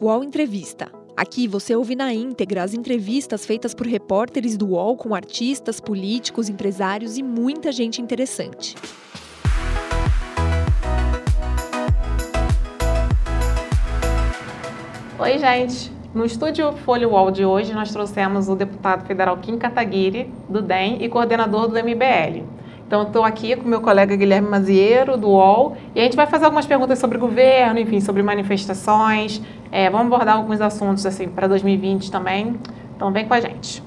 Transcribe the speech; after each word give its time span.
UOL 0.00 0.22
Entrevista. 0.22 0.92
Aqui 1.16 1.48
você 1.48 1.74
ouve 1.74 1.96
na 1.96 2.14
íntegra 2.14 2.62
as 2.62 2.72
entrevistas 2.72 3.44
feitas 3.44 3.74
por 3.74 3.84
repórteres 3.84 4.56
do 4.56 4.68
UOL 4.68 4.96
com 4.96 5.12
artistas, 5.12 5.80
políticos, 5.80 6.48
empresários 6.48 7.18
e 7.18 7.22
muita 7.22 7.72
gente 7.72 8.00
interessante. 8.00 8.76
Oi, 15.18 15.38
gente. 15.38 15.90
No 16.14 16.24
estúdio 16.24 16.72
Folha 16.84 17.08
UOL 17.08 17.32
de 17.32 17.44
hoje, 17.44 17.74
nós 17.74 17.90
trouxemos 17.90 18.48
o 18.48 18.54
deputado 18.54 19.04
federal 19.04 19.36
Kim 19.38 19.58
Kataguiri, 19.58 20.32
do 20.48 20.62
DEM, 20.62 21.02
e 21.02 21.08
coordenador 21.08 21.66
do 21.66 21.74
MBL. 21.74 22.57
Então, 22.88 23.02
estou 23.02 23.22
aqui 23.22 23.54
com 23.54 23.68
meu 23.68 23.82
colega 23.82 24.16
Guilherme 24.16 24.48
Maziero, 24.48 25.18
do 25.18 25.28
UOL, 25.28 25.76
e 25.94 26.00
a 26.00 26.04
gente 26.04 26.16
vai 26.16 26.26
fazer 26.26 26.46
algumas 26.46 26.64
perguntas 26.64 26.98
sobre 26.98 27.18
governo, 27.18 27.78
enfim, 27.78 28.00
sobre 28.00 28.22
manifestações. 28.22 29.42
É, 29.70 29.90
vamos 29.90 30.06
abordar 30.06 30.36
alguns 30.36 30.58
assuntos 30.58 31.04
assim 31.04 31.28
para 31.28 31.46
2020 31.46 32.10
também. 32.10 32.58
Então, 32.96 33.12
vem 33.12 33.28
com 33.28 33.34
a 33.34 33.40
gente. 33.40 33.82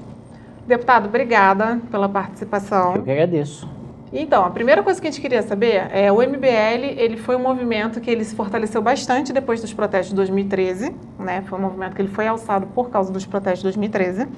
Deputado, 0.68 1.06
obrigada 1.06 1.80
pela 1.90 2.08
participação. 2.08 2.94
Eu 2.94 3.02
que 3.02 3.10
agradeço. 3.10 3.68
Então, 4.12 4.44
a 4.44 4.50
primeira 4.50 4.84
coisa 4.84 5.00
que 5.00 5.08
a 5.08 5.10
gente 5.10 5.20
queria 5.20 5.42
saber 5.42 5.88
é 5.90 6.12
o 6.12 6.18
MBL, 6.22 6.94
ele 6.96 7.16
foi 7.16 7.34
um 7.34 7.40
movimento 7.40 8.00
que 8.00 8.08
ele 8.08 8.24
se 8.24 8.36
fortaleceu 8.36 8.80
bastante 8.80 9.32
depois 9.32 9.60
dos 9.60 9.72
protestos 9.72 10.10
de 10.10 10.14
2013, 10.14 10.94
né? 11.18 11.42
Foi 11.48 11.58
um 11.58 11.62
movimento 11.62 11.96
que 11.96 12.02
ele 12.02 12.08
foi 12.08 12.28
alçado 12.28 12.68
por 12.68 12.88
causa 12.88 13.12
dos 13.12 13.26
protestos 13.26 13.58
de 13.58 13.64
2013. 13.64 14.28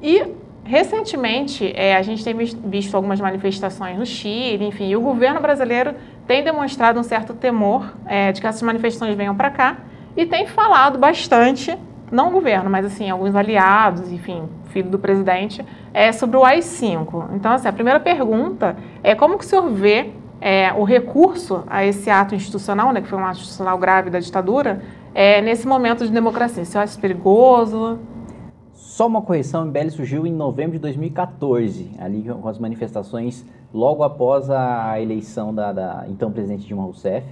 E 0.00 0.24
Recentemente, 0.68 1.72
é, 1.74 1.96
a 1.96 2.02
gente 2.02 2.22
tem 2.22 2.34
visto 2.36 2.94
algumas 2.94 3.18
manifestações 3.18 3.98
no 3.98 4.04
Chile, 4.04 4.66
enfim, 4.66 4.90
e 4.90 4.96
o 4.96 5.00
governo 5.00 5.40
brasileiro 5.40 5.94
tem 6.26 6.44
demonstrado 6.44 7.00
um 7.00 7.02
certo 7.02 7.32
temor 7.32 7.90
é, 8.04 8.32
de 8.32 8.38
que 8.42 8.46
essas 8.46 8.60
manifestações 8.60 9.16
venham 9.16 9.34
para 9.34 9.48
cá 9.48 9.78
e 10.14 10.26
tem 10.26 10.46
falado 10.46 10.98
bastante, 10.98 11.74
não 12.12 12.28
o 12.28 12.30
governo, 12.32 12.68
mas 12.68 12.84
assim, 12.84 13.08
alguns 13.08 13.34
aliados, 13.34 14.12
enfim, 14.12 14.46
filho 14.66 14.90
do 14.90 14.98
presidente, 14.98 15.64
é, 15.94 16.12
sobre 16.12 16.36
o 16.36 16.44
AI-5. 16.44 17.30
Então, 17.34 17.52
assim, 17.52 17.66
a 17.66 17.72
primeira 17.72 17.98
pergunta 17.98 18.76
é 19.02 19.14
como 19.14 19.38
que 19.38 19.46
o 19.46 19.48
senhor 19.48 19.70
vê 19.70 20.10
é, 20.38 20.70
o 20.74 20.84
recurso 20.84 21.64
a 21.66 21.82
esse 21.82 22.10
ato 22.10 22.34
institucional, 22.34 22.92
né, 22.92 23.00
que 23.00 23.08
foi 23.08 23.18
um 23.18 23.24
ato 23.24 23.38
institucional 23.38 23.78
grave 23.78 24.10
da 24.10 24.20
ditadura, 24.20 24.82
é, 25.14 25.40
nesse 25.40 25.66
momento 25.66 26.04
de 26.04 26.12
democracia? 26.12 26.62
Você 26.62 26.76
acha 26.76 27.00
perigoso? 27.00 27.98
Só 28.98 29.06
uma 29.06 29.22
correção, 29.22 29.62
o 29.62 29.66
MBL 29.66 29.90
surgiu 29.90 30.26
em 30.26 30.32
novembro 30.32 30.72
de 30.72 30.80
2014, 30.80 31.92
ali 32.00 32.24
com 32.24 32.48
as 32.48 32.58
manifestações 32.58 33.46
logo 33.72 34.02
após 34.02 34.50
a 34.50 35.00
eleição 35.00 35.54
da, 35.54 35.72
da 35.72 36.04
então 36.08 36.32
presidente 36.32 36.66
Dilma 36.66 36.82
Rousseff. 36.82 37.24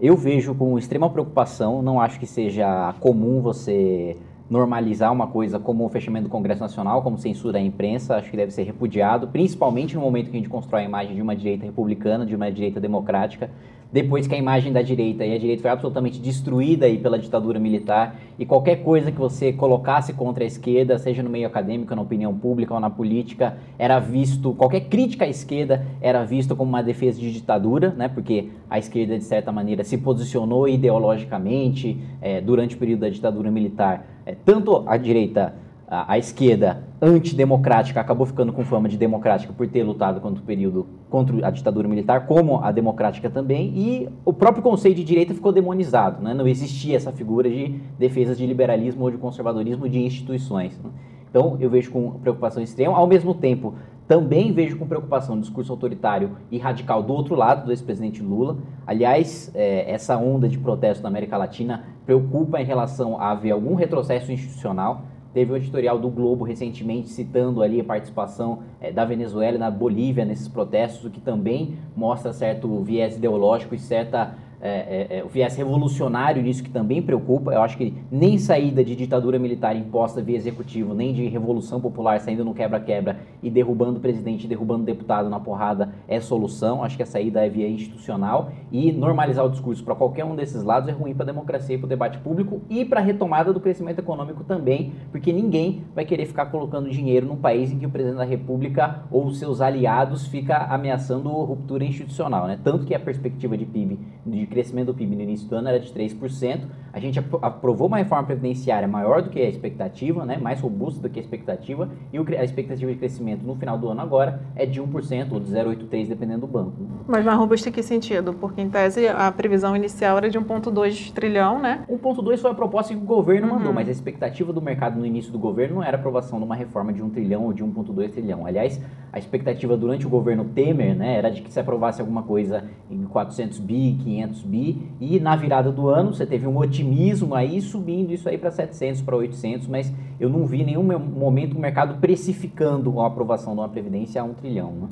Eu 0.00 0.16
vejo 0.16 0.54
com 0.54 0.78
extrema 0.78 1.10
preocupação, 1.10 1.82
não 1.82 2.00
acho 2.00 2.20
que 2.20 2.26
seja 2.26 2.94
comum 3.00 3.40
você 3.40 4.16
normalizar 4.48 5.12
uma 5.12 5.26
coisa 5.26 5.58
como 5.58 5.84
o 5.84 5.88
fechamento 5.88 6.28
do 6.28 6.30
Congresso 6.30 6.60
Nacional, 6.60 7.02
como 7.02 7.18
censura 7.18 7.58
à 7.58 7.60
imprensa, 7.60 8.14
acho 8.14 8.30
que 8.30 8.36
deve 8.36 8.52
ser 8.52 8.62
repudiado, 8.62 9.26
principalmente 9.26 9.96
no 9.96 10.02
momento 10.02 10.30
que 10.30 10.36
a 10.36 10.38
gente 10.38 10.48
constrói 10.48 10.82
a 10.82 10.84
imagem 10.84 11.16
de 11.16 11.22
uma 11.22 11.34
direita 11.34 11.64
republicana, 11.64 12.24
de 12.24 12.36
uma 12.36 12.48
direita 12.52 12.78
democrática, 12.78 13.50
depois 13.92 14.26
que 14.26 14.34
a 14.34 14.38
imagem 14.38 14.72
da 14.72 14.80
direita 14.80 15.24
e 15.24 15.34
a 15.34 15.38
direita 15.38 15.60
foi 15.60 15.70
absolutamente 15.70 16.18
destruída 16.18 16.86
aí 16.86 16.96
pela 16.96 17.18
ditadura 17.18 17.58
militar 17.58 18.16
e 18.38 18.46
qualquer 18.46 18.76
coisa 18.76 19.12
que 19.12 19.18
você 19.18 19.52
colocasse 19.52 20.14
contra 20.14 20.42
a 20.42 20.46
esquerda, 20.46 20.98
seja 20.98 21.22
no 21.22 21.28
meio 21.28 21.46
acadêmico, 21.46 21.94
na 21.94 22.00
opinião 22.00 22.32
pública 22.34 22.72
ou 22.72 22.80
na 22.80 22.88
política, 22.88 23.58
era 23.78 23.98
visto, 23.98 24.54
qualquer 24.54 24.80
crítica 24.88 25.26
à 25.26 25.28
esquerda 25.28 25.86
era 26.00 26.24
visto 26.24 26.56
como 26.56 26.70
uma 26.70 26.82
defesa 26.82 27.20
de 27.20 27.30
ditadura, 27.30 27.90
né? 27.90 28.08
Porque 28.08 28.48
a 28.70 28.78
esquerda 28.78 29.18
de 29.18 29.24
certa 29.24 29.52
maneira 29.52 29.84
se 29.84 29.98
posicionou 29.98 30.66
ideologicamente 30.66 31.98
é, 32.22 32.40
durante 32.40 32.74
o 32.74 32.78
período 32.78 33.00
da 33.00 33.10
ditadura 33.10 33.50
militar, 33.50 34.06
é, 34.24 34.34
tanto 34.34 34.84
a 34.86 34.96
direita 34.96 35.54
a, 35.92 36.14
a, 36.14 36.18
esquerda 36.18 36.84
antidemocrática 37.02 38.00
acabou 38.00 38.24
ficando 38.24 38.50
com 38.50 38.64
fama 38.64 38.88
de 38.88 38.96
democrática 38.96 39.52
por 39.52 39.68
ter 39.68 39.82
lutado 39.82 40.22
contra 40.22 40.42
o 40.42 40.46
período 40.46 40.86
contra 41.10 41.46
a 41.46 41.50
ditadura 41.50 41.86
militar, 41.86 42.26
como 42.26 42.64
a 42.64 42.72
democrática 42.72 43.28
também, 43.28 43.74
e 43.76 44.08
o 44.24 44.32
próprio 44.32 44.62
conceito 44.62 44.96
de 44.96 45.04
direita 45.04 45.34
ficou 45.34 45.52
demonizado, 45.52 46.22
né? 46.22 46.32
não 46.32 46.48
existia 46.48 46.96
essa 46.96 47.12
figura 47.12 47.50
de 47.50 47.78
defesa 47.98 48.34
de 48.34 48.46
liberalismo 48.46 49.04
ou 49.04 49.10
de 49.10 49.18
conservadorismo 49.18 49.86
de 49.86 49.98
instituições. 49.98 50.80
Né? 50.82 50.88
Então 51.28 51.58
eu 51.60 51.68
vejo 51.68 51.90
com 51.90 52.12
preocupação 52.12 52.62
extrema, 52.62 52.96
ao 52.96 53.06
mesmo 53.06 53.34
tempo 53.34 53.74
também 54.08 54.50
vejo 54.50 54.78
com 54.78 54.86
preocupação 54.86 55.36
o 55.36 55.40
discurso 55.40 55.72
autoritário 55.72 56.36
e 56.50 56.58
radical 56.58 57.02
do 57.02 57.12
outro 57.12 57.34
lado 57.34 57.66
do 57.66 57.70
ex-presidente 57.70 58.22
Lula. 58.22 58.56
Aliás, 58.86 59.50
é, 59.54 59.90
essa 59.90 60.16
onda 60.16 60.48
de 60.48 60.58
protesto 60.58 61.02
na 61.02 61.08
América 61.08 61.36
Latina 61.36 61.84
preocupa 62.04 62.60
em 62.60 62.64
relação 62.64 63.20
a 63.20 63.30
haver 63.30 63.52
algum 63.52 63.74
retrocesso 63.74 64.32
institucional. 64.32 65.04
Teve 65.32 65.52
um 65.52 65.56
editorial 65.56 65.98
do 65.98 66.08
Globo 66.08 66.44
recentemente 66.44 67.08
citando 67.08 67.62
ali 67.62 67.80
a 67.80 67.84
participação 67.84 68.60
é, 68.80 68.92
da 68.92 69.04
Venezuela 69.04 69.56
e 69.56 69.58
na 69.58 69.70
Bolívia 69.70 70.24
nesses 70.24 70.46
protestos, 70.46 71.04
o 71.04 71.10
que 71.10 71.20
também 71.20 71.78
mostra 71.96 72.32
certo 72.32 72.68
viés 72.82 73.16
ideológico 73.16 73.74
e 73.74 73.78
certa 73.78 74.34
é, 74.62 75.08
é, 75.10 75.18
é, 75.18 75.24
o 75.24 75.28
viés 75.28 75.56
revolucionário 75.56 76.40
nisso 76.40 76.62
que 76.62 76.70
também 76.70 77.02
preocupa. 77.02 77.52
Eu 77.52 77.62
acho 77.62 77.76
que 77.76 77.92
nem 78.12 78.38
saída 78.38 78.84
de 78.84 78.94
ditadura 78.94 79.36
militar 79.36 79.74
imposta 79.74 80.22
via 80.22 80.36
executivo, 80.36 80.94
nem 80.94 81.12
de 81.12 81.26
revolução 81.26 81.80
popular 81.80 82.20
saindo 82.20 82.44
no 82.44 82.54
quebra-quebra 82.54 83.18
e 83.42 83.50
derrubando 83.50 83.98
o 83.98 84.00
presidente, 84.00 84.46
derrubando 84.46 84.82
o 84.82 84.86
deputado 84.86 85.28
na 85.28 85.40
porrada 85.40 85.92
é 86.06 86.20
solução. 86.20 86.84
Acho 86.84 86.96
que 86.96 87.02
a 87.02 87.06
saída 87.06 87.44
é 87.44 87.48
via 87.48 87.68
institucional 87.68 88.52
e 88.70 88.92
normalizar 88.92 89.44
o 89.44 89.50
discurso 89.50 89.82
para 89.82 89.96
qualquer 89.96 90.24
um 90.24 90.36
desses 90.36 90.62
lados 90.62 90.88
é 90.88 90.92
ruim 90.92 91.12
para 91.12 91.24
a 91.24 91.26
democracia 91.26 91.74
e 91.74 91.78
para 91.78 91.86
o 91.86 91.88
debate 91.88 92.18
público 92.18 92.62
e 92.70 92.84
para 92.84 93.00
a 93.00 93.02
retomada 93.02 93.52
do 93.52 93.58
crescimento 93.58 93.98
econômico 93.98 94.44
também, 94.44 94.92
porque 95.10 95.32
ninguém 95.32 95.82
vai 95.92 96.04
querer 96.04 96.26
ficar 96.26 96.46
colocando 96.46 96.88
dinheiro 96.88 97.26
num 97.26 97.36
país 97.36 97.72
em 97.72 97.78
que 97.80 97.86
o 97.86 97.90
presidente 97.90 98.18
da 98.18 98.24
República 98.24 99.02
ou 99.10 99.32
seus 99.32 99.60
aliados 99.60 100.28
fica 100.28 100.66
ameaçando 100.66 101.28
ruptura 101.30 101.84
institucional, 101.84 102.46
né? 102.46 102.60
Tanto 102.62 102.86
que 102.86 102.94
a 102.94 103.00
perspectiva 103.00 103.58
de 103.58 103.66
PIB 103.66 103.98
de 104.24 104.46
crescimento 104.52 104.86
do 104.86 104.94
PIB 104.94 105.16
no 105.16 105.22
início 105.22 105.48
do 105.48 105.56
ano 105.56 105.68
era 105.68 105.80
de 105.80 105.92
3%. 105.92 106.60
A 106.92 107.00
gente 107.00 107.18
aprovou 107.18 107.88
uma 107.88 107.96
reforma 107.96 108.24
previdenciária 108.24 108.86
maior 108.86 109.22
do 109.22 109.30
que 109.30 109.40
a 109.40 109.48
expectativa, 109.48 110.26
né, 110.26 110.36
mais 110.36 110.60
robusta 110.60 111.00
do 111.00 111.08
que 111.08 111.18
a 111.18 111.22
expectativa, 111.22 111.88
e 112.12 112.18
a 112.36 112.44
expectativa 112.44 112.92
de 112.92 112.98
crescimento 112.98 113.44
no 113.44 113.56
final 113.56 113.78
do 113.78 113.88
ano 113.88 114.00
agora 114.00 114.42
é 114.54 114.66
de 114.66 114.80
1% 114.80 115.32
ou 115.32 115.40
de 115.40 115.50
0,83%, 115.50 116.08
dependendo 116.08 116.42
do 116.42 116.46
banco. 116.46 116.72
Mas 117.08 117.24
mais 117.24 117.38
robusta 117.38 117.70
em 117.70 117.72
que 117.72 117.82
sentido? 117.82 118.34
Porque, 118.34 118.60
em 118.60 118.68
tese, 118.68 119.08
a 119.08 119.32
previsão 119.32 119.74
inicial 119.74 120.18
era 120.18 120.28
de 120.28 120.38
1,2 120.38 121.12
trilhão, 121.12 121.58
né? 121.58 121.84
1,2 121.88 122.38
foi 122.38 122.50
a 122.50 122.54
proposta 122.54 122.94
que 122.94 123.00
o 123.00 123.04
governo 123.04 123.48
uhum. 123.48 123.54
mandou, 123.54 123.72
mas 123.72 123.88
a 123.88 123.90
expectativa 123.90 124.52
do 124.52 124.60
mercado 124.60 124.98
no 124.98 125.06
início 125.06 125.32
do 125.32 125.38
governo 125.38 125.76
não 125.76 125.82
era 125.82 125.96
aprovação 125.96 126.38
de 126.38 126.44
uma 126.44 126.54
reforma 126.54 126.92
de 126.92 127.02
1 127.02 127.10
trilhão 127.10 127.44
ou 127.44 127.52
de 127.52 127.64
1,2 127.64 128.10
trilhão. 128.10 128.44
Aliás, 128.44 128.80
a 129.12 129.18
expectativa 129.18 129.76
durante 129.76 130.06
o 130.06 130.10
governo 130.10 130.44
Temer 130.44 130.94
né, 130.94 131.16
era 131.16 131.30
de 131.30 131.42
que 131.42 131.52
se 131.52 131.58
aprovasse 131.58 132.00
alguma 132.00 132.22
coisa 132.22 132.64
em 132.90 133.04
400 133.04 133.58
bi, 133.58 133.98
500 134.02 134.41
bi, 134.42 134.82
e 135.00 135.18
na 135.20 135.34
virada 135.36 135.70
do 135.70 135.88
ano 135.88 136.12
você 136.12 136.26
teve 136.26 136.46
um 136.46 136.58
otimismo 136.58 137.34
aí 137.34 137.60
subindo 137.60 138.12
isso 138.12 138.28
aí 138.28 138.36
para 138.36 138.50
700, 138.50 139.02
para 139.02 139.16
800, 139.16 139.68
mas 139.68 139.92
eu 140.18 140.28
não 140.28 140.46
vi 140.46 140.64
nenhum 140.64 140.82
momento 140.82 141.56
o 141.56 141.60
mercado 141.60 142.00
precificando 142.00 143.00
a 143.00 143.06
aprovação 143.06 143.54
de 143.54 143.60
uma 143.60 143.68
previdência 143.68 144.20
a 144.20 144.24
um 144.24 144.34
trilhão. 144.34 144.72
Né? 144.72 144.88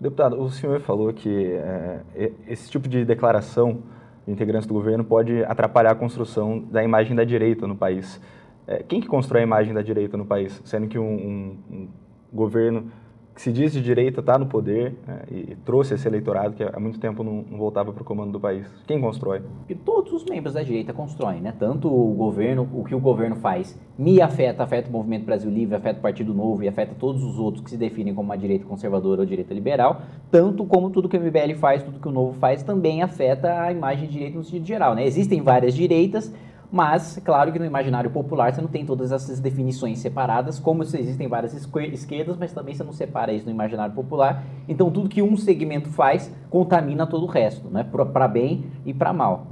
Deputado, 0.00 0.40
o 0.40 0.48
senhor 0.50 0.80
falou 0.80 1.12
que 1.12 1.52
é, 1.52 2.00
esse 2.46 2.70
tipo 2.70 2.88
de 2.88 3.04
declaração 3.04 3.78
de 4.24 4.32
integrantes 4.32 4.66
do 4.66 4.74
governo 4.74 5.02
pode 5.04 5.42
atrapalhar 5.44 5.90
a 5.90 5.94
construção 5.94 6.60
da 6.70 6.84
imagem 6.84 7.16
da 7.16 7.24
direita 7.24 7.66
no 7.66 7.74
país. 7.74 8.20
É, 8.66 8.82
quem 8.82 9.00
que 9.00 9.08
constrói 9.08 9.40
a 9.40 9.44
imagem 9.44 9.74
da 9.74 9.82
direita 9.82 10.16
no 10.16 10.24
país? 10.24 10.60
Sendo 10.64 10.86
que 10.86 10.98
um, 10.98 11.02
um, 11.04 11.58
um 11.70 11.88
governo 12.32 12.92
que 13.38 13.42
se 13.42 13.52
diz 13.52 13.72
de 13.72 13.80
direita 13.80 14.18
está 14.18 14.36
no 14.36 14.46
poder 14.46 14.96
né, 15.06 15.20
e 15.30 15.56
trouxe 15.64 15.94
esse 15.94 16.08
eleitorado 16.08 16.56
que 16.56 16.64
há 16.64 16.80
muito 16.80 16.98
tempo 16.98 17.22
não, 17.22 17.44
não 17.48 17.56
voltava 17.56 17.92
para 17.92 18.02
o 18.02 18.04
comando 18.04 18.32
do 18.32 18.40
país. 18.40 18.66
Quem 18.84 19.00
constrói? 19.00 19.42
E 19.68 19.76
todos 19.76 20.12
os 20.12 20.24
membros 20.24 20.54
da 20.54 20.62
direita 20.64 20.92
constroem, 20.92 21.40
né? 21.40 21.54
Tanto 21.56 21.86
o 21.86 22.14
governo, 22.14 22.68
o 22.72 22.82
que 22.82 22.96
o 22.96 22.98
governo 22.98 23.36
faz 23.36 23.78
me 23.96 24.20
afeta, 24.20 24.64
afeta 24.64 24.88
o 24.88 24.92
Movimento 24.92 25.24
Brasil 25.24 25.48
Livre, 25.48 25.76
afeta 25.76 26.00
o 26.00 26.02
Partido 26.02 26.34
Novo 26.34 26.64
e 26.64 26.68
afeta 26.68 26.96
todos 26.98 27.22
os 27.22 27.38
outros 27.38 27.62
que 27.62 27.70
se 27.70 27.76
definem 27.76 28.12
como 28.12 28.26
uma 28.26 28.36
direita 28.36 28.64
conservadora 28.64 29.20
ou 29.20 29.26
direita 29.26 29.54
liberal, 29.54 30.02
tanto 30.32 30.64
como 30.64 30.90
tudo 30.90 31.08
que 31.08 31.16
o 31.16 31.20
MBL 31.20 31.54
faz, 31.60 31.84
tudo 31.84 32.00
que 32.00 32.08
o 32.08 32.12
Novo 32.12 32.36
faz 32.40 32.64
também 32.64 33.02
afeta 33.02 33.62
a 33.62 33.70
imagem 33.70 34.08
de 34.08 34.14
direita 34.14 34.36
no 34.36 34.42
sentido 34.42 34.66
geral, 34.66 34.96
né? 34.96 35.06
Existem 35.06 35.40
várias 35.42 35.74
direitas, 35.74 36.34
mas, 36.70 37.18
claro 37.24 37.50
que 37.50 37.58
no 37.58 37.64
imaginário 37.64 38.10
popular 38.10 38.52
você 38.52 38.60
não 38.60 38.68
tem 38.68 38.84
todas 38.84 39.10
essas 39.10 39.40
definições 39.40 39.98
separadas, 40.00 40.58
como 40.58 40.82
existem 40.82 41.26
várias 41.26 41.54
esquerdas, 41.54 42.36
mas 42.36 42.52
também 42.52 42.74
você 42.74 42.84
não 42.84 42.92
separa 42.92 43.32
isso 43.32 43.46
no 43.46 43.50
imaginário 43.50 43.94
popular. 43.94 44.42
Então, 44.68 44.90
tudo 44.90 45.08
que 45.08 45.22
um 45.22 45.34
segmento 45.36 45.88
faz 45.88 46.30
contamina 46.50 47.06
todo 47.06 47.24
o 47.24 47.26
resto, 47.26 47.68
né? 47.70 47.84
para 48.12 48.28
bem 48.28 48.66
e 48.84 48.92
para 48.92 49.14
mal. 49.14 49.46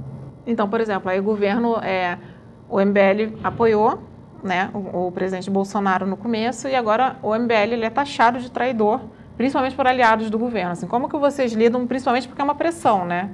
Então, 0.45 0.69
por 0.69 0.79
exemplo, 0.79 1.09
aí 1.09 1.19
o 1.19 1.23
governo, 1.23 1.77
é, 1.77 2.19
o 2.69 2.79
MBL 2.79 3.39
apoiou 3.43 3.99
né, 4.43 4.69
o, 4.73 5.07
o, 5.07 5.11
presidente 5.11 5.49
Bolsonaro 5.49 6.05
no 6.05 6.15
começo 6.15 6.67
e 6.67 6.75
agora 6.75 7.17
o 7.23 7.35
MBL 7.35 7.73
ele 7.73 7.85
é 7.85 7.89
taxado 7.89 8.39
de 8.39 8.51
traidor, 8.51 9.01
principalmente 9.35 9.75
por 9.75 9.87
aliados 9.87 10.29
do 10.29 10.37
governo. 10.37 10.71
Assim, 10.71 10.85
como 10.85 11.09
que 11.09 11.17
vocês 11.17 11.51
lidam, 11.53 11.87
principalmente 11.87 12.27
porque 12.27 12.41
é 12.41 12.43
uma 12.43 12.55
pressão, 12.55 13.05
né? 13.05 13.31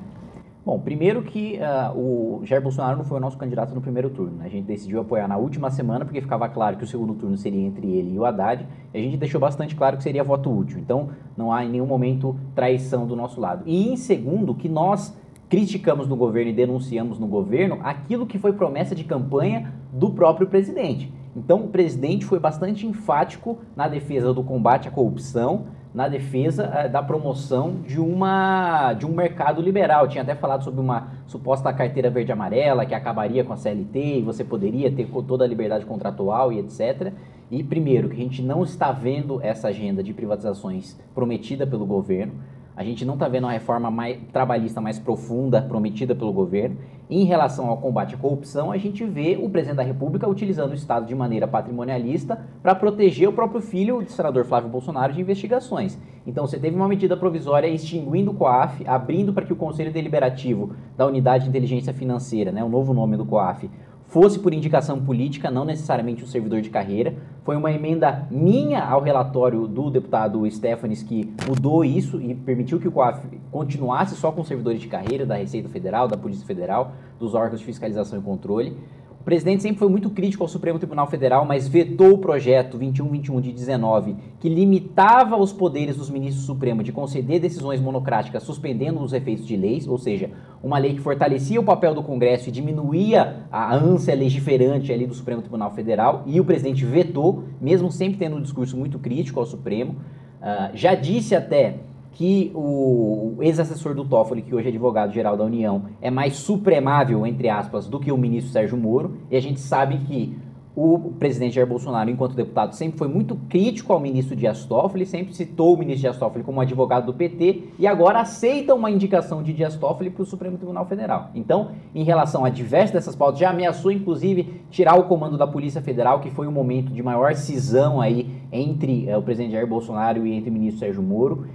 Bom, 0.66 0.80
primeiro 0.80 1.22
que 1.24 1.60
uh, 1.60 1.98
o 1.98 2.46
Jair 2.46 2.62
Bolsonaro 2.62 2.98
não 2.98 3.04
foi 3.04 3.18
o 3.18 3.20
nosso 3.20 3.38
candidato 3.38 3.76
no 3.76 3.82
primeiro 3.82 4.10
turno. 4.10 4.38
Né? 4.38 4.46
A 4.46 4.50
gente 4.50 4.64
decidiu 4.64 5.02
apoiar 5.02 5.28
na 5.28 5.36
última 5.36 5.70
semana 5.70 6.06
porque 6.06 6.22
ficava 6.22 6.48
claro 6.48 6.78
que 6.78 6.86
o 6.86 6.88
segundo 6.88 7.14
turno 7.16 7.38
seria 7.38 7.60
entre 7.60 7.86
ele 7.86 8.14
e 8.14 8.18
o 8.18 8.24
Haddad. 8.24 8.66
E 8.94 8.98
a 8.98 9.02
gente 9.02 9.18
deixou 9.18 9.42
bastante 9.42 9.76
claro 9.76 9.98
que 9.98 10.04
seria 10.04 10.24
voto 10.24 10.50
útil. 10.50 10.80
Então, 10.80 11.10
não 11.36 11.52
há 11.52 11.66
em 11.66 11.70
nenhum 11.70 11.86
momento 11.86 12.38
traição 12.56 13.06
do 13.06 13.14
nosso 13.14 13.42
lado. 13.42 13.64
E 13.66 13.90
em 13.90 13.98
segundo, 13.98 14.56
que 14.56 14.70
nós 14.70 15.14
criticamos 15.50 16.08
no 16.08 16.16
governo 16.16 16.52
e 16.52 16.54
denunciamos 16.54 17.20
no 17.20 17.28
governo 17.28 17.80
aquilo 17.84 18.26
que 18.26 18.40
foi 18.40 18.54
promessa 18.54 18.96
de 18.96 19.04
campanha 19.04 19.74
do 19.92 20.12
próprio 20.12 20.48
presidente. 20.48 21.12
Então, 21.36 21.66
o 21.66 21.68
presidente 21.68 22.24
foi 22.24 22.40
bastante 22.40 22.88
enfático 22.88 23.58
na 23.76 23.90
defesa 23.90 24.34
do 24.34 24.44
combate 24.44 24.88
à 24.88 24.92
corrupção, 24.92 25.66
na 25.94 26.08
defesa 26.08 26.68
uh, 26.68 26.92
da 26.92 27.04
promoção 27.04 27.76
de, 27.86 28.00
uma, 28.00 28.94
de 28.94 29.06
um 29.06 29.14
mercado 29.14 29.62
liberal. 29.62 30.08
Tinha 30.08 30.24
até 30.24 30.34
falado 30.34 30.64
sobre 30.64 30.82
uma 30.82 31.10
suposta 31.28 31.72
carteira 31.72 32.10
verde-amarela 32.10 32.86
que 32.86 32.96
acabaria 32.96 33.44
com 33.44 33.54
a 33.54 33.58
CLT 33.58 34.20
e 34.20 34.22
você 34.22 34.44
poderia 34.44 34.92
ter 34.92 35.08
toda 35.28 35.44
a 35.44 35.48
liberdade 35.48 35.86
contratual 35.86 36.52
e 36.52 36.60
etc. 36.60 37.14
E, 37.52 37.64
primeiro, 37.64 38.10
que 38.10 38.16
a 38.16 38.24
gente 38.24 38.42
não 38.42 38.64
está 38.64 38.92
vendo 38.92 39.40
essa 39.44 39.68
agenda 39.68 40.02
de 40.02 40.14
privatizações 40.14 40.98
prometida 41.14 41.68
pelo 41.68 41.86
governo. 41.86 42.34
A 42.76 42.84
gente 42.84 43.06
não 43.06 43.14
está 43.14 43.28
vendo 43.28 43.44
uma 43.44 43.52
reforma 43.52 43.92
mais, 43.92 44.18
trabalhista 44.32 44.82
mais 44.82 44.98
profunda 44.98 45.62
prometida 45.62 46.16
pelo 46.16 46.34
governo. 46.34 46.78
Em 47.10 47.26
relação 47.26 47.68
ao 47.68 47.78
combate 47.78 48.16
à 48.16 48.18
corrupção, 48.18 48.72
a 48.72 48.78
gente 48.78 49.04
vê 49.06 49.38
o 49.40 49.48
presidente 49.48 49.78
da 49.78 49.84
República 49.84 50.28
utilizando 50.28 50.72
o 50.72 50.74
Estado 50.74 51.06
de 51.06 51.14
maneira 51.14 51.48
patrimonialista 51.48 52.40
para 52.64 52.74
proteger 52.74 53.30
o 53.30 53.34
próprio 53.34 53.62
filho, 53.62 53.98
o 53.98 54.10
senador 54.10 54.46
Flávio 54.46 54.70
Bolsonaro, 54.70 55.14
de 55.14 55.22
investigações. 55.22 56.00
Então, 56.26 56.48
você 56.48 56.58
teve 56.58 56.76
uma 56.76 56.88
medida 56.88 57.16
provisória 57.16 57.68
extinguindo 57.68 58.32
o 58.32 58.34
COAF, 58.34 58.84
abrindo 58.88 59.34
para 59.34 59.46
que 59.46 59.54
o 59.54 59.56
Conselho 59.56 59.92
Deliberativo 59.92 60.72
da 60.98 61.06
Unidade 61.06 61.44
de 61.44 61.50
Inteligência 61.52 61.94
Financeira, 61.94 62.52
né, 62.52 62.64
o 62.64 62.70
novo 62.70 62.94
nome 62.94 63.18
do 63.18 63.26
COAF, 63.26 63.70
fosse 64.14 64.38
por 64.38 64.54
indicação 64.54 65.04
política, 65.04 65.50
não 65.50 65.66
necessariamente 65.66 66.24
um 66.24 66.28
servidor 66.28 66.62
de 66.62 66.70
carreira. 66.70 67.16
Foi 67.44 67.56
uma 67.56 67.72
emenda 67.72 68.28
minha 68.30 68.86
ao 68.86 69.02
relatório 69.02 69.68
do 69.68 69.90
deputado 69.90 70.48
Stefanes 70.52 71.02
que 71.02 71.34
mudou 71.48 71.84
isso 71.84 72.22
e 72.22 72.36
permitiu 72.36 72.80
que 72.80 72.88
o 72.88 72.92
COAF 72.92 73.26
continuasse 73.50 74.16
só 74.16 74.32
com 74.32 74.44
servidores 74.44 74.80
de 74.80 74.88
carreira 74.88 75.26
da 75.26 75.36
Receita 75.36 75.68
Federal, 75.68 76.08
da 76.08 76.16
Polícia 76.16 76.46
Federal, 76.46 76.92
dos 77.20 77.34
órgãos 77.34 77.60
de 77.60 77.66
fiscalização 77.66 78.20
e 78.20 78.22
controle. 78.22 78.78
O 79.24 79.26
presidente 79.26 79.64
sempre 79.64 79.80
foi 79.80 79.88
muito 79.88 80.10
crítico 80.10 80.44
ao 80.44 80.50
Supremo 80.50 80.78
Tribunal 80.78 81.08
Federal, 81.08 81.46
mas 81.46 81.66
vetou 81.66 82.12
o 82.12 82.18
projeto 82.18 82.78
2121 82.78 83.40
de 83.40 83.54
19, 83.54 84.18
que 84.38 84.50
limitava 84.50 85.38
os 85.38 85.54
poderes 85.54 85.96
dos 85.96 86.10
ministros 86.10 86.44
do 86.44 86.54
Supremo 86.54 86.84
de 86.84 86.92
conceder 86.92 87.40
decisões 87.40 87.80
monocráticas 87.80 88.44
suspendendo 88.44 89.02
os 89.02 89.14
efeitos 89.14 89.48
de 89.48 89.56
leis, 89.56 89.88
ou 89.88 89.98
seja, 89.98 90.30
uma 90.62 90.78
lei 90.78 90.96
que 90.96 91.00
fortalecia 91.00 91.58
o 91.58 91.64
papel 91.64 91.96
do 91.96 92.04
Congresso 92.04 92.50
e 92.50 92.52
diminuía 92.52 93.46
a 93.50 93.74
ânsia 93.74 94.14
legiferante 94.14 94.92
ali 94.92 95.08
do 95.08 95.14
Supremo 95.14 95.40
Tribunal 95.40 95.72
Federal, 95.72 96.24
e 96.26 96.42
o 96.42 96.44
presidente 96.44 96.84
vetou, 96.84 97.46
mesmo 97.62 97.90
sempre 97.90 98.18
tendo 98.18 98.36
um 98.36 98.42
discurso 98.42 98.76
muito 98.76 99.00
crítico 99.00 99.40
ao 99.40 99.46
Supremo. 99.46 99.94
Uh, 100.42 100.76
já 100.76 100.96
disse 100.96 101.34
até 101.34 101.78
que 102.14 102.52
o 102.54 103.38
ex-assessor 103.42 103.96
do 103.96 104.06
Toffoli, 104.06 104.42
que 104.42 104.54
hoje 104.54 104.68
é 104.68 104.70
advogado-geral 104.70 105.36
da 105.36 105.44
União, 105.44 105.86
é 106.02 106.12
mais 106.12 106.36
supremável, 106.36 107.26
entre 107.26 107.50
aspas, 107.50 107.88
do 107.88 108.00
que 108.00 108.12
o 108.12 108.18
ministro 108.18 108.52
Sérgio 108.52 108.78
Moro, 108.78 109.18
e 109.32 109.36
a 109.36 109.42
gente 109.42 109.60
sabe 109.60 109.98
que 110.00 110.36
o 110.76 111.14
presidente 111.20 111.56
Jair 111.56 111.68
Bolsonaro, 111.68 112.10
enquanto 112.10 112.36
deputado, 112.36 112.74
sempre 112.74 112.98
foi 112.98 113.08
muito 113.08 113.36
crítico 113.48 113.94
ao 113.94 114.00
ministro 114.00 114.36
Dias 114.36 114.66
Toffoli, 114.66 115.06
sempre 115.06 115.34
citou 115.34 115.76
o 115.76 115.78
ministro 115.78 116.02
Dias 116.02 116.18
Toffoli 116.18 116.44
como 116.44 116.60
advogado 116.62 117.06
do 117.06 117.14
PT 117.14 117.74
e 117.78 117.86
agora 117.86 118.22
aceita 118.22 118.74
uma 118.74 118.90
indicação 118.90 119.44
de 119.44 119.54
Dias 119.54 119.76
Toffoli 119.76 120.10
para 120.10 120.24
o 120.24 120.26
Supremo 120.26 120.58
Tribunal 120.58 120.86
Federal. 120.86 121.30
Então, 121.36 121.72
em 121.94 122.04
relação 122.04 122.44
a 122.44 122.50
diversas 122.50 122.92
dessas 122.92 123.16
pautas, 123.16 123.40
já 123.40 123.52
ameaçou 123.52 123.92
inclusive 123.92 124.62
tirar 124.72 124.96
o 124.96 125.04
comando 125.04 125.38
da 125.38 125.46
Polícia 125.46 125.82
Federal, 125.82 126.20
que 126.20 126.32
foi 126.32 126.48
um 126.48 126.52
momento 126.52 126.92
de 126.92 127.04
maior 127.04 127.36
cisão 127.36 128.02
aí 128.02 128.42
entre 128.52 129.08
é, 129.08 129.16
o 129.16 129.22
presidente 129.22 129.52
Jair 129.52 129.68
Bolsonaro 129.68 130.26
e 130.26 130.34
entre 130.34 130.50
o 130.50 130.54
ministro 130.54 130.80
Sérgio 130.80 131.04
Moro. 131.04 131.46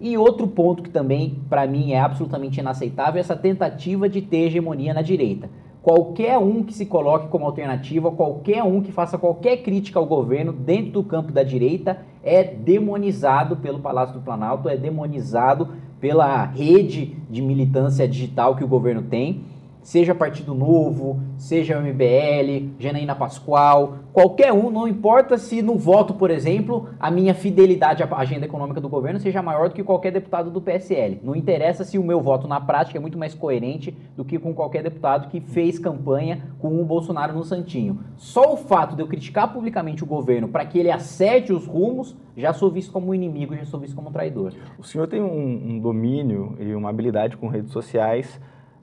E 0.00 0.16
outro 0.16 0.46
ponto 0.46 0.82
que 0.82 0.90
também, 0.90 1.40
para 1.48 1.66
mim, 1.66 1.92
é 1.92 2.00
absolutamente 2.00 2.60
inaceitável 2.60 3.18
é 3.18 3.20
essa 3.20 3.36
tentativa 3.36 4.08
de 4.08 4.22
ter 4.22 4.46
hegemonia 4.46 4.94
na 4.94 5.02
direita. 5.02 5.50
Qualquer 5.82 6.38
um 6.38 6.62
que 6.62 6.74
se 6.74 6.86
coloque 6.86 7.28
como 7.28 7.46
alternativa, 7.46 8.10
qualquer 8.10 8.62
um 8.62 8.80
que 8.80 8.92
faça 8.92 9.16
qualquer 9.16 9.58
crítica 9.58 9.98
ao 9.98 10.06
governo 10.06 10.52
dentro 10.52 10.92
do 10.92 11.02
campo 11.02 11.32
da 11.32 11.42
direita 11.42 11.98
é 12.22 12.44
demonizado 12.44 13.56
pelo 13.56 13.78
Palácio 13.78 14.14
do 14.14 14.20
Planalto, 14.20 14.68
é 14.68 14.76
demonizado 14.76 15.68
pela 16.00 16.44
rede 16.44 17.16
de 17.28 17.40
militância 17.40 18.06
digital 18.06 18.54
que 18.54 18.64
o 18.64 18.68
governo 18.68 19.02
tem 19.02 19.42
seja 19.88 20.14
Partido 20.14 20.54
Novo, 20.54 21.18
seja 21.38 21.80
MBL, 21.80 22.74
Janaína 22.78 23.14
Pascoal, 23.14 24.00
qualquer 24.12 24.52
um, 24.52 24.70
não 24.70 24.86
importa 24.86 25.38
se 25.38 25.62
no 25.62 25.76
voto, 25.76 26.12
por 26.12 26.30
exemplo, 26.30 26.90
a 27.00 27.10
minha 27.10 27.32
fidelidade 27.32 28.02
à 28.02 28.16
agenda 28.18 28.44
econômica 28.44 28.82
do 28.82 28.88
governo 28.90 29.18
seja 29.18 29.40
maior 29.40 29.70
do 29.70 29.74
que 29.74 29.82
qualquer 29.82 30.12
deputado 30.12 30.50
do 30.50 30.60
PSL. 30.60 31.22
Não 31.24 31.34
interessa 31.34 31.84
se 31.84 31.96
o 31.96 32.04
meu 32.04 32.20
voto 32.20 32.46
na 32.46 32.60
prática 32.60 32.98
é 32.98 33.00
muito 33.00 33.16
mais 33.16 33.32
coerente 33.32 33.96
do 34.14 34.26
que 34.26 34.38
com 34.38 34.52
qualquer 34.52 34.82
deputado 34.82 35.30
que 35.30 35.40
fez 35.40 35.78
campanha 35.78 36.42
com 36.58 36.78
o 36.78 36.84
Bolsonaro 36.84 37.32
no 37.32 37.42
Santinho. 37.42 37.98
Só 38.18 38.52
o 38.52 38.58
fato 38.58 38.94
de 38.94 39.00
eu 39.00 39.06
criticar 39.06 39.50
publicamente 39.50 40.04
o 40.04 40.06
governo 40.06 40.48
para 40.48 40.66
que 40.66 40.78
ele 40.78 40.90
acerte 40.90 41.50
os 41.50 41.66
rumos, 41.66 42.14
já 42.36 42.52
sou 42.52 42.70
visto 42.70 42.92
como 42.92 43.14
inimigo, 43.14 43.56
já 43.56 43.64
sou 43.64 43.80
visto 43.80 43.96
como 43.96 44.10
traidor. 44.10 44.52
O 44.78 44.84
senhor 44.84 45.08
tem 45.08 45.22
um, 45.22 45.76
um 45.76 45.80
domínio 45.80 46.58
e 46.60 46.74
uma 46.74 46.90
habilidade 46.90 47.38
com 47.38 47.48
redes 47.48 47.72
sociais 47.72 48.38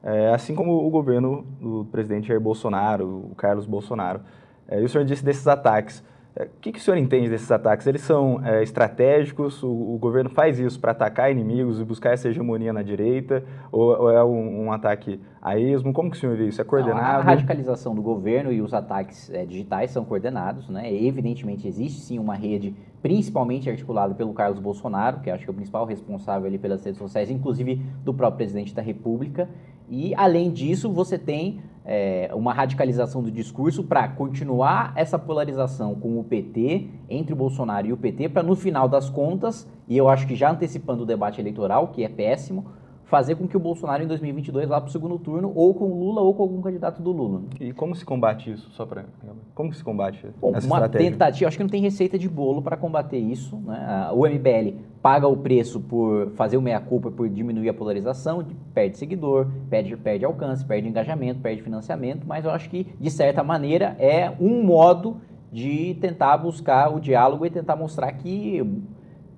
é, 0.06 0.30
assim 0.30 0.54
como 0.54 0.86
o 0.86 0.90
governo 0.92 1.44
do 1.60 1.86
presidente 1.92 2.28
Jair 2.28 2.40
Bolsonaro, 2.40 3.32
o 3.32 3.36
Carlos 3.36 3.66
Bolsonaro. 3.66 4.22
É, 4.68 4.80
e 4.80 4.86
o 4.86 4.90
senhor 4.90 5.04
disse 5.04 5.26
desses 5.26 5.48
ataques. 5.48 6.04
É, 6.36 6.44
o 6.44 6.50
que, 6.60 6.74
que, 6.74 6.80
o 6.80 6.82
senhor 6.82 6.98
entende 6.98 7.30
desses 7.30 7.50
ataques? 7.50 7.88
Eles 7.88 8.02
são 8.02 8.46
é, 8.46 8.62
estratégicos? 8.62 9.64
O, 9.64 9.70
o, 9.70 9.98
governo 9.98 10.30
faz 10.30 10.60
isso 10.60 10.80
para 10.80 10.92
atacar 10.92 11.32
inimigos 11.32 11.80
e 11.80 11.84
buscar 11.84 12.12
essa 12.12 12.28
hegemonia 12.28 12.72
na 12.72 12.84
direita? 12.84 13.44
Ou, 13.72 14.02
ou 14.02 14.12
é 14.12 14.24
um, 14.24 14.66
um, 14.66 14.72
ataque 14.72 15.20
a 15.42 15.58
esmo? 15.58 15.92
Como 15.92 16.12
que 16.12 16.18
o 16.18 16.20
senhor 16.20 16.36
vê 16.36 16.50
isso? 16.50 16.62
É 16.62 16.64
coordenado? 16.64 17.02
Não, 17.02 17.20
a 17.20 17.22
radicalização 17.22 17.96
do 17.96 18.02
governo 18.02 18.52
e 18.52 18.62
os 18.62 18.74
ataques 18.74 19.32
é, 19.32 19.44
digitais 19.46 19.92
são 19.92 20.04
coordenados. 20.04 20.70
Né? 20.70 20.94
Evidentemente, 20.94 21.68
existe 21.68 22.02
sim 22.02 22.20
uma 22.20 22.36
rede, 22.36 22.76
principalmente 23.02 23.70
articulada 23.70 24.14
pelo 24.14 24.34
Carlos 24.34 24.60
Bolsonaro, 24.60 25.22
que 25.22 25.32
acho 25.32 25.46
que 25.46 25.50
é 25.50 25.54
o 25.54 25.56
principal 25.56 25.86
responsável 25.86 26.48
ali 26.48 26.60
pelas 26.60 26.84
redes 26.84 27.00
sociais, 27.00 27.32
inclusive 27.32 27.82
do 28.04 28.14
próprio 28.14 28.38
presidente 28.38 28.76
da 28.76 28.82
República. 28.82 29.50
E, 29.90 30.14
além 30.16 30.52
disso, 30.52 30.92
você 30.92 31.18
tem 31.18 31.62
é, 31.86 32.30
uma 32.34 32.54
radicalização 32.54 33.22
do 33.22 33.30
discurso 33.30 33.84
para 33.84 34.08
continuar 34.08 34.92
essa 34.96 35.20
polarização 35.20 35.94
com 35.96 36.20
o 36.20 36.24
PT, 36.24 36.88
entre 37.10 37.34
o 37.34 37.36
Bolsonaro 37.36 37.88
e 37.88 37.94
o 37.94 37.98
PT, 37.98 38.30
para 38.30 38.42
no 38.42 38.56
final 38.56 38.90
das 38.90 39.10
contas, 39.10 39.68
e 39.88 39.96
eu 39.96 40.10
acho 40.10 40.26
que 40.26 40.36
já 40.36 40.52
antecipando 40.52 41.04
o 41.04 41.06
debate 41.06 41.40
eleitoral, 41.40 41.90
que 41.90 42.04
é 42.04 42.10
péssimo, 42.10 42.66
fazer 43.06 43.36
com 43.36 43.48
que 43.48 43.56
o 43.56 43.60
Bolsonaro 43.60 44.04
em 44.04 44.08
2022 44.08 44.68
vá 44.68 44.82
para 44.82 44.90
o 44.90 44.92
segundo 44.92 45.18
turno, 45.18 45.52
ou 45.56 45.74
com 45.74 45.86
o 45.86 46.00
Lula 46.00 46.22
ou 46.22 46.34
com 46.34 46.44
algum 46.44 46.62
candidato 46.62 47.02
do 47.02 47.12
Lula. 47.12 47.44
E 47.60 47.72
como 47.72 47.96
se 47.96 48.04
combate 48.04 48.52
isso? 48.52 48.70
Só 48.72 48.86
para 48.86 49.06
como 49.54 49.74
se 49.74 49.84
combate 49.84 50.28
Bom, 50.42 50.56
essa 50.56 50.66
uma 50.66 50.78
estratégia? 50.78 51.12
tentativa, 51.12 51.48
acho 51.48 51.58
que 51.58 51.64
não 51.64 51.70
tem 51.70 51.82
receita 51.82 52.18
de 52.18 52.28
bolo 52.28 52.62
para 52.62 52.76
combater 52.76 53.18
isso. 53.18 53.58
Né? 53.58 54.10
O 54.12 54.28
MBL 54.28 54.80
paga 55.02 55.28
o 55.28 55.38
preço 55.38 55.80
por 55.80 56.32
fazer 56.32 56.58
o 56.58 56.62
meia-culpa, 56.62 57.12
por 57.12 57.30
diminuir 57.30 57.70
a 57.70 57.74
polarização, 57.74 58.44
perde 58.74 58.98
seguidor, 58.98 59.48
perde, 59.70 59.96
perde 59.96 60.26
alcance, 60.26 60.66
perde 60.66 60.88
engajamento, 60.88 61.40
perde 61.42 61.62
financiamento, 61.62 62.26
mas 62.28 62.44
eu 62.44 62.52
acho 62.52 62.70
que, 62.70 62.88
de 63.00 63.12
certa 63.12 63.44
maneira, 63.44 63.96
é 64.00 64.34
um 64.40 64.64
modo 64.64 65.18
de 65.52 65.94
tentar 66.02 66.36
buscar 66.38 66.94
o 66.94 67.00
diálogo 67.00 67.46
e 67.46 67.50
tentar 67.50 67.76
mostrar 67.76 68.12
que 68.12 68.62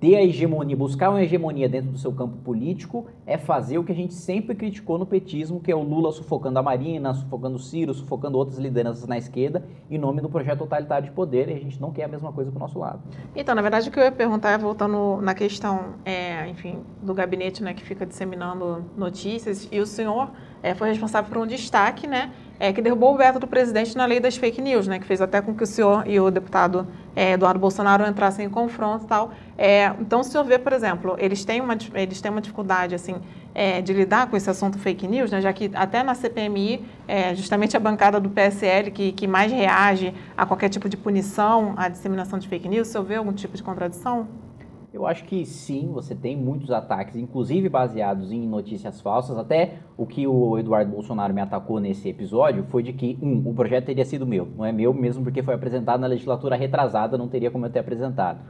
ter 0.00 0.16
a 0.16 0.22
hegemonia, 0.22 0.76
buscar 0.76 1.10
uma 1.10 1.22
hegemonia 1.22 1.68
dentro 1.68 1.90
do 1.90 1.98
seu 1.98 2.12
campo 2.12 2.36
político 2.38 3.06
é 3.26 3.36
fazer 3.36 3.78
o 3.78 3.84
que 3.84 3.92
a 3.92 3.94
gente 3.94 4.14
sempre 4.14 4.54
criticou 4.54 4.98
no 4.98 5.04
petismo, 5.04 5.60
que 5.60 5.70
é 5.70 5.74
o 5.74 5.82
Lula 5.82 6.12
sufocando 6.12 6.58
a 6.58 6.62
Marina, 6.62 7.12
sufocando 7.14 7.56
o 7.56 7.58
Ciro, 7.58 7.92
sufocando 7.92 8.38
outras 8.38 8.58
lideranças 8.58 9.06
na 9.06 9.18
esquerda, 9.18 9.64
em 9.90 9.98
nome 9.98 10.20
do 10.20 10.28
projeto 10.28 10.60
totalitário 10.60 11.08
de 11.08 11.14
poder, 11.14 11.48
e 11.48 11.54
a 11.54 11.58
gente 11.58 11.80
não 11.80 11.90
quer 11.90 12.04
a 12.04 12.08
mesma 12.08 12.32
coisa 12.32 12.50
para 12.50 12.58
o 12.58 12.60
nosso 12.60 12.78
lado. 12.78 13.00
Então, 13.34 13.54
na 13.54 13.62
verdade, 13.62 13.88
o 13.88 13.92
que 13.92 13.98
eu 13.98 14.04
ia 14.04 14.12
perguntar, 14.12 14.50
é 14.50 14.58
voltando 14.58 15.20
na 15.20 15.34
questão, 15.34 15.94
é, 16.04 16.48
enfim, 16.48 16.78
do 17.02 17.12
gabinete 17.12 17.62
né, 17.62 17.74
que 17.74 17.82
fica 17.82 18.06
disseminando 18.06 18.84
notícias, 18.96 19.68
e 19.70 19.80
o 19.80 19.86
senhor 19.86 20.30
é, 20.62 20.74
foi 20.74 20.88
responsável 20.88 21.28
por 21.28 21.38
um 21.38 21.46
destaque, 21.46 22.06
né, 22.06 22.30
é, 22.60 22.72
que 22.72 22.82
derrubou 22.82 23.14
o 23.14 23.16
veto 23.16 23.38
do 23.38 23.46
presidente 23.46 23.96
na 23.96 24.04
lei 24.04 24.18
das 24.18 24.36
fake 24.36 24.60
news, 24.60 24.86
né, 24.86 24.98
que 24.98 25.06
fez 25.06 25.20
até 25.20 25.40
com 25.40 25.54
que 25.54 25.62
o 25.62 25.66
senhor 25.66 26.04
e 26.06 26.18
o 26.18 26.30
deputado 26.30 26.86
é, 27.14 27.32
Eduardo 27.32 27.60
Bolsonaro 27.60 28.06
entrassem 28.06 28.46
em 28.46 28.50
confronto 28.50 29.04
e 29.04 29.08
tal. 29.08 29.32
É, 29.56 29.92
então, 30.00 30.20
o 30.20 30.24
senhor 30.24 30.44
vê, 30.44 30.58
por 30.58 30.72
exemplo, 30.72 31.16
eles 31.18 31.44
têm 31.44 31.60
uma, 31.60 31.76
eles 31.94 32.20
têm 32.20 32.30
uma 32.30 32.40
dificuldade 32.40 32.94
assim, 32.94 33.16
é, 33.54 33.80
de 33.80 33.92
lidar 33.92 34.28
com 34.28 34.36
esse 34.36 34.50
assunto 34.50 34.78
fake 34.78 35.06
news, 35.06 35.30
né, 35.30 35.40
já 35.40 35.52
que 35.52 35.70
até 35.74 36.02
na 36.02 36.14
CPMI, 36.14 36.84
é, 37.06 37.34
justamente 37.34 37.76
a 37.76 37.80
bancada 37.80 38.18
do 38.18 38.28
PSL 38.28 38.90
que, 38.90 39.12
que 39.12 39.26
mais 39.26 39.52
reage 39.52 40.14
a 40.36 40.44
qualquer 40.44 40.68
tipo 40.68 40.88
de 40.88 40.96
punição 40.96 41.74
à 41.76 41.88
disseminação 41.88 42.38
de 42.38 42.48
fake 42.48 42.68
news, 42.68 42.88
o 42.88 42.90
senhor 42.92 43.04
vê 43.04 43.16
algum 43.16 43.32
tipo 43.32 43.56
de 43.56 43.62
contradição? 43.62 44.47
Eu 44.92 45.06
acho 45.06 45.24
que 45.24 45.44
sim, 45.44 45.90
você 45.92 46.14
tem 46.14 46.34
muitos 46.34 46.70
ataques, 46.70 47.14
inclusive 47.16 47.68
baseados 47.68 48.32
em 48.32 48.48
notícias 48.48 49.02
falsas. 49.02 49.36
Até 49.36 49.74
o 49.98 50.06
que 50.06 50.26
o 50.26 50.58
Eduardo 50.58 50.90
Bolsonaro 50.90 51.34
me 51.34 51.42
atacou 51.42 51.78
nesse 51.78 52.08
episódio 52.08 52.64
foi 52.70 52.82
de 52.82 52.94
que, 52.94 53.18
um, 53.22 53.50
o 53.50 53.52
projeto 53.52 53.84
teria 53.84 54.04
sido 54.06 54.26
meu. 54.26 54.48
Não 54.56 54.64
é 54.64 54.72
meu 54.72 54.94
mesmo 54.94 55.22
porque 55.22 55.42
foi 55.42 55.54
apresentado 55.54 56.00
na 56.00 56.06
legislatura 56.06 56.56
retrasada, 56.56 57.18
não 57.18 57.28
teria 57.28 57.50
como 57.50 57.66
eu 57.66 57.70
ter 57.70 57.80
apresentado. 57.80 58.40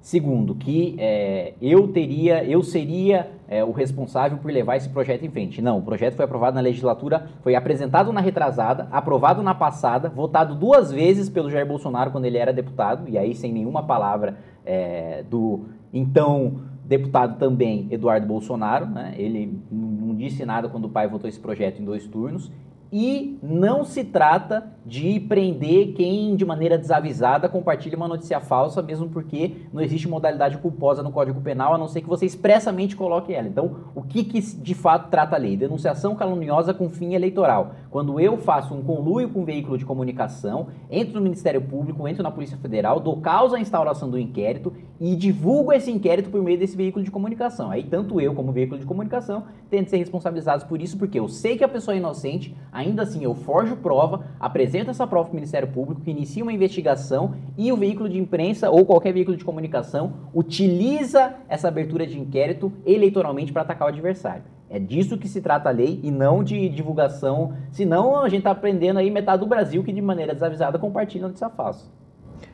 Segundo, 0.00 0.54
que 0.54 0.94
é, 0.98 1.54
eu 1.60 1.88
teria, 1.88 2.44
eu 2.44 2.62
seria 2.62 3.30
é, 3.48 3.64
o 3.64 3.72
responsável 3.72 4.38
por 4.38 4.52
levar 4.52 4.76
esse 4.76 4.88
projeto 4.88 5.26
em 5.26 5.28
frente. 5.28 5.60
Não, 5.60 5.78
o 5.78 5.82
projeto 5.82 6.14
foi 6.14 6.24
aprovado 6.24 6.54
na 6.54 6.60
legislatura, 6.60 7.26
foi 7.42 7.56
apresentado 7.56 8.12
na 8.12 8.20
retrasada, 8.20 8.86
aprovado 8.92 9.42
na 9.42 9.54
passada, 9.54 10.08
votado 10.08 10.54
duas 10.54 10.92
vezes 10.92 11.28
pelo 11.28 11.50
Jair 11.50 11.66
Bolsonaro 11.66 12.12
quando 12.12 12.26
ele 12.26 12.38
era 12.38 12.52
deputado, 12.52 13.08
e 13.08 13.18
aí 13.18 13.34
sem 13.34 13.52
nenhuma 13.52 13.82
palavra 13.82 14.36
é, 14.64 15.24
do 15.28 15.64
então 15.92 16.60
deputado 16.84 17.38
também 17.38 17.86
Eduardo 17.90 18.26
Bolsonaro. 18.26 18.86
Né? 18.86 19.14
Ele 19.16 19.60
não 19.70 20.14
disse 20.14 20.44
nada 20.44 20.68
quando 20.68 20.86
o 20.86 20.88
pai 20.88 21.06
votou 21.06 21.28
esse 21.28 21.38
projeto 21.38 21.80
em 21.80 21.84
dois 21.84 22.06
turnos. 22.06 22.50
E 22.92 23.38
não 23.42 23.84
se 23.84 24.02
trata 24.02 24.72
de 24.88 25.20
prender 25.20 25.92
quem 25.92 26.34
de 26.34 26.44
maneira 26.46 26.78
desavisada 26.78 27.46
compartilha 27.46 27.96
uma 27.96 28.08
notícia 28.08 28.40
falsa, 28.40 28.80
mesmo 28.80 29.08
porque 29.10 29.56
não 29.70 29.82
existe 29.82 30.08
modalidade 30.08 30.56
culposa 30.56 31.02
no 31.02 31.12
Código 31.12 31.42
Penal, 31.42 31.74
a 31.74 31.78
não 31.78 31.86
ser 31.86 32.00
que 32.00 32.08
você 32.08 32.24
expressamente 32.24 32.96
coloque 32.96 33.34
ela. 33.34 33.46
Então, 33.46 33.76
o 33.94 34.02
que, 34.02 34.24
que 34.24 34.40
de 34.40 34.74
fato 34.74 35.10
trata 35.10 35.36
a 35.36 35.38
lei? 35.38 35.58
Denunciação 35.58 36.16
caluniosa 36.16 36.72
com 36.72 36.88
fim 36.88 37.12
eleitoral. 37.14 37.72
Quando 37.90 38.18
eu 38.18 38.38
faço 38.38 38.74
um 38.74 38.82
conluio 38.82 39.28
com 39.28 39.40
um 39.40 39.44
veículo 39.44 39.76
de 39.76 39.84
comunicação, 39.84 40.68
entro 40.90 41.16
no 41.16 41.20
Ministério 41.20 41.60
Público, 41.60 42.08
entro 42.08 42.22
na 42.22 42.30
Polícia 42.30 42.56
Federal, 42.56 43.00
dou 43.00 43.18
causa 43.20 43.58
à 43.58 43.60
instauração 43.60 44.08
do 44.08 44.18
inquérito 44.18 44.72
e 44.98 45.14
divulgo 45.14 45.72
esse 45.72 45.90
inquérito 45.90 46.30
por 46.30 46.42
meio 46.42 46.58
desse 46.58 46.76
veículo 46.76 47.04
de 47.04 47.10
comunicação. 47.10 47.70
Aí, 47.70 47.84
tanto 47.84 48.20
eu 48.20 48.34
como 48.34 48.52
veículo 48.52 48.80
de 48.80 48.86
comunicação 48.86 49.44
têm 49.68 49.82
de 49.82 49.90
ser 49.90 49.98
responsabilizados 49.98 50.64
por 50.64 50.80
isso, 50.80 50.96
porque 50.96 51.18
eu 51.18 51.28
sei 51.28 51.58
que 51.58 51.64
a 51.64 51.68
pessoa 51.68 51.94
é 51.94 51.98
inocente, 51.98 52.56
ainda 52.78 53.02
assim 53.02 53.24
eu 53.24 53.34
forjo 53.34 53.76
prova, 53.76 54.24
apresento 54.38 54.90
essa 54.90 55.04
prova 55.04 55.24
para 55.26 55.32
o 55.32 55.34
Ministério 55.34 55.66
Público, 55.66 56.00
que 56.00 56.10
inicia 56.12 56.44
uma 56.44 56.52
investigação 56.52 57.34
e 57.56 57.72
o 57.72 57.76
veículo 57.76 58.08
de 58.08 58.18
imprensa 58.18 58.70
ou 58.70 58.86
qualquer 58.86 59.12
veículo 59.12 59.36
de 59.36 59.44
comunicação 59.44 60.12
utiliza 60.32 61.34
essa 61.48 61.66
abertura 61.66 62.06
de 62.06 62.18
inquérito 62.18 62.72
eleitoralmente 62.86 63.52
para 63.52 63.62
atacar 63.62 63.86
o 63.86 63.88
adversário. 63.88 64.44
É 64.70 64.78
disso 64.78 65.18
que 65.18 65.26
se 65.26 65.40
trata 65.40 65.68
a 65.68 65.72
lei 65.72 65.98
e 66.04 66.10
não 66.10 66.44
de 66.44 66.68
divulgação, 66.68 67.54
senão 67.72 68.22
a 68.22 68.28
gente 68.28 68.40
está 68.40 68.52
aprendendo 68.52 68.98
aí 68.98 69.10
metade 69.10 69.40
do 69.40 69.46
Brasil 69.46 69.82
que 69.82 69.92
de 69.92 70.00
maneira 70.00 70.32
desavisada 70.32 70.78
compartilha 70.78 71.26
notícia 71.26 71.48
falsa. 71.48 71.86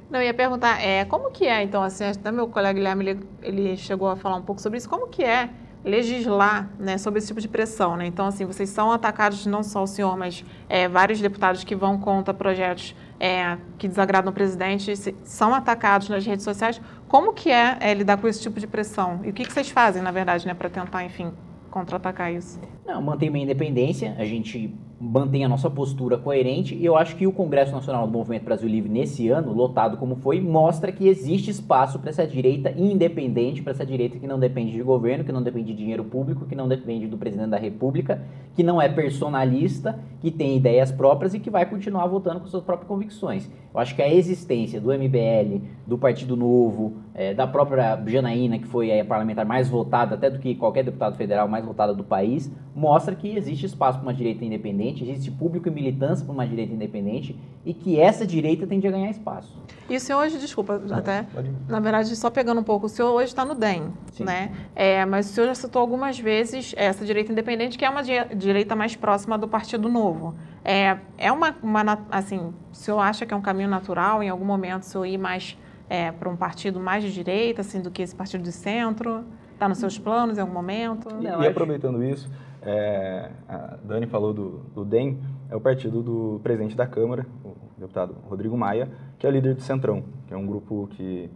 Não, 0.09 0.21
eu 0.21 0.27
ia 0.27 0.35
perguntar, 0.35 0.83
é, 0.83 1.05
como 1.05 1.31
que 1.31 1.47
é, 1.47 1.63
então, 1.63 1.83
assim, 1.83 2.05
até 2.05 2.31
meu 2.31 2.49
colega 2.49 2.75
Guilherme, 2.75 3.05
ele, 3.05 3.21
ele 3.43 3.77
chegou 3.77 4.09
a 4.09 4.17
falar 4.17 4.37
um 4.37 4.43
pouco 4.43 4.61
sobre 4.61 4.79
isso, 4.79 4.89
como 4.89 5.09
que 5.09 5.23
é 5.23 5.51
legislar 5.85 6.71
né, 6.79 6.97
sobre 6.97 7.19
esse 7.19 7.29
tipo 7.29 7.41
de 7.41 7.49
pressão. 7.49 7.97
Né? 7.97 8.07
Então, 8.07 8.27
assim, 8.27 8.47
vocês 8.47 8.71
são 8.71 8.91
atacados, 8.91 9.45
não 9.47 9.63
só 9.63 9.83
o 9.83 9.87
senhor, 9.87 10.17
mas 10.17 10.45
é, 10.69 10.89
vários 10.89 11.21
deputados 11.21 11.63
que 11.63 11.77
vão 11.77 11.99
contra 11.99 12.33
projetos 12.33 12.97
é, 13.21 13.59
que 13.79 13.87
desagradam 13.87 14.31
o 14.31 14.35
presidente 14.35 14.95
são 15.25 15.55
atacados 15.55 16.09
nas 16.09 16.25
redes 16.25 16.45
sociais. 16.45 16.81
Como 17.07 17.33
que 17.33 17.51
é, 17.51 17.77
é, 17.81 17.95
lidar 17.95 18.17
com 18.17 18.27
esse 18.27 18.41
tipo 18.41 18.59
de 18.59 18.67
pressão? 18.67 19.21
E 19.23 19.31
o 19.31 19.33
que, 19.33 19.45
que 19.45 19.53
vocês 19.53 19.69
fazem, 19.69 20.03
na 20.03 20.11
verdade, 20.11 20.47
né, 20.47 20.55
para 20.55 20.71
tentar, 20.71 21.05
enfim, 21.05 21.33
contra-atacar 21.71 22.33
isso? 22.33 22.59
Não, 22.87 23.01
mantém 23.01 23.31
minha 23.31 23.45
independência, 23.45 24.15
a 24.19 24.27
gente 24.27 24.75
mantém 25.01 25.43
a 25.43 25.49
nossa 25.49 25.71
postura 25.71 26.19
coerente 26.19 26.75
e 26.75 26.85
eu 26.85 26.97
acho 26.97 27.17
que 27.17 27.27
o 27.27 27.33
Congresso 27.33 27.73
Nacional 27.73 28.07
do 28.07 28.13
Movimento 28.13 28.45
Brasil 28.45 28.69
Livre 28.69 28.91
nesse 28.91 29.29
ano, 29.29 29.53
lotado 29.53 29.97
como 29.97 30.17
foi, 30.17 30.39
mostra 30.41 30.93
que 30.93 31.09
existe 31.09 31.51
espaço 31.51 31.99
para 31.99 32.11
essa 32.11 32.27
direita 32.27 32.71
independente, 32.77 33.63
para 33.63 33.73
essa 33.73 33.87
direita 33.87 34.19
que 34.19 34.27
não 34.27 34.39
depende 34.39 34.73
de 34.73 34.83
governo, 34.83 35.25
que 35.25 35.33
não 35.33 35.43
depende 35.43 35.73
de 35.73 35.79
dinheiro 35.79 36.05
público, 36.05 36.45
que 36.45 36.55
não 36.55 36.69
depende 36.69 37.07
do 37.07 37.17
presidente 37.17 37.51
da 37.51 37.59
República, 37.59 38.23
que 38.55 38.63
não 38.63 38.81
é 38.81 38.89
personalista, 38.89 39.99
que 40.21 40.31
tem 40.31 40.57
ideias 40.57 40.93
próprias 40.93 41.33
e 41.33 41.41
que 41.41 41.51
vai 41.51 41.65
continuar 41.65 42.07
votando 42.07 42.41
com 42.41 42.47
suas 42.47 42.63
próprias 42.63 42.89
convicções. 42.89 43.51
Eu 43.73 43.81
acho 43.81 43.95
que 43.95 44.03
a 44.03 44.13
existência 44.13 44.79
do 44.81 44.93
MBL, 44.93 45.63
do 45.87 45.99
Partido 45.99 46.37
Novo, 46.37 46.97
é, 47.15 47.35
da 47.35 47.47
própria 47.47 48.03
Janaína, 48.07 48.59
que 48.59 48.67
foi 48.67 48.99
a 48.99 49.05
parlamentar 49.05 49.45
mais 49.45 49.69
votada 49.69 50.15
até 50.15 50.31
do 50.31 50.39
que 50.39 50.55
qualquer 50.55 50.83
deputado 50.83 51.17
federal 51.17 51.47
mais 51.47 51.65
votada 51.65 51.93
do 51.93 52.03
país, 52.03 52.51
mostra 52.75 53.15
que 53.15 53.37
existe 53.37 53.67
espaço 53.67 53.99
para 53.99 54.07
uma 54.07 54.15
direita 54.15 54.45
independente, 54.45 55.05
existe 55.05 55.31
público 55.31 55.69
e 55.69 55.71
militância 55.71 56.25
para 56.25 56.33
uma 56.33 56.47
direita 56.47 56.73
independente 56.73 57.39
e 57.65 57.75
que 57.75 58.01
essa 58.01 58.27
direita 58.27 58.67
tende 58.67 58.87
a 58.87 58.91
ganhar 58.91 59.11
espaço. 59.11 59.55
E 59.89 59.97
o 59.97 60.01
senhor 60.01 60.21
hoje, 60.21 60.39
desculpa, 60.39 60.81
até, 60.91 61.27
na 61.69 61.81
verdade, 61.81 62.15
só 62.17 62.31
pegando 62.31 62.61
um 62.61 62.65
pouco, 62.65 62.87
o 62.87 62.89
senhor 62.89 63.13
hoje 63.13 63.27
está 63.27 63.45
no 63.45 63.55
DEM, 63.55 63.93
Sim. 64.13 64.25
né? 64.25 64.53
É, 64.75 65.05
mas 65.05 65.31
o 65.31 65.33
senhor 65.33 65.47
já 65.47 65.55
citou 65.55 65.81
algumas 65.81 66.19
vezes 66.19 66.75
essa 66.77 67.05
direita 67.05 67.31
independente, 67.31 67.77
que 67.77 67.85
é 67.85 67.91
uma 67.91 68.03
direita 68.03 68.75
mais 68.75 68.97
próxima 68.97 69.37
do 69.37 69.47
Partido 69.47 69.89
Novo. 69.89 70.35
É, 70.65 70.97
é 71.19 71.31
uma, 71.31 71.55
uma, 71.63 71.99
assim, 72.11 72.39
o 72.73 72.75
senhor 72.75 72.99
acha 72.99 73.27
que 73.27 73.35
é 73.35 73.37
um 73.37 73.43
caminho 73.43 73.69
natural, 73.69 74.23
em 74.23 74.31
algum 74.31 74.47
momento, 74.47 74.83
o 74.83 74.87
senhor 74.87 75.05
ir 75.05 75.19
mais 75.19 75.57
é, 75.89 76.11
para 76.11 76.29
um 76.29 76.37
partido 76.37 76.81
mais 76.81 77.03
de 77.03 77.13
direita, 77.13 77.61
assim, 77.61 77.81
do 77.81 77.91
que 77.91 78.03
esse 78.03 78.15
partido 78.15 78.43
de 78.43 78.53
centro? 78.53 79.25
Está 79.53 79.69
nos 79.69 79.79
seus 79.79 79.99
planos 79.99 80.39
em 80.39 80.41
algum 80.41 80.53
momento? 80.53 81.09
E, 81.21 81.25
e 81.25 81.47
aproveitando 81.47 82.03
isso, 82.03 82.31
é, 82.63 83.31
a 83.49 83.77
Dani 83.85 84.07
falou 84.07 84.33
do, 84.33 84.59
do 84.75 84.85
DEM, 84.85 85.19
é 85.51 85.57
o 85.57 85.61
partido 85.61 86.03
do 86.03 86.41
presidente 86.43 86.77
da 86.77 86.87
Câmara, 86.87 87.27
o 87.45 87.55
deputado 87.79 88.17
Rodrigo 88.29 88.57
Maia, 88.57 88.91
que 89.19 89.27
é 89.27 89.29
o 89.29 89.33
líder 89.33 89.55
do 89.55 89.61
Centrão, 89.61 90.03
que 90.27 90.35
é 90.35 90.37
um 90.37 90.47
grupo 90.47 90.89
que 90.93 91.31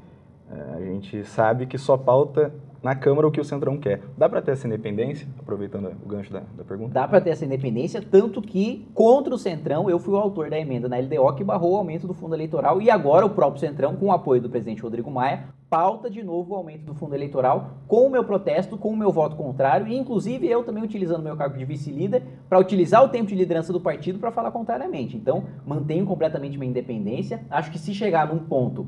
é, 0.50 0.74
a 0.76 0.80
gente 0.80 1.24
sabe 1.24 1.66
que 1.66 1.76
só 1.76 1.96
pauta 1.96 2.52
na 2.82 2.94
Câmara 2.94 3.26
o 3.26 3.30
que 3.30 3.40
o 3.40 3.44
Centrão 3.44 3.76
quer. 3.76 4.00
Dá 4.16 4.28
para 4.28 4.40
ter 4.40 4.52
essa 4.52 4.66
independência, 4.66 5.26
aproveitando 5.38 5.90
o 6.04 6.08
gancho 6.08 6.32
da, 6.32 6.42
da 6.56 6.64
pergunta? 6.64 6.92
Dá 6.92 7.08
para 7.08 7.20
ter 7.20 7.30
essa 7.30 7.44
independência, 7.44 8.02
tanto 8.02 8.40
que 8.40 8.86
contra 8.94 9.34
o 9.34 9.38
Centrão, 9.38 9.90
eu 9.90 9.98
fui 9.98 10.14
o 10.14 10.16
autor 10.16 10.50
da 10.50 10.58
emenda 10.58 10.88
na 10.88 10.98
LDO 10.98 11.34
que 11.34 11.44
barrou 11.44 11.72
o 11.72 11.76
aumento 11.76 12.06
do 12.06 12.14
fundo 12.14 12.34
eleitoral 12.34 12.80
e 12.80 12.90
agora 12.90 13.26
o 13.26 13.30
próprio 13.30 13.60
Centrão, 13.60 13.96
com 13.96 14.06
o 14.06 14.12
apoio 14.12 14.40
do 14.40 14.48
presidente 14.48 14.82
Rodrigo 14.82 15.10
Maia, 15.10 15.44
pauta 15.68 16.08
de 16.08 16.22
novo 16.22 16.54
o 16.54 16.56
aumento 16.56 16.84
do 16.84 16.94
fundo 16.94 17.14
eleitoral 17.14 17.72
com 17.86 18.06
o 18.06 18.10
meu 18.10 18.24
protesto, 18.24 18.78
com 18.78 18.90
o 18.90 18.96
meu 18.96 19.12
voto 19.12 19.36
contrário 19.36 19.86
e 19.86 19.96
inclusive 19.96 20.48
eu 20.48 20.64
também 20.64 20.82
utilizando 20.82 21.22
meu 21.22 21.36
cargo 21.36 21.58
de 21.58 21.64
vice-líder 21.64 22.22
para 22.48 22.58
utilizar 22.58 23.04
o 23.04 23.08
tempo 23.08 23.28
de 23.28 23.34
liderança 23.34 23.72
do 23.72 23.80
partido 23.80 24.18
para 24.18 24.30
falar 24.30 24.50
contrariamente. 24.50 25.16
Então, 25.16 25.44
mantenho 25.66 26.06
completamente 26.06 26.56
minha 26.56 26.70
independência. 26.70 27.44
Acho 27.50 27.70
que 27.70 27.78
se 27.78 27.92
chegar 27.94 28.32
num 28.32 28.38
ponto 28.38 28.86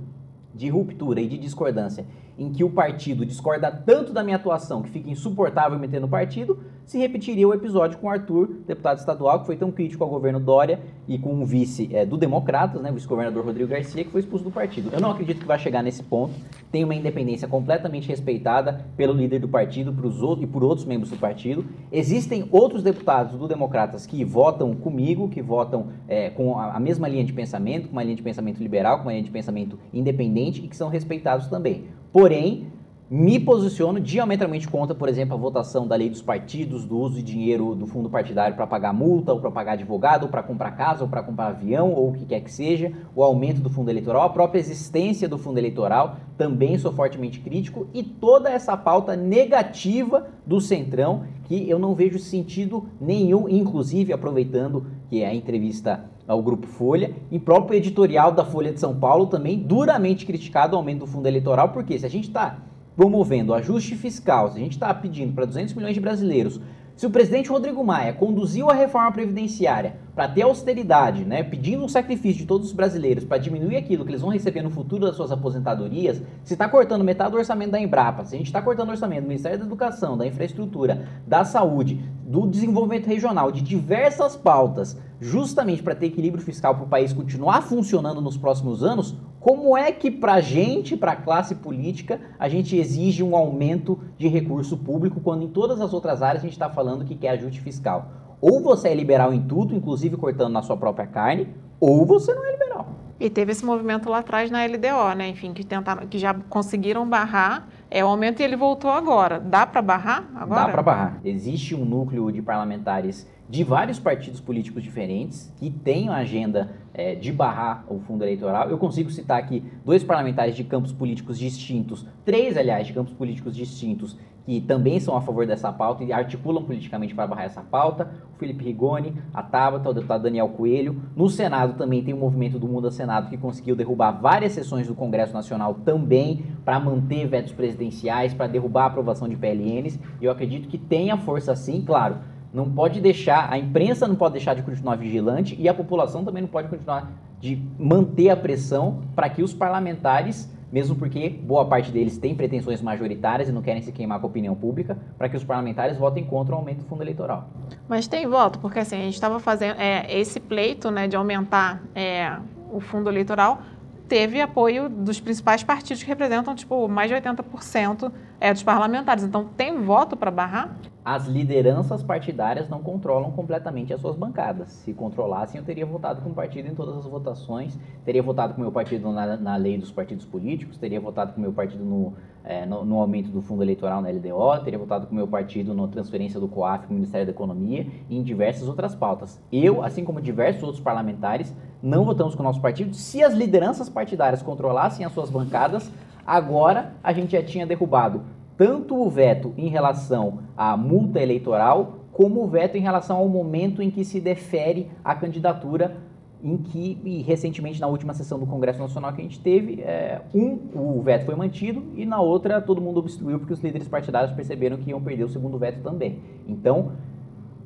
de 0.54 0.68
ruptura 0.68 1.20
e 1.20 1.28
de 1.28 1.38
discordância 1.38 2.04
em 2.40 2.50
que 2.50 2.64
o 2.64 2.70
partido 2.70 3.26
discorda 3.26 3.70
tanto 3.70 4.14
da 4.14 4.24
minha 4.24 4.36
atuação 4.36 4.80
que 4.80 4.88
fica 4.88 5.10
insuportável 5.10 5.78
meter 5.78 6.00
no 6.00 6.08
partido, 6.08 6.58
se 6.86 6.96
repetiria 6.96 7.46
o 7.46 7.52
episódio 7.52 7.98
com 7.98 8.08
Arthur, 8.08 8.48
deputado 8.66 8.98
estadual, 8.98 9.40
que 9.40 9.46
foi 9.46 9.56
tão 9.56 9.70
crítico 9.70 10.02
ao 10.02 10.08
governo 10.08 10.40
Dória 10.40 10.80
e 11.06 11.18
com 11.18 11.42
o 11.42 11.44
vice 11.44 11.90
é, 11.92 12.06
do 12.06 12.16
Democratas, 12.16 12.80
né, 12.80 12.90
vice-governador 12.90 13.44
Rodrigo 13.44 13.68
Garcia, 13.68 14.02
que 14.02 14.10
foi 14.10 14.22
expulso 14.22 14.42
do 14.42 14.50
partido. 14.50 14.88
Eu 14.90 15.00
não 15.00 15.10
acredito 15.10 15.40
que 15.40 15.46
vai 15.46 15.58
chegar 15.58 15.82
nesse 15.82 16.02
ponto. 16.02 16.32
Tem 16.72 16.82
uma 16.82 16.94
independência 16.94 17.46
completamente 17.46 18.08
respeitada 18.08 18.86
pelo 18.96 19.12
líder 19.12 19.38
do 19.38 19.48
partido 19.48 19.92
pros 19.92 20.22
outros, 20.22 20.44
e 20.44 20.46
por 20.50 20.64
outros 20.64 20.86
membros 20.86 21.10
do 21.10 21.18
partido. 21.18 21.66
Existem 21.92 22.48
outros 22.50 22.82
deputados 22.82 23.38
do 23.38 23.46
Democratas 23.46 24.06
que 24.06 24.24
votam 24.24 24.74
comigo, 24.74 25.28
que 25.28 25.42
votam 25.42 25.88
é, 26.08 26.30
com 26.30 26.58
a, 26.58 26.76
a 26.76 26.80
mesma 26.80 27.06
linha 27.06 27.24
de 27.24 27.34
pensamento, 27.34 27.88
com 27.88 27.92
uma 27.92 28.02
linha 28.02 28.16
de 28.16 28.22
pensamento 28.22 28.62
liberal, 28.62 28.98
com 28.98 29.02
uma 29.04 29.12
linha 29.12 29.24
de 29.24 29.30
pensamento 29.30 29.78
independente 29.92 30.64
e 30.64 30.68
que 30.68 30.76
são 30.76 30.88
respeitados 30.88 31.46
também. 31.48 31.99
Porém, 32.12 32.66
me 33.08 33.40
posiciono 33.40 33.98
diametralmente 33.98 34.68
contra, 34.68 34.94
por 34.94 35.08
exemplo, 35.08 35.34
a 35.34 35.36
votação 35.36 35.84
da 35.86 35.96
lei 35.96 36.08
dos 36.08 36.22
partidos, 36.22 36.84
do 36.84 36.96
uso 36.96 37.16
de 37.16 37.22
dinheiro 37.22 37.74
do 37.74 37.84
fundo 37.84 38.08
partidário 38.08 38.54
para 38.54 38.68
pagar 38.68 38.92
multa, 38.92 39.32
ou 39.32 39.40
para 39.40 39.50
pagar 39.50 39.72
advogado, 39.72 40.24
ou 40.24 40.28
para 40.28 40.44
comprar 40.44 40.70
casa, 40.72 41.02
ou 41.02 41.10
para 41.10 41.22
comprar 41.22 41.48
avião, 41.48 41.92
ou 41.92 42.10
o 42.10 42.12
que 42.12 42.24
quer 42.24 42.40
que 42.40 42.52
seja, 42.52 42.92
o 43.14 43.24
aumento 43.24 43.60
do 43.60 43.68
fundo 43.68 43.90
eleitoral, 43.90 44.22
a 44.22 44.28
própria 44.28 44.60
existência 44.60 45.28
do 45.28 45.38
fundo 45.38 45.58
eleitoral, 45.58 46.16
também 46.38 46.78
sou 46.78 46.92
fortemente 46.92 47.40
crítico, 47.40 47.88
e 47.92 48.02
toda 48.02 48.48
essa 48.48 48.76
pauta 48.76 49.16
negativa 49.16 50.28
do 50.46 50.60
Centrão, 50.60 51.24
que 51.44 51.68
eu 51.68 51.80
não 51.80 51.96
vejo 51.96 52.18
sentido 52.18 52.86
nenhum, 53.00 53.48
inclusive 53.48 54.12
aproveitando 54.12 54.86
que 55.08 55.20
é 55.20 55.26
a 55.26 55.34
entrevista 55.34 56.04
ao 56.30 56.40
Grupo 56.40 56.68
Folha, 56.68 57.12
e 57.28 57.40
próprio 57.40 57.76
editorial 57.76 58.30
da 58.30 58.44
Folha 58.44 58.72
de 58.72 58.78
São 58.78 58.94
Paulo 58.94 59.26
também 59.26 59.58
duramente 59.58 60.24
criticado 60.24 60.76
o 60.76 60.78
aumento 60.78 61.00
do 61.00 61.06
fundo 61.08 61.26
eleitoral, 61.26 61.70
porque 61.70 61.98
se 61.98 62.06
a 62.06 62.08
gente 62.08 62.28
está 62.28 62.58
promovendo 62.94 63.52
ajuste 63.52 63.96
fiscal, 63.96 64.48
se 64.48 64.56
a 64.56 64.60
gente 64.60 64.74
está 64.74 64.94
pedindo 64.94 65.32
para 65.32 65.44
200 65.44 65.74
milhões 65.74 65.94
de 65.94 66.00
brasileiros, 66.00 66.60
se 66.94 67.04
o 67.04 67.10
presidente 67.10 67.50
Rodrigo 67.50 67.82
Maia 67.82 68.12
conduziu 68.12 68.70
a 68.70 68.74
reforma 68.74 69.10
previdenciária 69.10 69.96
para 70.14 70.28
ter 70.28 70.42
austeridade, 70.42 71.24
né, 71.24 71.42
pedindo 71.42 71.84
um 71.84 71.88
sacrifício 71.88 72.40
de 72.42 72.46
todos 72.46 72.68
os 72.68 72.72
brasileiros 72.72 73.24
para 73.24 73.38
diminuir 73.38 73.76
aquilo 73.76 74.04
que 74.04 74.10
eles 74.10 74.20
vão 74.20 74.30
receber 74.30 74.62
no 74.62 74.70
futuro 74.70 75.06
das 75.06 75.16
suas 75.16 75.32
aposentadorias, 75.32 76.22
se 76.44 76.54
está 76.54 76.68
cortando 76.68 77.04
metade 77.04 77.30
do 77.30 77.38
orçamento 77.38 77.70
da 77.70 77.80
Embrapa, 77.80 78.24
se 78.24 78.34
a 78.34 78.38
gente 78.38 78.48
está 78.48 78.60
cortando 78.60 78.88
o 78.88 78.92
orçamento 78.92 79.22
do 79.22 79.28
Ministério 79.28 79.58
da 79.58 79.64
Educação, 79.64 80.16
da 80.16 80.26
Infraestrutura, 80.26 81.06
da 81.26 81.44
Saúde, 81.44 82.04
do 82.26 82.46
Desenvolvimento 82.46 83.06
Regional, 83.06 83.50
de 83.50 83.62
diversas 83.62 84.36
pautas, 84.36 84.96
justamente 85.20 85.82
para 85.82 85.94
ter 85.94 86.06
equilíbrio 86.06 86.44
fiscal 86.44 86.74
para 86.74 86.84
o 86.84 86.88
país 86.88 87.12
continuar 87.12 87.62
funcionando 87.62 88.20
nos 88.20 88.36
próximos 88.36 88.82
anos, 88.82 89.16
Como 89.40 89.74
é 89.74 89.90
que 89.90 90.10
para 90.10 90.34
a 90.34 90.40
gente, 90.42 90.98
para 90.98 91.12
a 91.12 91.16
classe 91.16 91.54
política, 91.54 92.20
a 92.38 92.46
gente 92.46 92.76
exige 92.76 93.22
um 93.22 93.34
aumento 93.34 93.98
de 94.18 94.28
recurso 94.28 94.76
público 94.76 95.18
quando 95.18 95.44
em 95.44 95.48
todas 95.48 95.80
as 95.80 95.94
outras 95.94 96.20
áreas 96.20 96.42
a 96.42 96.46
gente 96.46 96.52
está 96.52 96.68
falando 96.68 97.06
que 97.06 97.14
quer 97.14 97.30
ajuste 97.30 97.58
fiscal? 97.58 98.29
Ou 98.40 98.60
você 98.62 98.88
é 98.88 98.94
liberal 98.94 99.32
em 99.34 99.42
tudo, 99.42 99.74
inclusive 99.74 100.16
cortando 100.16 100.52
na 100.52 100.62
sua 100.62 100.76
própria 100.76 101.06
carne, 101.06 101.48
ou 101.78 102.06
você 102.06 102.32
não 102.34 102.44
é 102.44 102.52
liberal. 102.52 102.88
E 103.18 103.28
teve 103.28 103.52
esse 103.52 103.64
movimento 103.64 104.08
lá 104.08 104.18
atrás 104.18 104.50
na 104.50 104.64
LDO, 104.64 105.14
né? 105.14 105.28
Enfim, 105.28 105.52
que 105.52 105.62
tentaram, 105.62 106.06
que 106.06 106.18
já 106.18 106.32
conseguiram 106.32 107.06
barrar 107.06 107.68
é 107.90 108.02
o 108.02 108.08
aumento 108.08 108.40
e 108.40 108.44
ele 108.44 108.56
voltou 108.56 108.90
agora. 108.90 109.38
Dá 109.38 109.66
para 109.66 109.82
barrar 109.82 110.30
agora? 110.34 110.66
Dá 110.66 110.68
para 110.70 110.82
barrar. 110.82 111.20
Existe 111.24 111.74
um 111.74 111.84
núcleo 111.84 112.30
de 112.32 112.40
parlamentares 112.40 113.26
de 113.50 113.64
vários 113.64 113.98
partidos 113.98 114.40
políticos 114.40 114.80
diferentes 114.80 115.52
que 115.58 115.70
têm 115.70 116.08
a 116.08 116.16
agenda 116.16 116.70
é, 116.94 117.16
de 117.16 117.32
barrar 117.32 117.84
o 117.88 117.98
fundo 117.98 118.22
eleitoral. 118.22 118.70
Eu 118.70 118.78
consigo 118.78 119.10
citar 119.10 119.40
aqui 119.40 119.64
dois 119.84 120.04
parlamentares 120.04 120.54
de 120.54 120.62
campos 120.62 120.92
políticos 120.92 121.36
distintos, 121.36 122.06
três, 122.24 122.56
aliás, 122.56 122.86
de 122.86 122.92
campos 122.92 123.12
políticos 123.12 123.56
distintos, 123.56 124.16
que 124.46 124.60
também 124.60 125.00
são 125.00 125.16
a 125.16 125.20
favor 125.20 125.46
dessa 125.46 125.72
pauta 125.72 126.04
e 126.04 126.12
articulam 126.12 126.62
politicamente 126.62 127.12
para 127.12 127.26
barrar 127.26 127.44
essa 127.44 127.60
pauta, 127.60 128.10
o 128.32 128.38
Felipe 128.38 128.64
Rigoni, 128.64 129.14
a 129.34 129.42
Tabata, 129.42 129.90
o 129.90 129.92
deputado 129.92 130.22
Daniel 130.22 130.48
Coelho. 130.48 131.02
No 131.16 131.28
Senado 131.28 131.76
também 131.76 132.04
tem 132.04 132.14
o 132.14 132.16
movimento 132.16 132.56
do 132.56 132.68
Mundo 132.68 132.88
Senado 132.90 133.28
que 133.28 133.36
conseguiu 133.36 133.74
derrubar 133.74 134.12
várias 134.12 134.52
sessões 134.52 134.86
do 134.86 134.94
Congresso 134.94 135.34
Nacional 135.34 135.74
também 135.84 136.44
para 136.64 136.78
manter 136.78 137.26
vetos 137.26 137.52
presidenciais, 137.52 138.32
para 138.32 138.46
derrubar 138.46 138.84
a 138.84 138.86
aprovação 138.86 139.28
de 139.28 139.36
PLNs. 139.36 139.98
E 140.20 140.24
eu 140.24 140.30
acredito 140.30 140.68
que 140.68 140.78
tenha 140.78 141.16
força 141.16 141.56
sim, 141.56 141.82
claro. 141.82 142.16
Não 142.52 142.70
pode 142.70 143.00
deixar, 143.00 143.52
a 143.52 143.58
imprensa 143.58 144.08
não 144.08 144.16
pode 144.16 144.32
deixar 144.32 144.54
de 144.54 144.62
continuar 144.62 144.96
vigilante 144.96 145.56
e 145.58 145.68
a 145.68 145.74
população 145.74 146.24
também 146.24 146.42
não 146.42 146.48
pode 146.48 146.68
continuar 146.68 147.10
de 147.40 147.62
manter 147.78 148.30
a 148.30 148.36
pressão 148.36 149.02
para 149.14 149.28
que 149.28 149.42
os 149.42 149.54
parlamentares 149.54 150.50
mesmo 150.72 150.94
porque 150.94 151.28
boa 151.28 151.64
parte 151.64 151.90
deles 151.90 152.16
tem 152.16 152.34
pretensões 152.34 152.80
majoritárias 152.80 153.48
e 153.48 153.52
não 153.52 153.62
querem 153.62 153.82
se 153.82 153.90
queimar 153.90 154.20
com 154.20 154.26
a 154.26 154.30
opinião 154.30 154.54
pública, 154.54 154.96
para 155.18 155.28
que 155.28 155.36
os 155.36 155.44
parlamentares 155.44 155.96
votem 155.96 156.24
contra 156.24 156.54
o 156.54 156.58
aumento 156.58 156.78
do 156.78 156.84
fundo 156.84 157.02
eleitoral. 157.02 157.48
Mas 157.88 158.06
tem 158.06 158.26
voto, 158.26 158.58
porque 158.58 158.78
assim, 158.78 158.96
a 158.96 159.00
gente 159.00 159.14
estava 159.14 159.40
fazendo 159.40 159.80
é, 159.80 160.06
esse 160.08 160.38
pleito 160.38 160.90
né, 160.90 161.08
de 161.08 161.16
aumentar 161.16 161.82
é, 161.94 162.36
o 162.72 162.80
fundo 162.80 163.10
eleitoral, 163.10 163.62
teve 164.08 164.40
apoio 164.40 164.88
dos 164.88 165.20
principais 165.20 165.62
partidos 165.62 166.02
que 166.02 166.08
representam 166.08 166.54
tipo, 166.54 166.88
mais 166.88 167.10
de 167.10 167.16
80% 167.16 168.12
é, 168.40 168.52
dos 168.52 168.62
parlamentares. 168.62 169.22
Então, 169.22 169.44
tem 169.44 169.82
voto 169.82 170.16
para 170.16 170.30
barrar? 170.30 170.76
as 171.04 171.26
lideranças 171.26 172.02
partidárias 172.02 172.68
não 172.68 172.80
controlam 172.82 173.30
completamente 173.30 173.92
as 173.92 174.00
suas 174.00 174.16
bancadas. 174.16 174.70
Se 174.70 174.92
controlassem, 174.92 175.58
eu 175.58 175.64
teria 175.64 175.86
votado 175.86 176.20
com 176.20 176.30
o 176.30 176.34
partido 176.34 176.68
em 176.68 176.74
todas 176.74 176.96
as 176.96 177.04
votações, 177.04 177.78
teria 178.04 178.22
votado 178.22 178.54
com 178.54 178.60
o 178.60 178.62
meu 178.62 178.72
partido 178.72 179.10
na, 179.10 179.36
na 179.36 179.56
lei 179.56 179.78
dos 179.78 179.90
partidos 179.90 180.26
políticos, 180.26 180.76
teria 180.76 181.00
votado 181.00 181.32
com 181.32 181.38
o 181.38 181.40
meu 181.40 181.52
partido 181.52 181.84
no, 181.84 182.12
é, 182.44 182.66
no, 182.66 182.84
no, 182.84 183.00
aumento 183.00 183.30
do 183.30 183.40
fundo 183.40 183.62
eleitoral 183.62 184.02
na 184.02 184.10
LDO, 184.10 184.62
teria 184.62 184.78
votado 184.78 185.06
com 185.06 185.12
o 185.12 185.16
meu 185.16 185.26
partido 185.26 185.72
na 185.72 185.88
transferência 185.88 186.38
do 186.38 186.46
COAF 186.46 186.86
para 186.86 186.90
o 186.90 186.94
Ministério 186.94 187.26
da 187.26 187.32
Economia 187.32 187.86
e 188.08 188.18
em 188.18 188.22
diversas 188.22 188.68
outras 188.68 188.94
pautas. 188.94 189.40
Eu, 189.50 189.82
assim 189.82 190.04
como 190.04 190.20
diversos 190.20 190.62
outros 190.62 190.82
parlamentares, 190.82 191.54
não 191.82 192.04
votamos 192.04 192.34
com 192.34 192.42
o 192.42 192.44
nosso 192.44 192.60
partido. 192.60 192.94
Se 192.94 193.22
as 193.22 193.32
lideranças 193.32 193.88
partidárias 193.88 194.42
controlassem 194.42 195.06
as 195.06 195.12
suas 195.12 195.30
bancadas, 195.30 195.90
agora 196.30 196.92
a 197.02 197.12
gente 197.12 197.32
já 197.32 197.42
tinha 197.42 197.66
derrubado 197.66 198.22
tanto 198.56 198.94
o 198.94 199.10
veto 199.10 199.52
em 199.56 199.68
relação 199.68 200.40
à 200.56 200.76
multa 200.76 201.18
eleitoral, 201.18 202.04
como 202.12 202.44
o 202.44 202.46
veto 202.46 202.76
em 202.76 202.80
relação 202.80 203.16
ao 203.16 203.28
momento 203.28 203.82
em 203.82 203.90
que 203.90 204.04
se 204.04 204.20
defere 204.20 204.88
a 205.02 205.14
candidatura 205.14 205.96
em 206.42 206.56
que, 206.56 206.98
e 207.04 207.22
recentemente 207.22 207.80
na 207.80 207.86
última 207.86 208.14
sessão 208.14 208.38
do 208.38 208.46
Congresso 208.46 208.78
Nacional 208.78 209.12
que 209.12 209.20
a 209.20 209.24
gente 209.24 209.40
teve, 209.40 209.82
é, 209.82 210.20
um, 210.32 210.58
o 210.74 211.02
veto 211.02 211.26
foi 211.26 211.34
mantido 211.34 211.82
e 211.96 212.06
na 212.06 212.20
outra 212.20 212.60
todo 212.60 212.80
mundo 212.80 213.00
obstruiu 213.00 213.38
porque 213.38 213.52
os 213.52 213.60
líderes 213.60 213.88
partidários 213.88 214.32
perceberam 214.32 214.76
que 214.76 214.90
iam 214.90 215.00
perder 215.02 215.24
o 215.24 215.28
segundo 215.28 215.58
veto 215.58 215.82
também. 215.82 216.20
Então, 216.46 216.92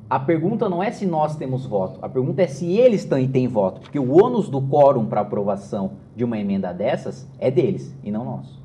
a 0.09 0.19
pergunta 0.19 0.69
não 0.69 0.83
é 0.83 0.91
se 0.91 1.05
nós 1.05 1.35
temos 1.35 1.65
voto, 1.65 1.99
a 2.01 2.07
pergunta 2.07 2.41
é 2.41 2.47
se 2.47 2.71
eles 2.77 3.05
têm 3.05 3.47
voto, 3.47 3.81
porque 3.81 3.97
o 3.97 4.23
ônus 4.23 4.47
do 4.49 4.61
quórum 4.61 5.05
para 5.05 5.21
aprovação 5.21 5.93
de 6.15 6.23
uma 6.23 6.37
emenda 6.37 6.71
dessas 6.71 7.27
é 7.39 7.49
deles 7.49 7.95
e 8.03 8.11
não 8.11 8.23
nosso. 8.23 8.63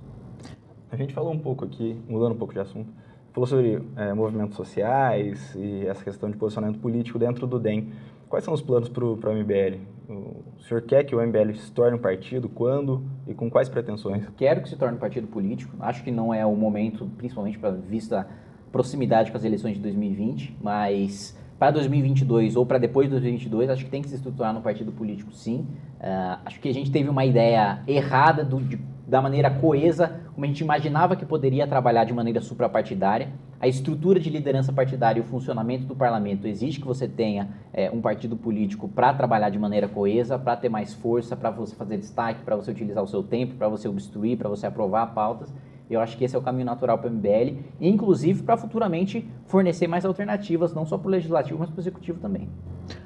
A 0.92 0.96
gente 0.96 1.14
falou 1.14 1.32
um 1.32 1.38
pouco 1.38 1.64
aqui, 1.64 1.96
mudando 2.08 2.32
um 2.32 2.36
pouco 2.36 2.52
de 2.52 2.60
assunto, 2.60 2.90
falou 3.32 3.46
sobre 3.46 3.82
é, 3.96 4.12
movimentos 4.12 4.56
sociais 4.56 5.54
e 5.54 5.86
essa 5.86 6.04
questão 6.04 6.30
de 6.30 6.36
posicionamento 6.36 6.78
político 6.78 7.18
dentro 7.18 7.46
do 7.46 7.58
DEM. 7.58 7.90
Quais 8.28 8.44
são 8.44 8.52
os 8.52 8.60
planos 8.60 8.88
para 8.88 9.04
o 9.04 9.16
MBL? 9.16 9.78
O 10.08 10.62
senhor 10.62 10.82
quer 10.82 11.04
que 11.04 11.14
o 11.14 11.26
MBL 11.26 11.54
se 11.54 11.72
torne 11.72 11.96
um 11.96 12.00
partido? 12.00 12.48
Quando 12.48 13.02
e 13.26 13.34
com 13.34 13.50
quais 13.50 13.68
pretensões? 13.68 14.24
Quero 14.36 14.62
que 14.62 14.68
se 14.68 14.76
torne 14.76 14.96
um 14.96 15.00
partido 15.00 15.26
político. 15.26 15.76
Acho 15.80 16.04
que 16.04 16.10
não 16.10 16.34
é 16.34 16.44
o 16.44 16.54
momento, 16.54 17.08
principalmente 17.16 17.58
para 17.58 17.70
vista 17.70 18.28
proximidade 18.72 19.30
com 19.30 19.36
as 19.36 19.44
eleições 19.44 19.74
de 19.74 19.80
2020, 19.80 20.56
mas 20.62 21.36
para 21.58 21.72
2022 21.72 22.56
ou 22.56 22.64
para 22.64 22.78
depois 22.78 23.06
de 23.06 23.12
2022, 23.12 23.68
acho 23.70 23.84
que 23.84 23.90
tem 23.90 24.00
que 24.00 24.08
se 24.08 24.14
estruturar 24.14 24.54
no 24.54 24.62
partido 24.62 24.92
político, 24.92 25.32
sim. 25.32 25.66
Uh, 26.00 26.38
acho 26.44 26.58
que 26.58 26.68
a 26.68 26.74
gente 26.74 26.90
teve 26.90 27.08
uma 27.08 27.24
ideia 27.24 27.82
errada 27.86 28.44
do, 28.44 28.60
de 28.60 28.78
da 29.10 29.20
maneira 29.20 29.50
coesa, 29.50 30.20
como 30.32 30.44
a 30.44 30.48
gente 30.48 30.60
imaginava 30.60 31.16
que 31.16 31.26
poderia 31.26 31.66
trabalhar 31.66 32.04
de 32.04 32.12
maneira 32.12 32.40
suprapartidária. 32.40 33.28
A 33.60 33.66
estrutura 33.66 34.20
de 34.20 34.30
liderança 34.30 34.72
partidária 34.72 35.18
e 35.18 35.22
o 35.22 35.26
funcionamento 35.26 35.84
do 35.84 35.96
parlamento 35.96 36.46
exige 36.46 36.80
que 36.80 36.86
você 36.86 37.08
tenha 37.08 37.48
é, 37.72 37.90
um 37.90 38.00
partido 38.00 38.36
político 38.36 38.88
para 38.88 39.12
trabalhar 39.12 39.50
de 39.50 39.58
maneira 39.58 39.88
coesa, 39.88 40.38
para 40.38 40.56
ter 40.56 40.68
mais 40.68 40.94
força, 40.94 41.36
para 41.36 41.50
você 41.50 41.74
fazer 41.74 41.98
destaque, 41.98 42.42
para 42.44 42.54
você 42.54 42.70
utilizar 42.70 43.02
o 43.02 43.08
seu 43.08 43.22
tempo, 43.22 43.56
para 43.56 43.68
você 43.68 43.88
obstruir, 43.88 44.38
para 44.38 44.48
você 44.48 44.66
aprovar 44.66 45.08
pautas. 45.08 45.52
Eu 45.90 46.00
acho 46.00 46.16
que 46.16 46.24
esse 46.24 46.36
é 46.36 46.38
o 46.38 46.42
caminho 46.42 46.66
natural 46.66 46.96
para 46.98 47.10
o 47.10 47.12
MBL, 47.12 47.58
inclusive 47.80 48.44
para 48.44 48.56
futuramente 48.56 49.28
fornecer 49.46 49.88
mais 49.88 50.04
alternativas, 50.04 50.72
não 50.72 50.86
só 50.86 50.96
para 50.96 51.08
o 51.08 51.10
legislativo, 51.10 51.58
mas 51.58 51.68
para 51.68 51.78
o 51.78 51.80
executivo 51.80 52.20
também. 52.20 52.48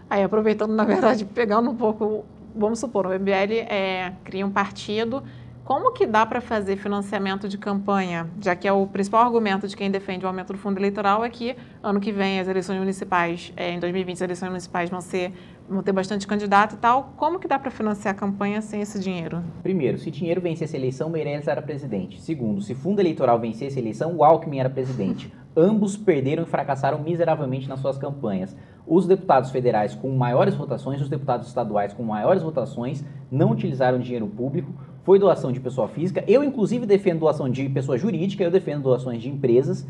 Aí, 0.09 0.23
aproveitando, 0.23 0.73
na 0.73 0.85
verdade, 0.85 1.25
pegando 1.35 1.71
um 1.71 1.75
pouco, 1.75 2.27
vamos 2.55 2.79
supor, 2.79 3.07
o 3.07 3.19
MBL 3.19 3.65
é, 3.71 4.13
cria 4.23 4.47
um 4.47 4.51
partido 4.51 5.23
como 5.65 5.93
que 5.93 6.07
dá 6.07 6.27
para 6.27 6.43
fazer 6.43 6.77
financiamento 6.77 7.49
de 7.49 7.57
campanha, 7.57 8.29
já 8.39 8.55
que 8.55 8.69
é 8.69 8.73
o 8.73 8.87
principal 8.87 9.25
argumento 9.25 9.67
de 9.67 9.75
quem 9.75 9.91
defende 9.91 10.25
o 10.25 10.29
aumento 10.29 10.53
do 10.53 10.59
fundo 10.59 10.79
eleitoral 10.79 11.25
é 11.25 11.31
que 11.31 11.57
ano 11.83 12.01
que 12.01 12.13
vem 12.13 12.39
as 12.39 12.47
eleições 12.47 12.79
municipais, 12.79 13.51
é, 13.57 13.73
em 13.73 13.81
2020 13.81 14.17
as 14.17 14.21
eleições 14.21 14.49
municipais 14.51 14.91
vão 14.91 15.01
ser 15.01 15.33
vão 15.67 15.83
ter 15.83 15.93
bastante 15.93 16.27
candidato 16.27 16.75
e 16.75 16.79
tal. 16.79 17.15
Como 17.17 17.39
que 17.39 17.49
dá 17.49 17.59
para 17.59 17.71
financiar 17.71 18.15
a 18.15 18.19
campanha 18.19 18.61
sem 18.61 18.83
esse 18.83 19.01
dinheiro? 19.01 19.43
Primeiro, 19.63 19.97
se 19.97 20.11
dinheiro 20.11 20.39
vencesse 20.39 20.77
a 20.77 20.79
eleição, 20.79 21.09
Meirelles 21.09 21.49
era 21.49 21.63
presidente. 21.63 22.21
Segundo, 22.21 22.61
se 22.61 22.75
fundo 22.75 23.01
eleitoral 23.01 23.41
vencesse 23.41 23.79
a 23.79 23.81
eleição, 23.81 24.15
o 24.15 24.23
Alckmin 24.23 24.59
era 24.59 24.69
presidente. 24.69 25.33
Ambos 25.57 25.97
perderam 25.97 26.43
e 26.43 26.47
fracassaram 26.47 26.99
miseravelmente 26.99 27.67
nas 27.67 27.81
suas 27.81 27.97
campanhas. 27.97 28.55
Os 28.87 29.07
deputados 29.07 29.51
federais 29.51 29.95
com 29.95 30.11
maiores 30.11 30.55
votações, 30.55 31.01
os 31.01 31.09
deputados 31.09 31.49
estaduais 31.49 31.95
com 31.95 32.03
maiores 32.03 32.43
votações, 32.43 33.03
não 33.31 33.51
utilizaram 33.51 33.99
dinheiro 33.99 34.27
público 34.27 34.71
foi 35.05 35.19
doação 35.19 35.53
de 35.53 35.61
pessoa 35.61 35.87
física. 35.87 36.25
Eu, 36.27 36.43
inclusive, 36.43 36.87
defendo 36.87 37.21
doação 37.21 37.49
de 37.49 37.69
pessoa 37.69 37.97
jurídica, 37.99 38.43
eu 38.43 38.51
defendo 38.51 38.83
doações 38.83 39.23
de 39.23 39.29
empresas. 39.29 39.87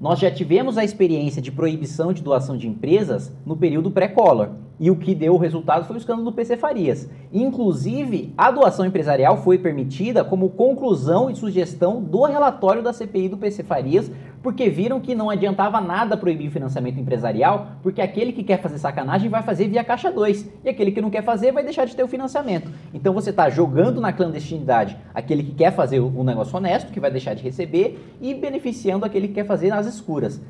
Nós 0.00 0.18
já 0.18 0.30
tivemos 0.30 0.76
a 0.76 0.84
experiência 0.84 1.40
de 1.40 1.52
proibição 1.52 2.12
de 2.12 2.22
doação 2.22 2.56
de 2.56 2.66
empresas 2.66 3.30
no 3.44 3.56
período 3.56 3.90
pré-Collor. 3.90 4.48
E 4.78 4.90
o 4.90 4.96
que 4.96 5.14
deu 5.14 5.34
o 5.34 5.38
resultado 5.38 5.84
foi 5.84 5.96
o 5.96 5.98
escândalo 5.98 6.24
do 6.24 6.32
PC 6.32 6.56
Farias. 6.56 7.08
Inclusive, 7.32 8.32
a 8.36 8.50
doação 8.50 8.84
empresarial 8.84 9.36
foi 9.36 9.56
permitida 9.58 10.24
como 10.24 10.50
conclusão 10.50 11.30
e 11.30 11.36
sugestão 11.36 12.02
do 12.02 12.24
relatório 12.24 12.82
da 12.82 12.92
CPI 12.92 13.28
do 13.28 13.36
PC 13.36 13.62
Farias, 13.62 14.10
porque 14.42 14.68
viram 14.68 15.00
que 15.00 15.14
não 15.14 15.30
adiantava 15.30 15.80
nada 15.80 16.16
proibir 16.16 16.48
o 16.48 16.50
financiamento 16.50 17.00
empresarial, 17.00 17.68
porque 17.82 18.02
aquele 18.02 18.32
que 18.32 18.42
quer 18.42 18.60
fazer 18.60 18.78
sacanagem 18.78 19.30
vai 19.30 19.42
fazer 19.42 19.68
via 19.68 19.82
Caixa 19.82 20.12
2, 20.12 20.50
e 20.64 20.68
aquele 20.68 20.92
que 20.92 21.00
não 21.00 21.08
quer 21.08 21.22
fazer 21.24 21.50
vai 21.50 21.64
deixar 21.64 21.86
de 21.86 21.96
ter 21.96 22.02
o 22.02 22.08
financiamento. 22.08 22.70
Então 22.92 23.14
você 23.14 23.30
está 23.30 23.48
jogando 23.48 24.00
na 24.00 24.12
clandestinidade 24.12 24.98
aquele 25.14 25.42
que 25.42 25.52
quer 25.52 25.72
fazer 25.72 26.00
um 26.00 26.22
negócio 26.22 26.56
honesto, 26.56 26.92
que 26.92 27.00
vai 27.00 27.10
deixar 27.10 27.34
de 27.34 27.42
receber, 27.42 28.16
e 28.20 28.34
beneficiando 28.34 29.06
aquele 29.06 29.28
que 29.28 29.34
quer 29.34 29.46
fazer 29.46 29.70
nas 29.70 29.86
escuras. 29.86 30.40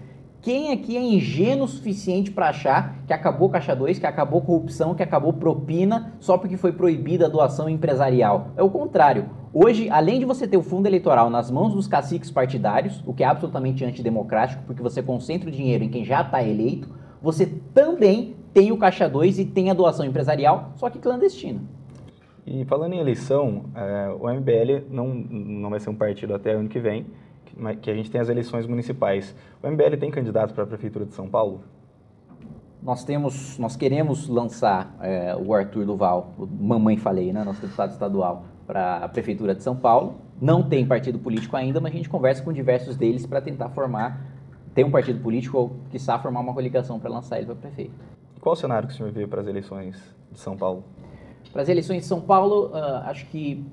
Quem 0.44 0.72
aqui 0.72 0.94
é 0.94 1.00
ingênuo 1.00 1.64
o 1.64 1.66
suficiente 1.66 2.30
para 2.30 2.50
achar 2.50 2.98
que 3.06 3.14
acabou 3.14 3.48
Caixa 3.48 3.74
2, 3.74 3.98
que 3.98 4.06
acabou 4.06 4.42
corrupção, 4.42 4.94
que 4.94 5.02
acabou 5.02 5.32
propina 5.32 6.12
só 6.20 6.36
porque 6.36 6.58
foi 6.58 6.70
proibida 6.70 7.24
a 7.24 7.28
doação 7.30 7.66
empresarial? 7.66 8.48
É 8.54 8.62
o 8.62 8.68
contrário. 8.68 9.30
Hoje, 9.54 9.88
além 9.88 10.18
de 10.18 10.26
você 10.26 10.46
ter 10.46 10.58
o 10.58 10.62
fundo 10.62 10.86
eleitoral 10.86 11.30
nas 11.30 11.50
mãos 11.50 11.72
dos 11.72 11.88
caciques 11.88 12.30
partidários, 12.30 13.02
o 13.06 13.14
que 13.14 13.24
é 13.24 13.26
absolutamente 13.26 13.86
antidemocrático, 13.86 14.62
porque 14.66 14.82
você 14.82 15.02
concentra 15.02 15.48
o 15.48 15.50
dinheiro 15.50 15.82
em 15.82 15.88
quem 15.88 16.04
já 16.04 16.20
está 16.20 16.46
eleito, 16.46 16.90
você 17.22 17.46
também 17.72 18.36
tem 18.52 18.70
o 18.70 18.76
Caixa 18.76 19.08
2 19.08 19.38
e 19.38 19.46
tem 19.46 19.70
a 19.70 19.74
doação 19.74 20.04
empresarial, 20.04 20.72
só 20.76 20.90
que 20.90 20.98
clandestina. 20.98 21.62
E 22.46 22.66
falando 22.66 22.92
em 22.92 22.98
eleição, 22.98 23.64
é, 23.74 24.10
o 24.10 24.28
MBL 24.28 24.90
não, 24.90 25.08
não 25.08 25.70
vai 25.70 25.80
ser 25.80 25.88
um 25.88 25.94
partido 25.94 26.34
até 26.34 26.52
ano 26.52 26.68
que 26.68 26.78
vem, 26.78 27.06
que 27.80 27.90
a 27.90 27.94
gente 27.94 28.10
tem 28.10 28.20
as 28.20 28.28
eleições 28.28 28.66
municipais. 28.66 29.34
O 29.62 29.68
MBL 29.68 29.96
tem 29.98 30.10
candidato 30.10 30.54
para 30.54 30.64
a 30.64 30.66
Prefeitura 30.66 31.04
de 31.04 31.14
São 31.14 31.28
Paulo? 31.28 31.62
Nós 32.82 33.04
temos, 33.04 33.58
nós 33.58 33.76
queremos 33.76 34.28
lançar 34.28 34.94
é, 35.00 35.34
o 35.34 35.54
Arthur 35.54 35.86
Duval, 35.86 36.34
mamãe 36.60 36.98
falei, 36.98 37.32
né, 37.32 37.42
nosso 37.42 37.62
deputado 37.62 37.92
estadual, 37.92 38.44
para 38.66 38.98
a 38.98 39.08
Prefeitura 39.08 39.54
de 39.54 39.62
São 39.62 39.74
Paulo. 39.74 40.16
Não 40.40 40.62
tem 40.62 40.86
partido 40.86 41.18
político 41.18 41.56
ainda, 41.56 41.80
mas 41.80 41.92
a 41.92 41.96
gente 41.96 42.08
conversa 42.08 42.42
com 42.42 42.52
diversos 42.52 42.96
deles 42.96 43.24
para 43.24 43.40
tentar 43.40 43.70
formar, 43.70 44.20
ter 44.74 44.84
um 44.84 44.90
partido 44.90 45.20
político 45.20 45.56
ou, 45.56 45.76
quiçá, 45.90 46.18
formar 46.18 46.40
uma 46.40 46.52
coligação 46.52 46.98
para 46.98 47.08
lançar 47.08 47.38
ele 47.38 47.46
para 47.46 47.54
prefeito. 47.54 47.94
Qual 48.40 48.52
o 48.52 48.56
cenário 48.56 48.86
que 48.86 48.92
o 48.92 48.96
senhor 48.96 49.10
vê 49.10 49.26
para 49.26 49.40
as 49.40 49.46
eleições 49.46 49.96
de 50.30 50.38
São 50.38 50.54
Paulo? 50.54 50.84
Para 51.50 51.62
as 51.62 51.68
eleições 51.70 52.02
de 52.02 52.06
São 52.06 52.20
Paulo, 52.20 52.66
uh, 52.66 53.06
acho 53.06 53.24
que, 53.26 53.64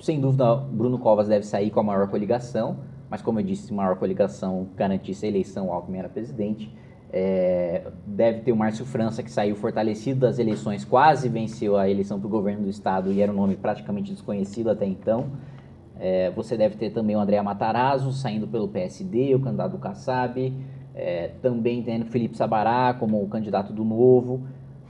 sem 0.00 0.18
dúvida, 0.18 0.56
Bruno 0.56 0.98
Covas 0.98 1.28
deve 1.28 1.44
sair 1.44 1.70
com 1.70 1.80
a 1.80 1.82
maior 1.82 2.08
coligação, 2.08 2.78
mas 3.10 3.22
como 3.22 3.40
eu 3.40 3.44
disse, 3.44 3.72
a 3.72 3.76
maior 3.76 3.96
coligação 3.96 4.68
garantisse 4.76 5.26
a 5.26 5.28
eleição, 5.28 5.68
o 5.68 5.72
Alckmin 5.72 5.98
era 5.98 6.08
presidente. 6.08 6.70
É, 7.10 7.90
deve 8.06 8.40
ter 8.40 8.52
o 8.52 8.56
Márcio 8.56 8.84
França, 8.84 9.22
que 9.22 9.30
saiu 9.30 9.56
fortalecido 9.56 10.20
das 10.20 10.38
eleições, 10.38 10.84
quase 10.84 11.28
venceu 11.28 11.76
a 11.76 11.88
eleição 11.88 12.20
para 12.20 12.26
o 12.26 12.30
governo 12.30 12.64
do 12.64 12.68
estado 12.68 13.10
e 13.10 13.22
era 13.22 13.32
um 13.32 13.34
nome 13.34 13.56
praticamente 13.56 14.12
desconhecido 14.12 14.68
até 14.68 14.84
então. 14.84 15.30
É, 15.98 16.30
você 16.30 16.56
deve 16.56 16.76
ter 16.76 16.90
também 16.90 17.16
o 17.16 17.18
André 17.18 17.40
Matarazzo, 17.42 18.12
saindo 18.12 18.46
pelo 18.46 18.68
PSD, 18.68 19.34
o 19.34 19.40
candidato 19.40 19.72
do 19.72 19.78
Kassab. 19.78 20.52
É, 20.94 21.28
também 21.40 21.82
tem 21.82 22.02
o 22.02 22.06
Felipe 22.06 22.36
Sabará 22.36 22.94
como 22.94 23.22
o 23.22 23.28
candidato 23.28 23.72
do 23.72 23.84
Novo. 23.84 24.46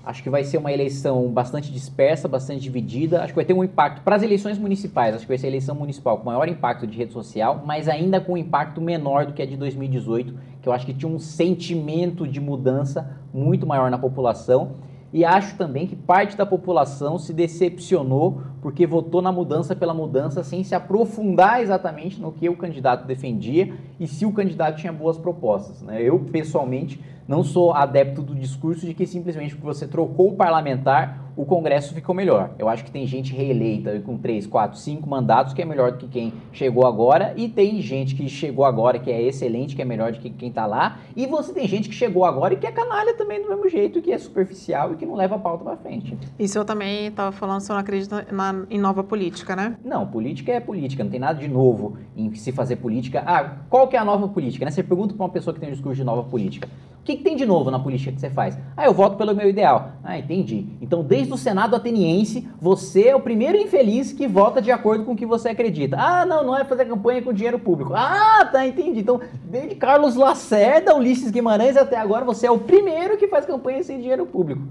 Acho 0.08 0.22
que 0.22 0.30
vai 0.30 0.42
ser 0.42 0.56
uma 0.56 0.72
eleição 0.72 1.28
bastante 1.28 1.70
dispersa, 1.70 2.26
bastante 2.26 2.62
dividida. 2.62 3.22
Acho 3.22 3.34
que 3.34 3.36
vai 3.36 3.44
ter 3.44 3.52
um 3.52 3.62
impacto 3.62 4.00
para 4.00 4.16
as 4.16 4.22
eleições 4.22 4.56
municipais. 4.56 5.14
Acho 5.14 5.24
que 5.24 5.28
vai 5.28 5.36
ser 5.36 5.48
a 5.48 5.50
eleição 5.50 5.74
municipal 5.74 6.16
com 6.16 6.24
maior 6.24 6.48
impacto 6.48 6.86
de 6.86 6.96
rede 6.96 7.12
social, 7.12 7.62
mas 7.66 7.90
ainda 7.90 8.18
com 8.18 8.32
um 8.32 8.36
impacto 8.38 8.80
menor 8.80 9.26
do 9.26 9.34
que 9.34 9.42
a 9.42 9.46
de 9.46 9.54
2018, 9.54 10.34
que 10.62 10.66
eu 10.66 10.72
acho 10.72 10.86
que 10.86 10.94
tinha 10.94 11.12
um 11.12 11.18
sentimento 11.18 12.26
de 12.26 12.40
mudança 12.40 13.18
muito 13.34 13.66
maior 13.66 13.90
na 13.90 13.98
população. 13.98 14.76
E 15.12 15.26
acho 15.26 15.58
também 15.58 15.86
que 15.86 15.94
parte 15.94 16.38
da 16.38 16.46
população 16.46 17.18
se 17.18 17.34
decepcionou 17.34 18.40
porque 18.62 18.86
votou 18.86 19.20
na 19.20 19.30
mudança 19.30 19.76
pela 19.76 19.92
mudança 19.92 20.42
sem 20.42 20.64
se 20.64 20.74
aprofundar 20.74 21.60
exatamente 21.60 22.18
no 22.18 22.32
que 22.32 22.48
o 22.48 22.56
candidato 22.56 23.06
defendia 23.06 23.74
e 24.00 24.06
se 24.06 24.24
o 24.24 24.32
candidato 24.32 24.78
tinha 24.78 24.92
boas 24.92 25.18
propostas. 25.18 25.82
Né? 25.82 26.02
Eu, 26.02 26.18
pessoalmente, 26.18 26.98
não 27.28 27.44
sou 27.44 27.74
adepto 27.74 28.22
do 28.22 28.34
discurso 28.34 28.86
de 28.86 28.94
que 28.94 29.06
simplesmente 29.06 29.54
porque 29.54 29.66
você 29.66 29.86
trocou 29.86 30.30
o 30.30 30.32
parlamentar, 30.34 31.28
o 31.36 31.44
Congresso 31.44 31.94
ficou 31.94 32.14
melhor. 32.14 32.50
Eu 32.58 32.68
acho 32.68 32.82
que 32.82 32.90
tem 32.90 33.06
gente 33.06 33.32
reeleita 33.32 34.00
com 34.00 34.16
3, 34.16 34.46
4, 34.46 34.76
5 34.76 35.08
mandatos 35.08 35.52
que 35.52 35.62
é 35.62 35.64
melhor 35.64 35.92
do 35.92 35.98
que 35.98 36.08
quem 36.08 36.32
chegou 36.52 36.86
agora, 36.86 37.34
e 37.36 37.48
tem 37.48 37.80
gente 37.80 38.16
que 38.16 38.28
chegou 38.28 38.64
agora 38.64 38.98
que 38.98 39.10
é 39.10 39.22
excelente, 39.22 39.76
que 39.76 39.82
é 39.82 39.84
melhor 39.84 40.10
do 40.10 40.18
que 40.18 40.30
quem 40.30 40.48
está 40.48 40.66
lá, 40.66 40.98
e 41.14 41.26
você 41.26 41.52
tem 41.52 41.68
gente 41.68 41.88
que 41.90 41.94
chegou 41.94 42.24
agora 42.24 42.54
e 42.54 42.56
que 42.56 42.66
é 42.66 42.72
canalha 42.72 43.14
também 43.14 43.40
do 43.40 43.48
mesmo 43.48 43.68
jeito, 43.68 44.00
que 44.00 44.10
é 44.10 44.18
superficial 44.18 44.94
e 44.94 44.96
que 44.96 45.04
não 45.04 45.14
leva 45.14 45.36
a 45.36 45.38
pauta 45.38 45.62
para 45.62 45.76
frente. 45.76 46.16
Isso 46.38 46.58
eu 46.58 46.64
também 46.64 47.06
estava 47.06 47.30
falando, 47.30 47.60
você 47.60 47.72
não 47.72 47.78
acredita 47.78 48.26
na, 48.32 48.64
em 48.70 48.80
nova 48.80 49.04
política, 49.04 49.54
né? 49.54 49.76
Não, 49.84 50.06
política 50.06 50.50
é 50.50 50.60
política, 50.60 51.04
não 51.04 51.10
tem 51.10 51.20
nada 51.20 51.38
de 51.38 51.46
novo 51.46 51.98
em 52.16 52.34
se 52.34 52.50
fazer 52.50 52.76
política. 52.76 53.22
Ah, 53.24 53.58
qual 53.68 53.86
que 53.86 53.96
é 53.96 53.98
a 53.98 54.04
nova 54.04 54.26
política? 54.28 54.64
Né? 54.64 54.70
Você 54.70 54.82
pergunta 54.82 55.14
para 55.14 55.24
uma 55.24 55.30
pessoa 55.30 55.52
que 55.52 55.60
tem 55.60 55.68
um 55.68 55.72
discurso 55.72 55.96
de 55.96 56.04
nova 56.04 56.24
política 56.24 56.68
que, 57.08 57.16
que 57.16 57.24
tem 57.24 57.36
de 57.36 57.46
novo 57.46 57.70
na 57.70 57.78
política 57.78 58.12
que 58.12 58.20
você 58.20 58.28
faz? 58.28 58.58
Ah, 58.76 58.84
eu 58.84 58.92
voto 58.92 59.16
pelo 59.16 59.34
meu 59.34 59.48
ideal. 59.48 59.92
Ah, 60.04 60.18
entendi. 60.18 60.66
Então, 60.80 61.02
desde 61.02 61.32
o 61.32 61.38
Senado 61.38 61.74
ateniense, 61.74 62.46
você 62.60 63.08
é 63.08 63.16
o 63.16 63.20
primeiro 63.20 63.56
infeliz 63.56 64.12
que 64.12 64.26
vota 64.26 64.60
de 64.60 64.70
acordo 64.70 65.04
com 65.04 65.12
o 65.12 65.16
que 65.16 65.24
você 65.24 65.48
acredita. 65.48 65.96
Ah, 65.98 66.26
não, 66.26 66.44
não 66.44 66.56
é 66.56 66.64
fazer 66.64 66.84
campanha 66.84 67.22
com 67.22 67.32
dinheiro 67.32 67.58
público. 67.58 67.94
Ah, 67.94 68.46
tá, 68.52 68.66
entendi. 68.66 69.00
Então, 69.00 69.20
desde 69.44 69.74
Carlos 69.74 70.16
Lacerda, 70.16 70.94
Ulisses 70.94 71.30
Guimarães 71.30 71.78
até 71.78 71.96
agora, 71.96 72.24
você 72.26 72.46
é 72.46 72.50
o 72.50 72.58
primeiro 72.58 73.16
que 73.16 73.26
faz 73.26 73.46
campanha 73.46 73.82
sem 73.82 74.00
dinheiro 74.00 74.26
público. 74.26 74.62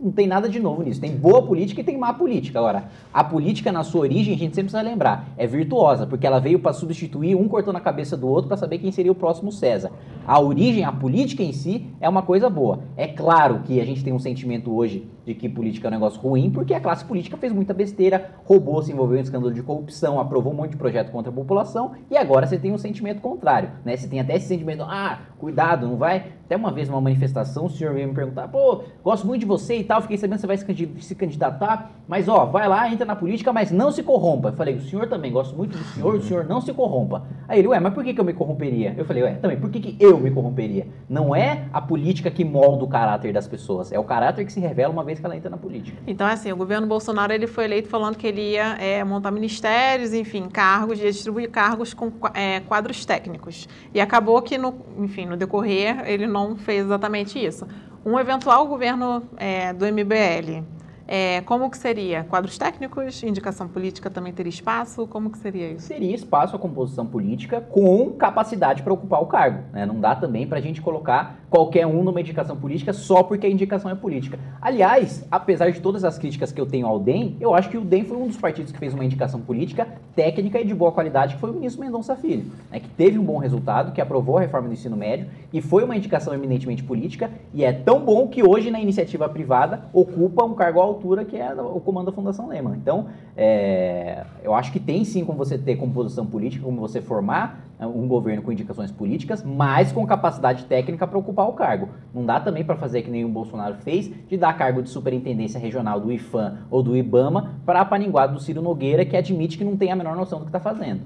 Não 0.00 0.12
tem 0.12 0.28
nada 0.28 0.48
de 0.48 0.60
novo 0.60 0.82
nisso. 0.82 1.00
Tem 1.00 1.16
boa 1.16 1.42
política 1.42 1.80
e 1.80 1.84
tem 1.84 1.98
má 1.98 2.12
política. 2.14 2.58
Agora, 2.60 2.88
a 3.12 3.24
política 3.24 3.72
na 3.72 3.82
sua 3.82 4.02
origem, 4.02 4.34
a 4.34 4.38
gente 4.38 4.54
sempre 4.54 4.70
precisa 4.70 4.80
lembrar, 4.80 5.28
é 5.36 5.46
virtuosa, 5.46 6.06
porque 6.06 6.26
ela 6.26 6.38
veio 6.38 6.60
para 6.60 6.72
substituir 6.72 7.34
um 7.34 7.48
cortando 7.48 7.76
a 7.76 7.80
cabeça 7.80 8.16
do 8.16 8.28
outro 8.28 8.46
para 8.46 8.56
saber 8.56 8.78
quem 8.78 8.92
seria 8.92 9.10
o 9.10 9.14
próximo 9.14 9.50
César. 9.50 9.90
A 10.24 10.40
origem, 10.40 10.84
a 10.84 10.92
política 10.92 11.42
em 11.42 11.52
si, 11.52 11.86
é 12.00 12.08
uma 12.08 12.22
coisa 12.22 12.48
boa. 12.48 12.80
É 12.96 13.08
claro 13.08 13.62
que 13.64 13.80
a 13.80 13.84
gente 13.84 14.04
tem 14.04 14.12
um 14.12 14.20
sentimento 14.20 14.72
hoje 14.72 15.04
de 15.28 15.34
que 15.34 15.46
política 15.46 15.86
é 15.86 15.90
um 15.90 15.92
negócio 15.92 16.18
ruim, 16.20 16.50
porque 16.50 16.72
a 16.72 16.80
classe 16.80 17.04
política 17.04 17.36
fez 17.36 17.52
muita 17.52 17.74
besteira, 17.74 18.30
roubou, 18.46 18.82
se 18.82 18.90
envolveu 18.90 19.18
em 19.18 19.20
escândalo 19.20 19.52
de 19.52 19.62
corrupção, 19.62 20.18
aprovou 20.18 20.54
um 20.54 20.56
monte 20.56 20.70
de 20.70 20.78
projeto 20.78 21.12
contra 21.12 21.30
a 21.30 21.34
população, 21.34 21.92
e 22.10 22.16
agora 22.16 22.46
você 22.46 22.58
tem 22.58 22.72
um 22.72 22.78
sentimento 22.78 23.20
contrário, 23.20 23.70
né? 23.84 23.94
Você 23.94 24.08
tem 24.08 24.20
até 24.20 24.36
esse 24.36 24.46
sentimento, 24.46 24.82
ah, 24.84 25.18
cuidado, 25.38 25.86
não 25.86 25.96
vai. 25.96 26.38
Até 26.48 26.56
uma 26.56 26.72
vez 26.72 26.88
numa 26.88 27.00
manifestação, 27.00 27.66
o 27.66 27.70
senhor 27.70 27.92
veio 27.92 28.08
me 28.08 28.14
perguntar, 28.14 28.48
pô, 28.48 28.82
gosto 29.04 29.26
muito 29.26 29.40
de 29.40 29.46
você 29.46 29.76
e 29.76 29.84
tal, 29.84 30.00
fiquei 30.00 30.16
sabendo 30.16 30.36
que 30.36 30.40
você 30.40 30.64
vai 30.64 31.02
se 31.02 31.14
candidatar, 31.14 31.90
mas 32.08 32.26
ó, 32.26 32.46
vai 32.46 32.66
lá, 32.66 32.90
entra 32.90 33.04
na 33.04 33.14
política, 33.14 33.52
mas 33.52 33.70
não 33.70 33.92
se 33.92 34.02
corrompa. 34.02 34.48
Eu 34.48 34.54
falei, 34.54 34.76
o 34.76 34.80
senhor 34.80 35.06
também, 35.08 35.30
gosto 35.30 35.54
muito 35.54 35.76
do 35.76 35.84
senhor, 35.84 36.14
o 36.14 36.22
senhor 36.22 36.46
não 36.46 36.62
se 36.62 36.72
corrompa. 36.72 37.24
Aí 37.46 37.58
ele, 37.58 37.68
ué, 37.68 37.78
mas 37.78 37.92
por 37.92 38.02
que, 38.02 38.14
que 38.14 38.20
eu 38.20 38.24
me 38.24 38.32
corromperia? 38.32 38.94
Eu 38.96 39.04
falei, 39.04 39.24
ué, 39.24 39.34
também, 39.34 39.60
por 39.60 39.68
que, 39.68 39.78
que 39.78 40.02
eu 40.02 40.18
me 40.18 40.30
corromperia? 40.30 40.86
Não 41.06 41.36
é 41.36 41.66
a 41.70 41.82
política 41.82 42.30
que 42.30 42.46
molda 42.46 42.82
o 42.82 42.88
caráter 42.88 43.30
das 43.30 43.46
pessoas, 43.46 43.92
é 43.92 43.98
o 43.98 44.04
caráter 44.04 44.46
que 44.46 44.52
se 44.52 44.58
revela 44.58 44.90
uma 44.90 45.04
vez 45.04 45.17
que 45.20 45.26
ela 45.26 45.36
entra 45.36 45.50
na 45.50 45.56
política. 45.56 45.98
Então, 46.06 46.26
é 46.26 46.32
assim, 46.32 46.52
o 46.52 46.56
governo 46.56 46.86
Bolsonaro 46.86 47.32
ele 47.32 47.46
foi 47.46 47.64
eleito 47.64 47.88
falando 47.88 48.16
que 48.16 48.26
ele 48.26 48.52
ia 48.52 48.76
é, 48.78 49.02
montar 49.04 49.30
ministérios, 49.30 50.12
enfim, 50.12 50.48
cargos, 50.48 50.98
ia 51.00 51.10
distribuir 51.10 51.50
cargos 51.50 51.92
com 51.94 52.12
é, 52.34 52.60
quadros 52.60 53.04
técnicos. 53.04 53.68
E 53.92 54.00
acabou 54.00 54.40
que, 54.42 54.56
no, 54.56 54.74
enfim, 54.98 55.26
no 55.26 55.36
decorrer, 55.36 56.02
ele 56.06 56.26
não 56.26 56.56
fez 56.56 56.84
exatamente 56.84 57.44
isso. 57.44 57.66
Um 58.04 58.18
eventual 58.18 58.66
governo 58.66 59.22
é, 59.36 59.72
do 59.72 59.84
MBL 59.84 60.77
é, 61.10 61.40
como 61.40 61.70
que 61.70 61.78
seria? 61.78 62.22
Quadros 62.24 62.58
técnicos, 62.58 63.22
indicação 63.22 63.66
política 63.66 64.10
também 64.10 64.30
teria 64.30 64.50
espaço? 64.50 65.06
Como 65.06 65.30
que 65.30 65.38
seria 65.38 65.72
isso? 65.72 65.86
Seria 65.86 66.14
espaço 66.14 66.54
a 66.54 66.58
composição 66.58 67.06
política 67.06 67.62
com 67.62 68.10
capacidade 68.10 68.82
para 68.82 68.92
ocupar 68.92 69.22
o 69.22 69.26
cargo. 69.26 69.62
Né? 69.72 69.86
Não 69.86 69.98
dá 69.98 70.14
também 70.14 70.46
para 70.46 70.58
a 70.58 70.60
gente 70.60 70.82
colocar 70.82 71.40
qualquer 71.48 71.86
um 71.86 72.02
numa 72.02 72.20
indicação 72.20 72.54
política 72.56 72.92
só 72.92 73.22
porque 73.22 73.46
a 73.46 73.50
indicação 73.50 73.90
é 73.90 73.94
política. 73.94 74.38
Aliás, 74.60 75.26
apesar 75.30 75.70
de 75.70 75.80
todas 75.80 76.04
as 76.04 76.18
críticas 76.18 76.52
que 76.52 76.60
eu 76.60 76.66
tenho 76.66 76.86
ao 76.86 76.98
DEM, 76.98 77.38
eu 77.40 77.54
acho 77.54 77.70
que 77.70 77.78
o 77.78 77.80
DEM 77.80 78.04
foi 78.04 78.18
um 78.18 78.26
dos 78.26 78.36
partidos 78.36 78.70
que 78.70 78.78
fez 78.78 78.92
uma 78.92 79.04
indicação 79.04 79.40
política 79.40 79.88
técnica 80.14 80.60
e 80.60 80.64
de 80.64 80.74
boa 80.74 80.92
qualidade, 80.92 81.36
que 81.36 81.40
foi 81.40 81.50
o 81.50 81.54
ministro 81.54 81.82
Mendonça 81.82 82.14
Filho, 82.16 82.52
né? 82.70 82.80
que 82.80 82.88
teve 82.90 83.18
um 83.18 83.24
bom 83.24 83.38
resultado, 83.38 83.92
que 83.92 84.00
aprovou 84.00 84.36
a 84.36 84.42
reforma 84.42 84.68
do 84.68 84.74
ensino 84.74 84.96
médio 84.96 85.26
e 85.52 85.62
foi 85.62 85.84
uma 85.84 85.96
indicação 85.96 86.34
eminentemente 86.34 86.82
política 86.82 87.30
e 87.54 87.64
é 87.64 87.72
tão 87.72 88.00
bom 88.00 88.28
que 88.28 88.46
hoje 88.46 88.70
na 88.70 88.78
iniciativa 88.78 89.26
privada 89.26 89.84
ocupa 89.94 90.44
um 90.44 90.54
cargo 90.54 90.80
altura, 90.98 91.24
que 91.24 91.36
é 91.36 91.54
o 91.54 91.80
comando 91.80 92.06
da 92.06 92.12
Fundação 92.12 92.48
Lehman. 92.48 92.76
Então, 92.76 93.06
é, 93.36 94.24
eu 94.42 94.52
acho 94.52 94.72
que 94.72 94.80
tem 94.80 95.04
sim 95.04 95.24
como 95.24 95.38
você 95.38 95.56
ter 95.56 95.76
composição 95.76 96.26
política, 96.26 96.64
como 96.64 96.80
você 96.80 97.00
formar 97.00 97.64
né, 97.78 97.86
um 97.86 98.08
governo 98.08 98.42
com 98.42 98.50
indicações 98.50 98.90
políticas, 98.90 99.44
mas 99.44 99.92
com 99.92 100.04
capacidade 100.06 100.64
técnica 100.64 101.06
para 101.06 101.18
ocupar 101.18 101.48
o 101.48 101.52
cargo. 101.52 101.88
Não 102.12 102.26
dá 102.26 102.40
também 102.40 102.64
para 102.64 102.76
fazer 102.76 103.02
que 103.02 103.24
o 103.24 103.28
Bolsonaro 103.28 103.76
fez, 103.76 104.10
de 104.28 104.36
dar 104.36 104.52
cargo 104.58 104.82
de 104.82 104.90
superintendência 104.90 105.60
regional 105.60 106.00
do 106.00 106.12
IFAM 106.12 106.58
ou 106.70 106.82
do 106.82 106.96
IBAMA 106.96 107.54
para 107.64 107.80
a 107.80 107.84
paniguada 107.84 108.32
do 108.32 108.40
Ciro 108.40 108.60
Nogueira, 108.60 109.04
que 109.04 109.16
admite 109.16 109.56
que 109.56 109.64
não 109.64 109.76
tem 109.76 109.92
a 109.92 109.96
menor 109.96 110.16
noção 110.16 110.40
do 110.40 110.44
que 110.44 110.48
está 110.48 110.60
fazendo. 110.60 111.00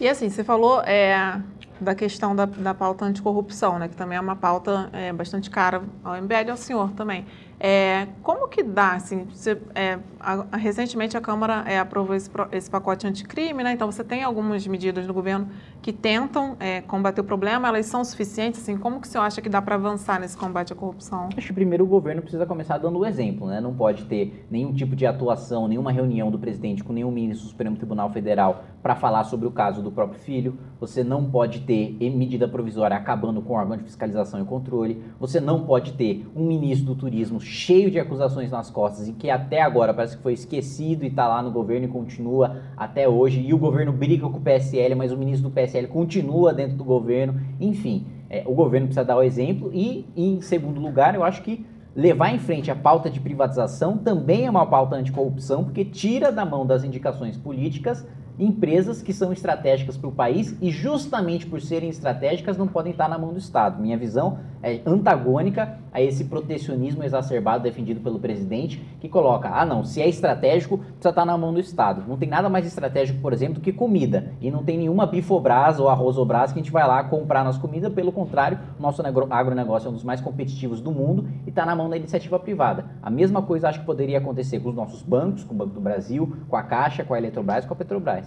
E 0.00 0.08
assim, 0.08 0.28
você 0.28 0.44
falou 0.44 0.80
é, 0.82 1.40
da 1.80 1.94
questão 1.94 2.36
da, 2.36 2.44
da 2.44 2.72
pauta 2.72 3.04
anticorrupção, 3.04 3.78
né, 3.78 3.88
que 3.88 3.96
também 3.96 4.16
é 4.16 4.20
uma 4.20 4.36
pauta 4.36 4.88
é, 4.92 5.12
bastante 5.12 5.50
cara 5.50 5.82
ao 6.04 6.20
MBL 6.22 6.46
e 6.46 6.50
ao 6.50 6.56
senhor 6.56 6.90
também. 6.92 7.24
É, 7.60 8.06
como 8.22 8.46
que 8.46 8.62
dá, 8.62 8.92
assim, 8.92 9.24
você, 9.24 9.58
é, 9.74 9.98
a, 10.20 10.46
a, 10.52 10.56
recentemente 10.56 11.16
a 11.16 11.20
Câmara 11.20 11.64
é, 11.66 11.78
aprovou 11.78 12.14
esse, 12.14 12.30
esse, 12.52 12.70
pacote 12.70 13.06
anticrime, 13.06 13.64
né? 13.64 13.72
Então 13.72 13.90
você 13.90 14.04
tem 14.04 14.22
algumas 14.22 14.64
medidas 14.66 15.06
no 15.06 15.14
governo 15.14 15.48
que 15.82 15.92
tentam 15.92 16.56
é, 16.60 16.80
combater 16.82 17.20
o 17.20 17.24
problema, 17.24 17.66
elas 17.66 17.86
são 17.86 18.04
suficientes, 18.04 18.60
assim, 18.60 18.76
como 18.76 19.00
que 19.00 19.08
você 19.08 19.18
acha 19.18 19.40
que 19.40 19.48
dá 19.48 19.60
para 19.60 19.74
avançar 19.74 20.20
nesse 20.20 20.36
combate 20.36 20.72
à 20.72 20.76
corrupção? 20.76 21.30
Acho 21.36 21.48
que 21.48 21.52
primeiro 21.52 21.82
o 21.84 21.86
governo 21.86 22.22
precisa 22.22 22.46
começar 22.46 22.78
dando 22.78 22.98
o 22.98 23.06
exemplo, 23.06 23.48
né? 23.48 23.60
Não 23.60 23.74
pode 23.74 24.04
ter 24.04 24.46
nenhum 24.48 24.72
tipo 24.72 24.94
de 24.94 25.04
atuação, 25.04 25.66
nenhuma 25.66 25.90
reunião 25.90 26.30
do 26.30 26.38
presidente 26.38 26.84
com 26.84 26.92
nenhum 26.92 27.10
ministro 27.10 27.46
do 27.46 27.50
Supremo 27.50 27.76
Tribunal 27.76 28.10
Federal 28.10 28.64
para 28.82 28.94
falar 28.94 29.24
sobre 29.24 29.48
o 29.48 29.50
caso 29.50 29.82
do 29.82 29.90
próprio 29.90 30.20
filho, 30.20 30.56
você 30.78 31.02
não 31.02 31.28
pode 31.28 31.60
ter 31.60 31.96
medida 32.10 32.46
provisória 32.46 32.96
acabando 32.96 33.42
com 33.42 33.52
o 33.52 33.56
órgão 33.56 33.76
de 33.76 33.82
fiscalização 33.82 34.40
e 34.40 34.44
controle, 34.44 35.02
você 35.18 35.40
não 35.40 35.64
pode 35.64 35.92
ter 35.92 36.26
um 36.36 36.46
ministro 36.46 36.86
do 36.86 36.94
turismo 36.94 37.40
cheio 37.48 37.90
de 37.90 37.98
acusações 37.98 38.50
nas 38.50 38.70
costas 38.70 39.08
e 39.08 39.12
que 39.12 39.30
até 39.30 39.62
agora 39.62 39.94
parece 39.94 40.16
que 40.16 40.22
foi 40.22 40.34
esquecido 40.34 41.04
e 41.04 41.08
está 41.08 41.26
lá 41.26 41.42
no 41.42 41.50
governo 41.50 41.86
e 41.86 41.88
continua 41.88 42.62
até 42.76 43.08
hoje. 43.08 43.40
E 43.40 43.52
o 43.54 43.58
governo 43.58 43.92
briga 43.92 44.28
com 44.28 44.38
o 44.38 44.40
PSL, 44.40 44.94
mas 44.94 45.10
o 45.10 45.16
ministro 45.16 45.48
do 45.48 45.54
PSL 45.54 45.88
continua 45.88 46.52
dentro 46.52 46.76
do 46.76 46.84
governo. 46.84 47.40
Enfim, 47.58 48.06
é, 48.28 48.42
o 48.46 48.54
governo 48.54 48.86
precisa 48.86 49.04
dar 49.04 49.16
o 49.16 49.22
exemplo. 49.22 49.70
E, 49.72 50.06
em 50.16 50.40
segundo 50.40 50.80
lugar, 50.80 51.14
eu 51.14 51.24
acho 51.24 51.42
que 51.42 51.64
levar 51.96 52.32
em 52.32 52.38
frente 52.38 52.70
a 52.70 52.76
pauta 52.76 53.10
de 53.10 53.18
privatização 53.18 53.96
também 53.96 54.46
é 54.46 54.50
uma 54.50 54.66
pauta 54.66 54.94
anticorrupção, 54.94 55.64
porque 55.64 55.84
tira 55.84 56.30
da 56.30 56.44
mão 56.44 56.66
das 56.66 56.84
indicações 56.84 57.36
políticas 57.36 58.06
empresas 58.38 59.02
que 59.02 59.12
são 59.12 59.32
estratégicas 59.32 59.96
para 59.96 60.08
o 60.08 60.12
país 60.12 60.56
e 60.60 60.70
justamente 60.70 61.46
por 61.46 61.60
serem 61.60 61.90
estratégicas 61.90 62.56
não 62.56 62.68
podem 62.68 62.92
estar 62.92 63.08
na 63.08 63.18
mão 63.18 63.32
do 63.32 63.38
Estado. 63.38 63.82
Minha 63.82 63.98
visão 63.98 64.38
é 64.62 64.80
antagônica 64.86 65.78
a 65.92 66.02
esse 66.02 66.24
protecionismo 66.24 67.02
exacerbado 67.02 67.62
defendido 67.62 68.00
pelo 68.00 68.18
presidente, 68.18 68.82
que 69.00 69.08
coloca, 69.08 69.48
ah 69.48 69.64
não, 69.64 69.84
se 69.84 70.00
é 70.00 70.08
estratégico, 70.08 70.78
precisa 70.78 71.10
estar 71.10 71.24
na 71.24 71.36
mão 71.36 71.52
do 71.52 71.60
Estado. 71.60 72.04
Não 72.06 72.16
tem 72.16 72.28
nada 72.28 72.48
mais 72.48 72.66
estratégico, 72.66 73.20
por 73.20 73.32
exemplo, 73.32 73.54
do 73.54 73.60
que 73.60 73.72
comida. 73.72 74.32
E 74.40 74.50
não 74.50 74.62
tem 74.62 74.78
nenhuma 74.78 75.06
bifobras 75.06 75.80
ou 75.80 75.88
arrozobras 75.88 76.52
que 76.52 76.58
a 76.58 76.62
gente 76.62 76.72
vai 76.72 76.86
lá 76.86 77.02
comprar 77.04 77.44
nossa 77.44 77.58
comida, 77.58 77.90
pelo 77.90 78.12
contrário, 78.12 78.58
nosso 78.78 79.02
agronegócio 79.02 79.88
é 79.88 79.90
um 79.90 79.94
dos 79.94 80.04
mais 80.04 80.20
competitivos 80.20 80.80
do 80.80 80.92
mundo 80.92 81.26
e 81.46 81.50
está 81.50 81.64
na 81.64 81.74
mão 81.74 81.88
da 81.88 81.96
iniciativa 81.96 82.38
privada. 82.38 82.86
A 83.02 83.10
mesma 83.10 83.42
coisa 83.42 83.68
acho 83.68 83.80
que 83.80 83.86
poderia 83.86 84.18
acontecer 84.18 84.60
com 84.60 84.68
os 84.68 84.74
nossos 84.74 85.02
bancos, 85.02 85.44
com 85.44 85.54
o 85.54 85.56
Banco 85.56 85.74
do 85.74 85.80
Brasil, 85.80 86.36
com 86.48 86.56
a 86.56 86.62
Caixa, 86.62 87.04
com 87.04 87.14
a 87.14 87.18
Eletrobras 87.18 87.64
com 87.64 87.72
a 87.72 87.76
Petrobras. 87.76 88.26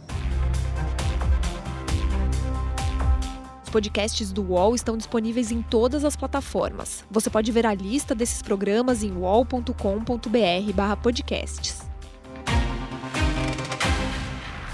Podcasts 3.71 4.31
do 4.31 4.43
UOL 4.43 4.75
estão 4.75 4.97
disponíveis 4.97 5.51
em 5.51 5.61
todas 5.61 6.05
as 6.05 6.15
plataformas. 6.15 7.03
Você 7.09 7.29
pode 7.29 7.51
ver 7.51 7.65
a 7.65 7.73
lista 7.73 8.13
desses 8.13 8.41
programas 8.41 9.01
em 9.01 9.17
uol.com.br/podcasts. 9.17 11.89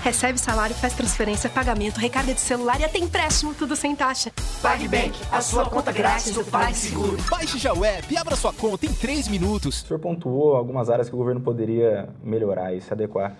Recebe 0.03 0.39
salário, 0.39 0.75
faz 0.75 0.93
transferência, 0.93 1.49
pagamento, 1.49 1.97
recarga 1.97 2.33
de 2.33 2.39
celular 2.39 2.79
e 2.79 2.85
até 2.85 2.97
empréstimo, 2.97 3.53
tudo 3.53 3.75
sem 3.75 3.93
taxa. 3.93 4.31
PagBank, 4.61 5.19
a 5.29 5.41
sua 5.41 5.65
conta 5.65 5.91
grátis 5.91 6.33
do 6.33 6.45
PagSeguro. 6.45 7.17
Baixe 7.29 7.57
já 7.57 7.73
o 7.73 7.83
app 7.83 8.13
e 8.13 8.17
abra 8.17 8.37
sua 8.37 8.53
conta 8.53 8.85
em 8.85 8.93
3 8.93 9.27
minutos. 9.27 9.83
O 9.83 9.85
senhor 9.85 9.99
pontuou 9.99 10.55
algumas 10.55 10.89
áreas 10.89 11.09
que 11.09 11.15
o 11.15 11.17
governo 11.17 11.41
poderia 11.41 12.07
melhorar 12.23 12.73
e 12.73 12.79
se 12.79 12.93
adequar. 12.93 13.35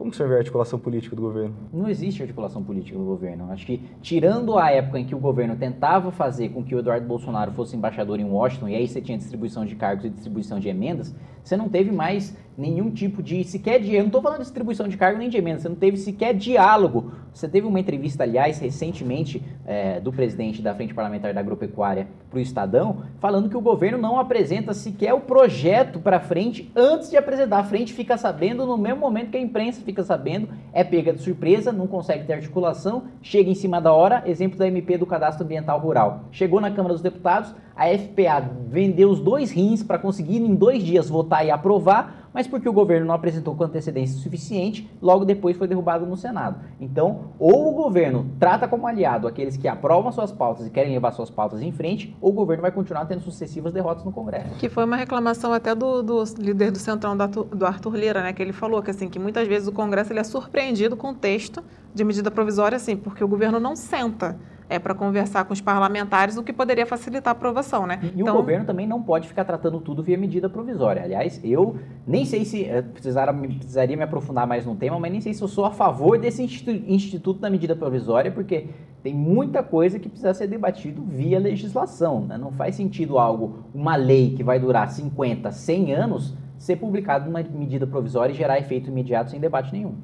Como 0.00 0.10
que 0.10 0.16
você 0.16 0.26
vê 0.26 0.36
a 0.36 0.38
articulação 0.38 0.78
política 0.78 1.14
do 1.14 1.20
governo? 1.20 1.54
Não 1.70 1.86
existe 1.86 2.22
articulação 2.22 2.64
política 2.64 2.96
do 2.96 3.04
governo. 3.04 3.52
Acho 3.52 3.66
que, 3.66 3.82
tirando 4.00 4.56
a 4.56 4.70
época 4.70 4.98
em 4.98 5.04
que 5.04 5.14
o 5.14 5.18
governo 5.18 5.54
tentava 5.56 6.10
fazer 6.10 6.48
com 6.48 6.64
que 6.64 6.74
o 6.74 6.78
Eduardo 6.78 7.06
Bolsonaro 7.06 7.52
fosse 7.52 7.76
embaixador 7.76 8.18
em 8.18 8.24
Washington, 8.24 8.70
e 8.70 8.76
aí 8.76 8.88
você 8.88 9.02
tinha 9.02 9.18
distribuição 9.18 9.66
de 9.66 9.76
cargos 9.76 10.06
e 10.06 10.08
distribuição 10.08 10.58
de 10.58 10.70
emendas, 10.70 11.14
você 11.42 11.56
não 11.56 11.68
teve 11.68 11.90
mais 11.90 12.36
nenhum 12.56 12.90
tipo 12.90 13.22
de 13.22 13.42
sequer 13.44 13.80
de. 13.80 13.94
Eu 13.94 14.00
não 14.00 14.06
estou 14.06 14.22
falando 14.22 14.38
de 14.38 14.44
distribuição 14.44 14.86
de 14.86 14.96
cargo 14.96 15.18
nem 15.18 15.28
de 15.28 15.36
emenda, 15.36 15.60
você 15.60 15.68
não 15.68 15.76
teve 15.76 15.96
sequer 15.96 16.34
diálogo. 16.34 17.12
Você 17.32 17.48
teve 17.48 17.66
uma 17.66 17.78
entrevista, 17.78 18.24
aliás, 18.24 18.58
recentemente, 18.58 19.42
é, 19.64 20.00
do 20.00 20.12
presidente 20.12 20.60
da 20.60 20.74
Frente 20.74 20.92
Parlamentar 20.92 21.32
da 21.32 21.40
Agropecuária 21.40 22.08
para 22.28 22.38
o 22.38 22.40
Estadão, 22.40 23.04
falando 23.20 23.48
que 23.48 23.56
o 23.56 23.60
governo 23.60 23.98
não 23.98 24.18
apresenta 24.18 24.74
sequer 24.74 25.14
o 25.14 25.20
projeto 25.20 26.00
para 26.00 26.18
frente 26.18 26.70
antes 26.74 27.08
de 27.08 27.16
apresentar. 27.16 27.60
A 27.60 27.64
frente 27.64 27.92
fica 27.92 28.16
sabendo 28.16 28.66
no 28.66 28.76
mesmo 28.76 29.00
momento 29.00 29.30
que 29.30 29.36
a 29.36 29.40
imprensa 29.40 29.80
fica 29.80 30.02
sabendo, 30.02 30.48
é 30.72 30.82
pega 30.82 31.12
de 31.12 31.20
surpresa, 31.20 31.72
não 31.72 31.86
consegue 31.86 32.24
ter 32.24 32.34
articulação, 32.34 33.04
chega 33.22 33.48
em 33.48 33.54
cima 33.54 33.80
da 33.80 33.92
hora. 33.92 34.24
Exemplo 34.26 34.58
da 34.58 34.66
MP 34.66 34.98
do 34.98 35.06
Cadastro 35.06 35.44
Ambiental 35.44 35.78
Rural. 35.78 36.24
Chegou 36.32 36.60
na 36.60 36.70
Câmara 36.70 36.94
dos 36.94 37.02
Deputados, 37.02 37.54
a 37.76 37.86
FPA 37.96 38.50
vendeu 38.68 39.08
os 39.08 39.20
dois 39.20 39.50
rins 39.50 39.82
para 39.82 39.98
conseguir 39.98 40.38
em 40.38 40.54
dois 40.54 40.82
dias 40.82 41.08
votar 41.08 41.39
e 41.44 41.50
aprovar, 41.50 42.28
mas 42.32 42.46
porque 42.46 42.68
o 42.68 42.72
governo 42.72 43.06
não 43.06 43.14
apresentou 43.14 43.54
com 43.54 43.64
antecedência 43.64 44.18
suficiente, 44.20 44.88
logo 45.02 45.24
depois 45.24 45.56
foi 45.56 45.66
derrubado 45.66 46.06
no 46.06 46.16
Senado. 46.16 46.60
Então, 46.80 47.32
ou 47.38 47.70
o 47.70 47.74
governo 47.74 48.26
trata 48.38 48.68
como 48.68 48.86
aliado 48.86 49.26
aqueles 49.26 49.56
que 49.56 49.66
aprovam 49.66 50.12
suas 50.12 50.30
pautas 50.30 50.66
e 50.66 50.70
querem 50.70 50.92
levar 50.92 51.12
suas 51.12 51.30
pautas 51.30 51.60
em 51.60 51.72
frente, 51.72 52.16
ou 52.20 52.30
o 52.30 52.32
governo 52.32 52.62
vai 52.62 52.70
continuar 52.70 53.04
tendo 53.06 53.20
sucessivas 53.20 53.72
derrotas 53.72 54.04
no 54.04 54.12
Congresso. 54.12 54.54
Que 54.58 54.68
foi 54.68 54.84
uma 54.84 54.96
reclamação 54.96 55.52
até 55.52 55.74
do, 55.74 56.02
do 56.02 56.22
líder 56.38 56.70
do 56.70 56.78
Centrão, 56.78 57.16
do 57.16 57.66
Arthur 57.66 57.96
Lira, 57.96 58.22
né, 58.22 58.32
que 58.32 58.42
ele 58.42 58.52
falou 58.52 58.82
que 58.82 58.90
assim 58.90 59.08
que 59.08 59.18
muitas 59.18 59.46
vezes 59.48 59.66
o 59.68 59.72
Congresso 59.72 60.12
ele 60.12 60.20
é 60.20 60.24
surpreendido 60.24 60.96
com 60.96 61.10
o 61.10 61.14
texto 61.14 61.62
de 61.94 62.04
medida 62.04 62.30
provisória, 62.30 62.76
assim, 62.76 62.96
porque 62.96 63.24
o 63.24 63.28
governo 63.28 63.58
não 63.58 63.74
senta 63.74 64.36
é, 64.70 64.78
para 64.78 64.94
conversar 64.94 65.44
com 65.44 65.52
os 65.52 65.60
parlamentares, 65.60 66.36
o 66.36 66.44
que 66.44 66.52
poderia 66.52 66.86
facilitar 66.86 67.34
a 67.34 67.36
aprovação, 67.36 67.88
né? 67.88 67.98
E, 68.02 68.20
então, 68.20 68.32
o 68.32 68.38
governo 68.38 68.64
também 68.64 68.86
não 68.86 69.02
pode 69.02 69.26
ficar 69.26 69.44
tratando 69.44 69.80
tudo 69.80 70.00
via 70.00 70.16
medida 70.16 70.48
provisória. 70.48 71.02
Aliás, 71.02 71.40
eu 71.42 71.74
nem 72.06 72.24
sei 72.24 72.44
se 72.44 72.64
é, 72.64 72.80
precisar, 72.80 73.32
precisaria 73.34 73.96
me 73.96 74.04
aprofundar 74.04 74.46
mais 74.46 74.64
no 74.64 74.76
tema, 74.76 74.98
mas 75.00 75.10
nem 75.10 75.20
sei 75.20 75.34
se 75.34 75.42
eu 75.42 75.48
sou 75.48 75.64
a 75.64 75.72
favor 75.72 76.16
desse 76.16 76.44
instituto 76.44 77.40
da 77.40 77.50
medida 77.50 77.74
provisória, 77.74 78.30
porque 78.30 78.68
tem 79.02 79.12
muita 79.12 79.60
coisa 79.60 79.98
que 79.98 80.08
precisa 80.08 80.32
ser 80.32 80.46
debatido 80.46 81.02
via 81.02 81.40
legislação. 81.40 82.20
Né? 82.20 82.38
Não 82.38 82.52
faz 82.52 82.76
sentido 82.76 83.18
algo, 83.18 83.64
uma 83.74 83.96
lei 83.96 84.36
que 84.36 84.44
vai 84.44 84.60
durar 84.60 84.88
50, 84.88 85.50
100 85.50 85.94
anos, 85.94 86.34
ser 86.56 86.76
publicado 86.76 87.24
numa 87.24 87.42
medida 87.42 87.88
provisória 87.88 88.32
e 88.32 88.36
gerar 88.36 88.56
efeito 88.60 88.88
imediato 88.88 89.32
sem 89.32 89.40
debate 89.40 89.72
nenhum. 89.72 89.96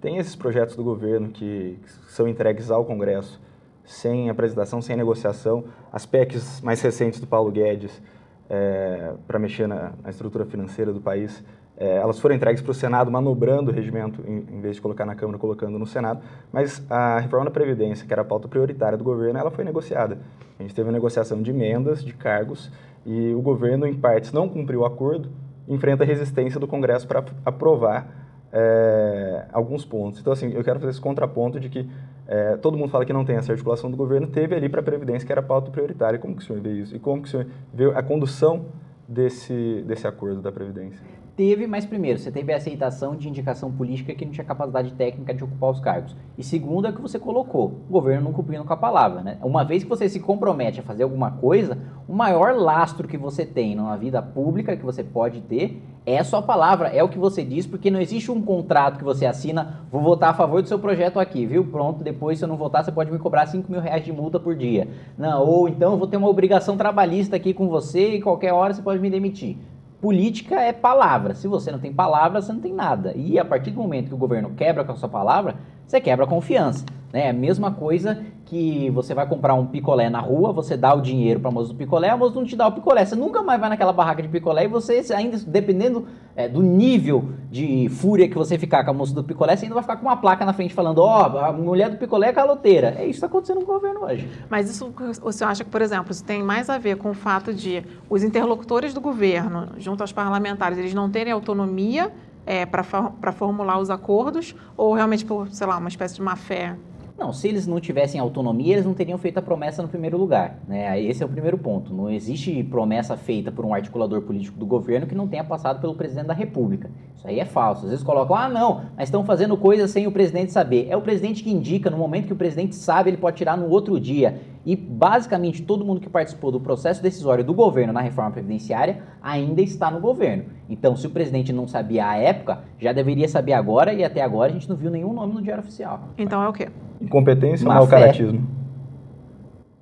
Tem 0.00 0.16
esses 0.16 0.34
projetos 0.34 0.74
do 0.74 0.82
governo 0.82 1.28
que 1.28 1.78
são 2.08 2.26
entregues 2.26 2.68
ao 2.68 2.84
Congresso 2.84 3.40
sem 3.88 4.28
apresentação, 4.28 4.82
sem 4.82 4.94
negociação. 4.94 5.64
As 5.90 6.04
PECs 6.04 6.60
mais 6.60 6.80
recentes 6.82 7.18
do 7.18 7.26
Paulo 7.26 7.50
Guedes 7.50 8.00
é, 8.48 9.14
para 9.26 9.38
mexer 9.38 9.66
na, 9.66 9.92
na, 10.02 10.10
estrutura 10.10 10.44
financeira 10.44 10.92
do 10.92 11.00
país, 11.00 11.42
é, 11.76 11.96
elas 11.96 12.18
foram 12.18 12.34
entregues 12.34 12.60
para 12.60 12.70
o 12.70 12.74
Senado, 12.74 13.10
manobrando 13.10 13.70
o 13.70 13.74
regimento, 13.74 14.22
em, 14.26 14.44
em, 14.56 14.60
vez 14.60 14.76
de 14.76 14.82
colocar 14.82 15.06
na 15.06 15.14
Câmara, 15.14 15.38
colocando 15.38 15.78
no 15.78 15.86
Senado. 15.86 16.20
Mas 16.52 16.84
a 16.90 17.18
reforma 17.18 17.46
da 17.46 17.50
Previdência, 17.50 18.06
que 18.06 18.12
era 18.12 18.22
a 18.22 18.24
pauta 18.24 18.46
prioritária 18.46 18.98
do 18.98 19.04
governo, 19.04 19.38
ela 19.38 19.50
foi 19.50 19.64
negociada. 19.64 20.18
A 20.58 20.62
gente 20.62 20.74
teve 20.74 20.86
uma 20.86 20.92
negociação 20.92 21.40
de 21.40 21.50
emendas, 21.50 22.04
de 22.04 22.12
cargos, 22.12 22.70
e 23.06 23.32
o 23.32 23.40
governo, 23.40 23.86
em 23.86 23.94
partes, 23.94 24.32
não 24.32 24.48
cumpriu 24.48 24.80
o 24.80 24.84
acordo, 24.84 25.30
enfrenta 25.66 26.04
a 26.04 26.06
resistência 26.06 26.60
do 26.60 26.66
Congresso 26.66 27.06
para 27.06 27.24
aprovar 27.44 28.28
é, 28.52 29.46
alguns 29.52 29.84
pontos. 29.84 30.20
Então, 30.20 30.32
assim, 30.32 30.52
eu 30.52 30.64
quero 30.64 30.80
fazer 30.80 30.90
esse 30.90 31.00
contraponto 31.00 31.60
de 31.60 31.68
que 31.68 31.88
é, 32.28 32.58
todo 32.58 32.76
mundo 32.76 32.90
fala 32.90 33.06
que 33.06 33.12
não 33.12 33.24
tem 33.24 33.36
essa 33.36 33.50
articulação 33.52 33.90
do 33.90 33.96
governo, 33.96 34.26
teve 34.26 34.54
ali 34.54 34.68
para 34.68 34.80
a 34.80 34.84
Previdência, 34.84 35.24
que 35.24 35.32
era 35.32 35.42
pauta 35.42 35.70
prioritária. 35.70 36.18
Como 36.18 36.36
que 36.36 36.42
o 36.42 36.44
senhor 36.44 36.60
vê 36.60 36.72
isso? 36.72 36.94
E 36.94 36.98
como 36.98 37.22
que 37.22 37.28
o 37.28 37.30
senhor 37.30 37.46
vê 37.72 37.86
a 37.86 38.02
condução 38.02 38.66
desse, 39.08 39.82
desse 39.86 40.06
acordo 40.06 40.42
da 40.42 40.52
Previdência? 40.52 41.02
Teve, 41.38 41.68
mas 41.68 41.86
primeiro, 41.86 42.18
você 42.18 42.32
teve 42.32 42.52
a 42.52 42.56
aceitação 42.56 43.14
de 43.14 43.28
indicação 43.28 43.70
política 43.70 44.12
que 44.12 44.24
não 44.24 44.32
tinha 44.32 44.44
capacidade 44.44 44.90
técnica 44.94 45.32
de 45.32 45.44
ocupar 45.44 45.70
os 45.70 45.78
cargos. 45.78 46.16
E 46.36 46.42
segundo 46.42 46.88
é 46.88 46.92
que 46.92 47.00
você 47.00 47.16
colocou, 47.16 47.80
o 47.88 47.92
governo 47.92 48.24
não 48.24 48.32
cumprindo 48.32 48.64
com 48.64 48.72
a 48.72 48.76
palavra. 48.76 49.20
Né? 49.20 49.38
Uma 49.40 49.64
vez 49.64 49.84
que 49.84 49.88
você 49.88 50.08
se 50.08 50.18
compromete 50.18 50.80
a 50.80 50.82
fazer 50.82 51.04
alguma 51.04 51.30
coisa, 51.30 51.78
o 52.08 52.12
maior 52.12 52.56
lastro 52.56 53.06
que 53.06 53.16
você 53.16 53.46
tem 53.46 53.76
na 53.76 53.94
vida 53.94 54.20
pública 54.20 54.76
que 54.76 54.84
você 54.84 55.04
pode 55.04 55.40
ter 55.42 55.80
é 56.04 56.18
a 56.18 56.24
sua 56.24 56.42
palavra, 56.42 56.88
é 56.88 57.04
o 57.04 57.08
que 57.08 57.20
você 57.20 57.44
diz, 57.44 57.68
porque 57.68 57.88
não 57.88 58.00
existe 58.00 58.32
um 58.32 58.42
contrato 58.42 58.98
que 58.98 59.04
você 59.04 59.24
assina, 59.24 59.82
vou 59.92 60.02
votar 60.02 60.30
a 60.30 60.34
favor 60.34 60.60
do 60.60 60.66
seu 60.66 60.80
projeto 60.80 61.20
aqui, 61.20 61.46
viu? 61.46 61.64
Pronto, 61.66 62.02
depois 62.02 62.38
se 62.38 62.44
eu 62.44 62.48
não 62.48 62.56
votar, 62.56 62.82
você 62.82 62.90
pode 62.90 63.12
me 63.12 63.18
cobrar 63.18 63.46
5 63.46 63.70
mil 63.70 63.80
reais 63.80 64.04
de 64.04 64.12
multa 64.12 64.40
por 64.40 64.56
dia. 64.56 64.88
Não, 65.16 65.46
ou 65.46 65.68
então 65.68 65.92
eu 65.92 65.98
vou 65.98 66.08
ter 66.08 66.16
uma 66.16 66.28
obrigação 66.28 66.76
trabalhista 66.76 67.36
aqui 67.36 67.54
com 67.54 67.68
você 67.68 68.16
e 68.16 68.20
qualquer 68.20 68.52
hora 68.52 68.74
você 68.74 68.82
pode 68.82 69.00
me 69.00 69.08
demitir. 69.08 69.56
Política 70.00 70.60
é 70.60 70.72
palavra. 70.72 71.34
Se 71.34 71.48
você 71.48 71.72
não 71.72 71.78
tem 71.80 71.92
palavra, 71.92 72.40
você 72.40 72.52
não 72.52 72.60
tem 72.60 72.72
nada. 72.72 73.12
E 73.16 73.38
a 73.38 73.44
partir 73.44 73.72
do 73.72 73.80
momento 73.80 74.08
que 74.08 74.14
o 74.14 74.18
governo 74.18 74.50
quebra 74.50 74.84
com 74.84 74.92
a 74.92 74.96
sua 74.96 75.08
palavra, 75.08 75.56
você 75.84 76.00
quebra 76.00 76.24
a 76.24 76.28
confiança. 76.28 76.84
Né? 77.12 77.26
É 77.26 77.30
a 77.30 77.32
mesma 77.32 77.72
coisa 77.72 78.24
que 78.48 78.88
você 78.90 79.12
vai 79.12 79.28
comprar 79.28 79.52
um 79.52 79.66
picolé 79.66 80.08
na 80.08 80.20
rua, 80.20 80.52
você 80.52 80.74
dá 80.74 80.94
o 80.94 81.02
dinheiro 81.02 81.38
para 81.38 81.50
a 81.50 81.52
moça 81.52 81.68
do 81.68 81.74
picolé, 81.74 82.08
a 82.08 82.16
moça 82.16 82.34
não 82.34 82.46
te 82.46 82.56
dá 82.56 82.66
o 82.66 82.72
picolé. 82.72 83.04
Você 83.04 83.14
nunca 83.14 83.42
mais 83.42 83.60
vai 83.60 83.68
naquela 83.68 83.92
barraca 83.92 84.22
de 84.22 84.28
picolé 84.28 84.64
e 84.64 84.68
você, 84.68 85.04
ainda 85.14 85.36
dependendo 85.46 86.06
é, 86.34 86.48
do 86.48 86.62
nível 86.62 87.28
de 87.50 87.90
fúria 87.90 88.26
que 88.26 88.34
você 88.34 88.56
ficar 88.56 88.84
com 88.84 88.90
a 88.90 88.94
moça 88.94 89.14
do 89.14 89.22
picolé, 89.22 89.54
você 89.54 89.66
ainda 89.66 89.74
vai 89.74 89.82
ficar 89.82 89.96
com 89.96 90.06
uma 90.06 90.16
placa 90.16 90.46
na 90.46 90.54
frente 90.54 90.72
falando: 90.72 91.00
Ó, 91.00 91.30
oh, 91.30 91.38
a 91.38 91.52
mulher 91.52 91.90
do 91.90 91.98
picolé 91.98 92.28
é 92.28 92.32
caloteira. 92.32 92.94
É 92.96 93.02
isso 93.02 93.04
que 93.04 93.10
está 93.16 93.26
acontecendo 93.26 93.60
no 93.60 93.66
governo 93.66 94.04
hoje. 94.04 94.26
Mas 94.48 94.70
isso, 94.70 94.90
o 95.22 95.30
senhor 95.30 95.50
acha 95.50 95.62
que, 95.62 95.70
por 95.70 95.82
exemplo, 95.82 96.10
isso 96.10 96.24
tem 96.24 96.42
mais 96.42 96.70
a 96.70 96.78
ver 96.78 96.96
com 96.96 97.10
o 97.10 97.14
fato 97.14 97.52
de 97.52 97.84
os 98.08 98.24
interlocutores 98.24 98.94
do 98.94 99.00
governo, 99.00 99.68
junto 99.76 100.00
aos 100.00 100.12
parlamentares, 100.12 100.78
eles 100.78 100.94
não 100.94 101.10
terem 101.10 101.34
autonomia 101.34 102.10
é, 102.46 102.64
para 102.64 103.32
formular 103.32 103.78
os 103.78 103.90
acordos, 103.90 104.56
ou 104.74 104.94
realmente 104.94 105.22
por, 105.26 105.48
sei 105.50 105.66
lá, 105.66 105.76
uma 105.76 105.90
espécie 105.90 106.14
de 106.14 106.22
má 106.22 106.34
fé 106.34 106.76
não, 107.18 107.32
se 107.32 107.48
eles 107.48 107.66
não 107.66 107.80
tivessem 107.80 108.20
autonomia, 108.20 108.74
eles 108.74 108.86
não 108.86 108.94
teriam 108.94 109.18
feito 109.18 109.38
a 109.38 109.42
promessa 109.42 109.82
no 109.82 109.88
primeiro 109.88 110.16
lugar. 110.16 110.60
Né? 110.68 111.02
Esse 111.02 111.20
é 111.20 111.26
o 111.26 111.28
primeiro 111.28 111.58
ponto. 111.58 111.92
Não 111.92 112.08
existe 112.08 112.62
promessa 112.62 113.16
feita 113.16 113.50
por 113.50 113.64
um 113.64 113.74
articulador 113.74 114.22
político 114.22 114.56
do 114.56 114.64
governo 114.64 115.04
que 115.04 115.16
não 115.16 115.26
tenha 115.26 115.42
passado 115.42 115.80
pelo 115.80 115.96
presidente 115.96 116.26
da 116.26 116.32
República. 116.32 116.88
Isso 117.16 117.26
aí 117.26 117.40
é 117.40 117.44
falso. 117.44 117.86
Às 117.86 117.90
vezes 117.90 118.04
colocam, 118.04 118.36
ah, 118.36 118.48
não, 118.48 118.82
mas 118.96 119.08
estão 119.08 119.24
fazendo 119.24 119.56
coisas 119.56 119.90
sem 119.90 120.06
o 120.06 120.12
presidente 120.12 120.52
saber. 120.52 120.86
É 120.88 120.96
o 120.96 121.02
presidente 121.02 121.42
que 121.42 121.50
indica, 121.50 121.90
no 121.90 121.98
momento 121.98 122.26
que 122.26 122.32
o 122.32 122.36
presidente 122.36 122.76
sabe, 122.76 123.10
ele 123.10 123.16
pode 123.16 123.36
tirar 123.36 123.56
no 123.56 123.68
outro 123.68 123.98
dia. 123.98 124.40
E 124.68 124.76
basicamente 124.76 125.62
todo 125.62 125.82
mundo 125.82 125.98
que 125.98 126.10
participou 126.10 126.52
do 126.52 126.60
processo 126.60 127.02
decisório 127.02 127.42
do 127.42 127.54
governo 127.54 127.90
na 127.90 128.02
reforma 128.02 128.32
previdenciária 128.32 129.02
ainda 129.22 129.62
está 129.62 129.90
no 129.90 129.98
governo. 129.98 130.44
Então, 130.68 130.94
se 130.94 131.06
o 131.06 131.10
presidente 131.10 131.54
não 131.54 131.66
sabia 131.66 132.06
à 132.06 132.18
época, 132.18 132.64
já 132.78 132.92
deveria 132.92 133.26
saber 133.30 133.54
agora 133.54 133.94
e 133.94 134.04
até 134.04 134.20
agora 134.20 134.50
a 134.50 134.52
gente 134.52 134.68
não 134.68 134.76
viu 134.76 134.90
nenhum 134.90 135.14
nome 135.14 135.32
no 135.32 135.40
Diário 135.40 135.64
Oficial. 135.64 136.10
Então 136.18 136.42
é 136.42 136.48
o 136.50 136.52
quê? 136.52 136.68
Incompetência 137.00 137.66
ou 137.66 137.72
mau 137.72 137.86
caratismo? 137.86 138.46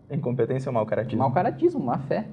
Incompetência 0.09 0.68
ou 0.68 0.75
mau 0.75 0.87
caratismo? 0.87 1.18
Mau 1.18 1.33
caratismo, 1.33 1.81
má 1.81 1.99
fé. 1.99 2.25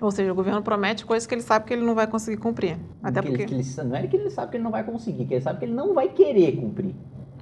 Ou 0.00 0.10
seja, 0.10 0.32
o 0.32 0.34
governo 0.34 0.62
promete 0.62 1.04
coisas 1.04 1.26
que 1.26 1.34
ele 1.34 1.42
sabe 1.42 1.66
que 1.66 1.74
ele 1.74 1.84
não 1.84 1.94
vai 1.94 2.06
conseguir 2.06 2.38
cumprir. 2.38 2.78
Até 3.02 3.20
que 3.20 3.28
porque... 3.28 3.42
Ele, 3.42 3.62
que 3.62 3.80
ele, 3.80 3.88
não 3.90 3.96
é 3.96 4.06
que 4.06 4.16
ele 4.16 4.30
sabe 4.30 4.52
que 4.52 4.56
ele 4.56 4.64
não 4.64 4.70
vai 4.70 4.84
conseguir, 4.84 5.26
que 5.26 5.34
ele 5.34 5.42
sabe 5.42 5.58
que 5.58 5.66
ele 5.66 5.74
não 5.74 5.92
vai 5.92 6.08
querer 6.08 6.56
cumprir. 6.56 6.94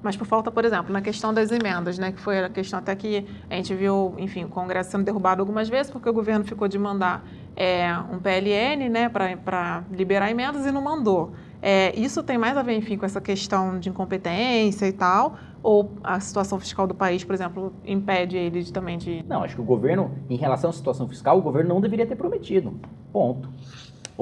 Mas 0.02 0.16
por 0.16 0.26
falta, 0.26 0.50
por 0.50 0.64
exemplo, 0.64 0.92
na 0.92 1.00
questão 1.00 1.32
das 1.32 1.50
emendas, 1.50 1.98
né, 1.98 2.12
que 2.12 2.20
foi 2.20 2.44
a 2.44 2.48
questão 2.48 2.78
até 2.78 2.94
que 2.94 3.26
a 3.48 3.54
gente 3.54 3.74
viu, 3.74 4.14
enfim, 4.18 4.44
o 4.44 4.48
Congresso 4.48 4.90
sendo 4.90 5.04
derrubado 5.04 5.40
algumas 5.40 5.68
vezes, 5.68 5.90
porque 5.92 6.08
o 6.08 6.12
governo 6.12 6.44
ficou 6.44 6.66
de 6.66 6.78
mandar 6.78 7.24
é, 7.56 7.94
um 8.10 8.18
PLN 8.18 8.88
né, 8.88 9.08
para 9.08 9.84
liberar 9.90 10.30
emendas 10.30 10.66
e 10.66 10.72
não 10.72 10.82
mandou. 10.82 11.32
É, 11.60 11.96
isso 11.96 12.24
tem 12.24 12.36
mais 12.36 12.56
a 12.56 12.62
ver, 12.62 12.76
enfim, 12.76 12.98
com 12.98 13.06
essa 13.06 13.20
questão 13.20 13.78
de 13.78 13.88
incompetência 13.88 14.86
e 14.86 14.92
tal, 14.92 15.36
ou 15.62 15.92
a 16.02 16.18
situação 16.18 16.58
fiscal 16.58 16.88
do 16.88 16.94
país, 16.94 17.22
por 17.22 17.34
exemplo, 17.34 17.72
impede 17.84 18.36
ele 18.36 18.64
de, 18.64 18.72
também 18.72 18.98
de... 18.98 19.24
Não, 19.28 19.44
acho 19.44 19.54
que 19.54 19.60
o 19.60 19.64
governo, 19.64 20.10
em 20.28 20.36
relação 20.36 20.70
à 20.70 20.72
situação 20.72 21.08
fiscal, 21.08 21.38
o 21.38 21.42
governo 21.42 21.72
não 21.72 21.80
deveria 21.80 22.04
ter 22.04 22.16
prometido. 22.16 22.74
Ponto. 23.12 23.48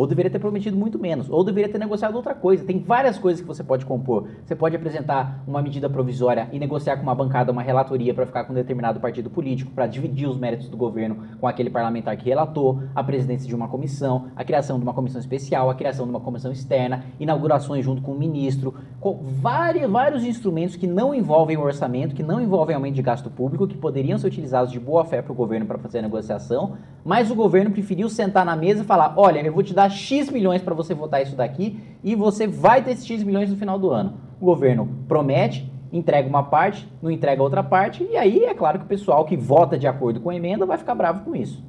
Ou 0.00 0.06
deveria 0.06 0.30
ter 0.30 0.38
prometido 0.38 0.74
muito 0.78 0.98
menos, 0.98 1.28
ou 1.28 1.44
deveria 1.44 1.70
ter 1.70 1.76
negociado 1.76 2.14
outra 2.14 2.34
coisa. 2.34 2.64
Tem 2.64 2.78
várias 2.78 3.18
coisas 3.18 3.42
que 3.42 3.46
você 3.46 3.62
pode 3.62 3.84
compor. 3.84 4.28
Você 4.46 4.56
pode 4.56 4.74
apresentar 4.74 5.44
uma 5.46 5.60
medida 5.60 5.90
provisória 5.90 6.48
e 6.52 6.58
negociar 6.58 6.96
com 6.96 7.02
uma 7.02 7.14
bancada 7.14 7.52
uma 7.52 7.60
relatoria 7.60 8.14
para 8.14 8.24
ficar 8.24 8.44
com 8.44 8.52
um 8.54 8.56
determinado 8.56 8.98
partido 8.98 9.28
político, 9.28 9.70
para 9.72 9.86
dividir 9.86 10.26
os 10.26 10.38
méritos 10.38 10.70
do 10.70 10.76
governo 10.76 11.18
com 11.38 11.46
aquele 11.46 11.68
parlamentar 11.68 12.16
que 12.16 12.24
relatou, 12.24 12.82
a 12.94 13.04
presidência 13.04 13.46
de 13.46 13.54
uma 13.54 13.68
comissão, 13.68 14.28
a 14.34 14.42
criação 14.42 14.78
de 14.78 14.84
uma 14.84 14.94
comissão 14.94 15.20
especial, 15.20 15.68
a 15.68 15.74
criação 15.74 16.06
de 16.06 16.10
uma 16.10 16.20
comissão 16.20 16.50
externa, 16.50 17.04
inaugurações 17.20 17.84
junto 17.84 18.00
com 18.00 18.12
o 18.12 18.18
ministro, 18.18 18.74
com 18.98 19.18
vários, 19.22 19.90
vários 19.90 20.24
instrumentos 20.24 20.76
que 20.76 20.86
não 20.86 21.14
envolvem 21.14 21.58
o 21.58 21.62
orçamento, 21.62 22.14
que 22.14 22.22
não 22.22 22.40
envolvem 22.40 22.74
aumento 22.74 22.94
de 22.94 23.02
gasto 23.02 23.28
público, 23.28 23.68
que 23.68 23.76
poderiam 23.76 24.16
ser 24.16 24.28
utilizados 24.28 24.72
de 24.72 24.80
boa 24.80 25.04
fé 25.04 25.20
para 25.20 25.32
o 25.32 25.36
governo 25.36 25.66
para 25.66 25.76
fazer 25.76 25.98
a 25.98 26.02
negociação, 26.02 26.78
mas 27.04 27.30
o 27.30 27.34
governo 27.34 27.70
preferiu 27.70 28.08
sentar 28.08 28.46
na 28.46 28.56
mesa 28.56 28.82
e 28.82 28.86
falar: 28.86 29.12
olha, 29.16 29.40
eu 29.40 29.52
vou 29.52 29.62
te 29.62 29.74
dar 29.74 29.89
X 29.90 30.30
milhões 30.30 30.62
para 30.62 30.74
você 30.74 30.94
votar 30.94 31.22
isso 31.22 31.36
daqui 31.36 31.80
e 32.02 32.14
você 32.14 32.46
vai 32.46 32.82
ter 32.82 32.92
esses 32.92 33.06
X 33.06 33.22
milhões 33.22 33.50
no 33.50 33.56
final 33.56 33.78
do 33.78 33.90
ano. 33.90 34.14
O 34.40 34.46
governo 34.46 34.88
promete, 35.06 35.70
entrega 35.92 36.28
uma 36.28 36.44
parte, 36.44 36.90
não 37.02 37.10
entrega 37.10 37.42
outra 37.42 37.62
parte, 37.62 38.04
e 38.04 38.16
aí 38.16 38.44
é 38.44 38.54
claro 38.54 38.78
que 38.78 38.84
o 38.84 38.88
pessoal 38.88 39.24
que 39.24 39.36
vota 39.36 39.78
de 39.78 39.86
acordo 39.86 40.20
com 40.20 40.30
a 40.30 40.34
emenda 40.34 40.64
vai 40.64 40.78
ficar 40.78 40.94
bravo 40.94 41.24
com 41.24 41.34
isso. 41.34 41.62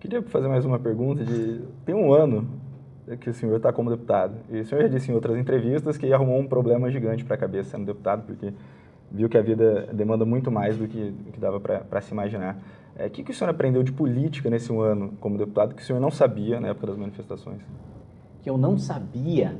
Queria 0.00 0.22
fazer 0.22 0.48
mais 0.48 0.64
uma 0.64 0.78
pergunta. 0.78 1.24
De... 1.24 1.60
Tem 1.84 1.94
um 1.94 2.12
ano 2.12 2.48
que 3.20 3.28
o 3.28 3.34
senhor 3.34 3.56
está 3.56 3.72
como 3.72 3.90
deputado. 3.90 4.34
E 4.50 4.60
o 4.60 4.64
senhor 4.64 4.82
já 4.82 4.88
disse 4.88 5.10
em 5.10 5.14
outras 5.14 5.36
entrevistas 5.36 5.98
que 5.98 6.12
arrumou 6.12 6.38
um 6.38 6.46
problema 6.46 6.90
gigante 6.90 7.24
para 7.24 7.34
a 7.34 7.38
cabeça 7.38 7.70
sendo 7.70 7.84
deputado, 7.84 8.22
porque 8.24 8.52
viu 9.10 9.28
que 9.28 9.36
a 9.36 9.42
vida 9.42 9.88
demanda 9.92 10.24
muito 10.24 10.50
mais 10.50 10.76
do 10.76 10.86
que, 10.86 11.10
do 11.10 11.32
que 11.32 11.40
dava 11.40 11.60
para 11.60 12.00
se 12.00 12.12
imaginar. 12.12 12.56
O 13.00 13.02
é, 13.02 13.08
que, 13.08 13.22
que 13.22 13.30
o 13.30 13.34
senhor 13.34 13.48
aprendeu 13.48 13.82
de 13.82 13.90
política 13.90 14.50
nesse 14.50 14.70
um 14.70 14.82
ano 14.82 15.14
como 15.20 15.38
deputado 15.38 15.74
que 15.74 15.80
o 15.80 15.84
senhor 15.84 15.98
não 15.98 16.10
sabia 16.10 16.60
na 16.60 16.68
época 16.68 16.88
das 16.88 16.98
manifestações? 16.98 17.62
Que 18.42 18.50
eu 18.50 18.58
não 18.58 18.76
sabia? 18.76 19.56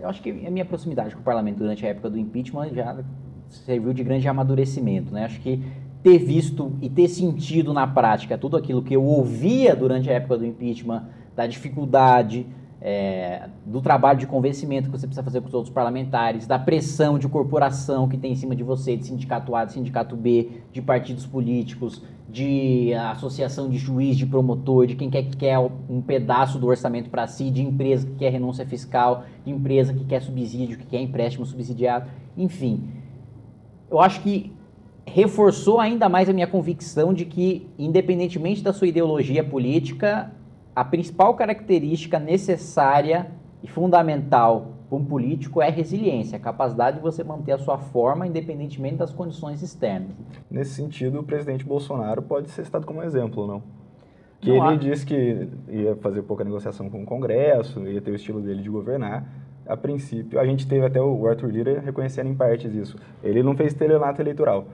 Eu 0.00 0.08
acho 0.08 0.20
que 0.20 0.44
a 0.44 0.50
minha 0.50 0.64
proximidade 0.64 1.14
com 1.14 1.20
o 1.20 1.24
parlamento 1.24 1.58
durante 1.58 1.86
a 1.86 1.90
época 1.90 2.10
do 2.10 2.18
impeachment 2.18 2.70
já 2.74 3.04
serviu 3.48 3.92
de 3.92 4.02
grande 4.02 4.26
amadurecimento. 4.26 5.14
Né? 5.14 5.24
Acho 5.24 5.40
que 5.40 5.62
ter 6.02 6.18
visto 6.18 6.72
e 6.82 6.90
ter 6.90 7.06
sentido 7.06 7.72
na 7.72 7.86
prática 7.86 8.36
tudo 8.36 8.56
aquilo 8.56 8.82
que 8.82 8.96
eu 8.96 9.04
ouvia 9.04 9.76
durante 9.76 10.10
a 10.10 10.14
época 10.14 10.38
do 10.38 10.44
impeachment, 10.44 11.04
da 11.36 11.46
dificuldade, 11.46 12.48
é, 12.80 13.48
do 13.64 13.80
trabalho 13.80 14.18
de 14.18 14.26
convencimento 14.26 14.90
que 14.90 14.98
você 14.98 15.06
precisa 15.06 15.22
fazer 15.22 15.40
com 15.40 15.48
os 15.48 15.54
outros 15.54 15.72
parlamentares, 15.72 16.46
da 16.46 16.58
pressão 16.58 17.18
de 17.18 17.28
corporação 17.28 18.08
que 18.08 18.18
tem 18.18 18.32
em 18.32 18.36
cima 18.36 18.54
de 18.54 18.62
você, 18.62 18.96
de 18.96 19.06
sindicato 19.06 19.54
A, 19.54 19.64
de 19.64 19.72
sindicato 19.72 20.14
B, 20.14 20.60
de 20.70 20.82
partidos 20.82 21.24
políticos, 21.24 22.02
de 22.28 22.94
associação 22.94 23.68
de 23.68 23.76
juiz, 23.76 24.16
de 24.16 24.26
promotor, 24.26 24.86
de 24.86 24.96
quem 24.96 25.10
quer 25.10 25.24
que 25.24 25.36
quer 25.36 25.58
um 25.58 26.00
pedaço 26.00 26.58
do 26.58 26.66
orçamento 26.66 27.10
para 27.10 27.26
si, 27.26 27.50
de 27.50 27.62
empresa 27.62 28.06
que 28.06 28.14
quer 28.14 28.30
renúncia 28.30 28.66
fiscal, 28.66 29.24
de 29.44 29.52
empresa 29.52 29.92
que 29.92 30.04
quer 30.04 30.22
subsídio, 30.22 30.78
que 30.78 30.86
quer 30.86 31.00
empréstimo 31.00 31.44
subsidiado, 31.44 32.10
enfim. 32.36 32.88
Eu 33.90 34.00
acho 34.00 34.22
que 34.22 34.52
reforçou 35.06 35.78
ainda 35.78 36.08
mais 36.08 36.28
a 36.28 36.32
minha 36.32 36.46
convicção 36.46 37.12
de 37.12 37.24
que, 37.24 37.68
independentemente 37.78 38.62
da 38.62 38.72
sua 38.72 38.88
ideologia 38.88 39.44
política, 39.44 40.32
a 40.74 40.84
principal 40.84 41.34
característica 41.34 42.18
necessária 42.18 43.30
e 43.62 43.68
fundamental 43.68 44.73
para 44.94 45.02
um 45.02 45.04
político 45.04 45.60
é 45.60 45.68
a 45.68 45.70
resiliência, 45.70 46.36
a 46.36 46.40
capacidade 46.40 46.98
de 46.98 47.02
você 47.02 47.24
manter 47.24 47.52
a 47.52 47.58
sua 47.58 47.78
forma 47.78 48.26
independentemente 48.26 48.96
das 48.96 49.12
condições 49.12 49.62
externas. 49.62 50.12
Nesse 50.50 50.74
sentido, 50.74 51.20
o 51.20 51.22
presidente 51.24 51.64
Bolsonaro 51.64 52.22
pode 52.22 52.50
ser 52.50 52.64
citado 52.64 52.86
como 52.86 53.02
exemplo, 53.02 53.46
não? 53.46 53.62
Que 54.40 54.50
não 54.50 54.66
ele 54.66 54.74
há... 54.74 54.90
disse 54.90 55.04
que 55.04 55.48
ia 55.68 55.96
fazer 55.96 56.22
pouca 56.22 56.44
negociação 56.44 56.88
com 56.88 57.02
o 57.02 57.06
Congresso, 57.06 57.80
ia 57.88 58.00
ter 58.00 58.12
o 58.12 58.14
estilo 58.14 58.40
dele 58.40 58.62
de 58.62 58.70
governar. 58.70 59.26
A 59.66 59.76
princípio, 59.76 60.38
a 60.38 60.44
gente 60.44 60.68
teve 60.68 60.84
até 60.84 61.00
o 61.00 61.26
Arthur 61.26 61.50
Lira 61.50 61.80
reconhecendo 61.80 62.28
em 62.28 62.34
partes 62.34 62.74
isso. 62.74 62.96
Ele 63.22 63.42
não 63.42 63.56
fez 63.56 63.72
telenato 63.72 64.20
eleitoral, 64.20 64.66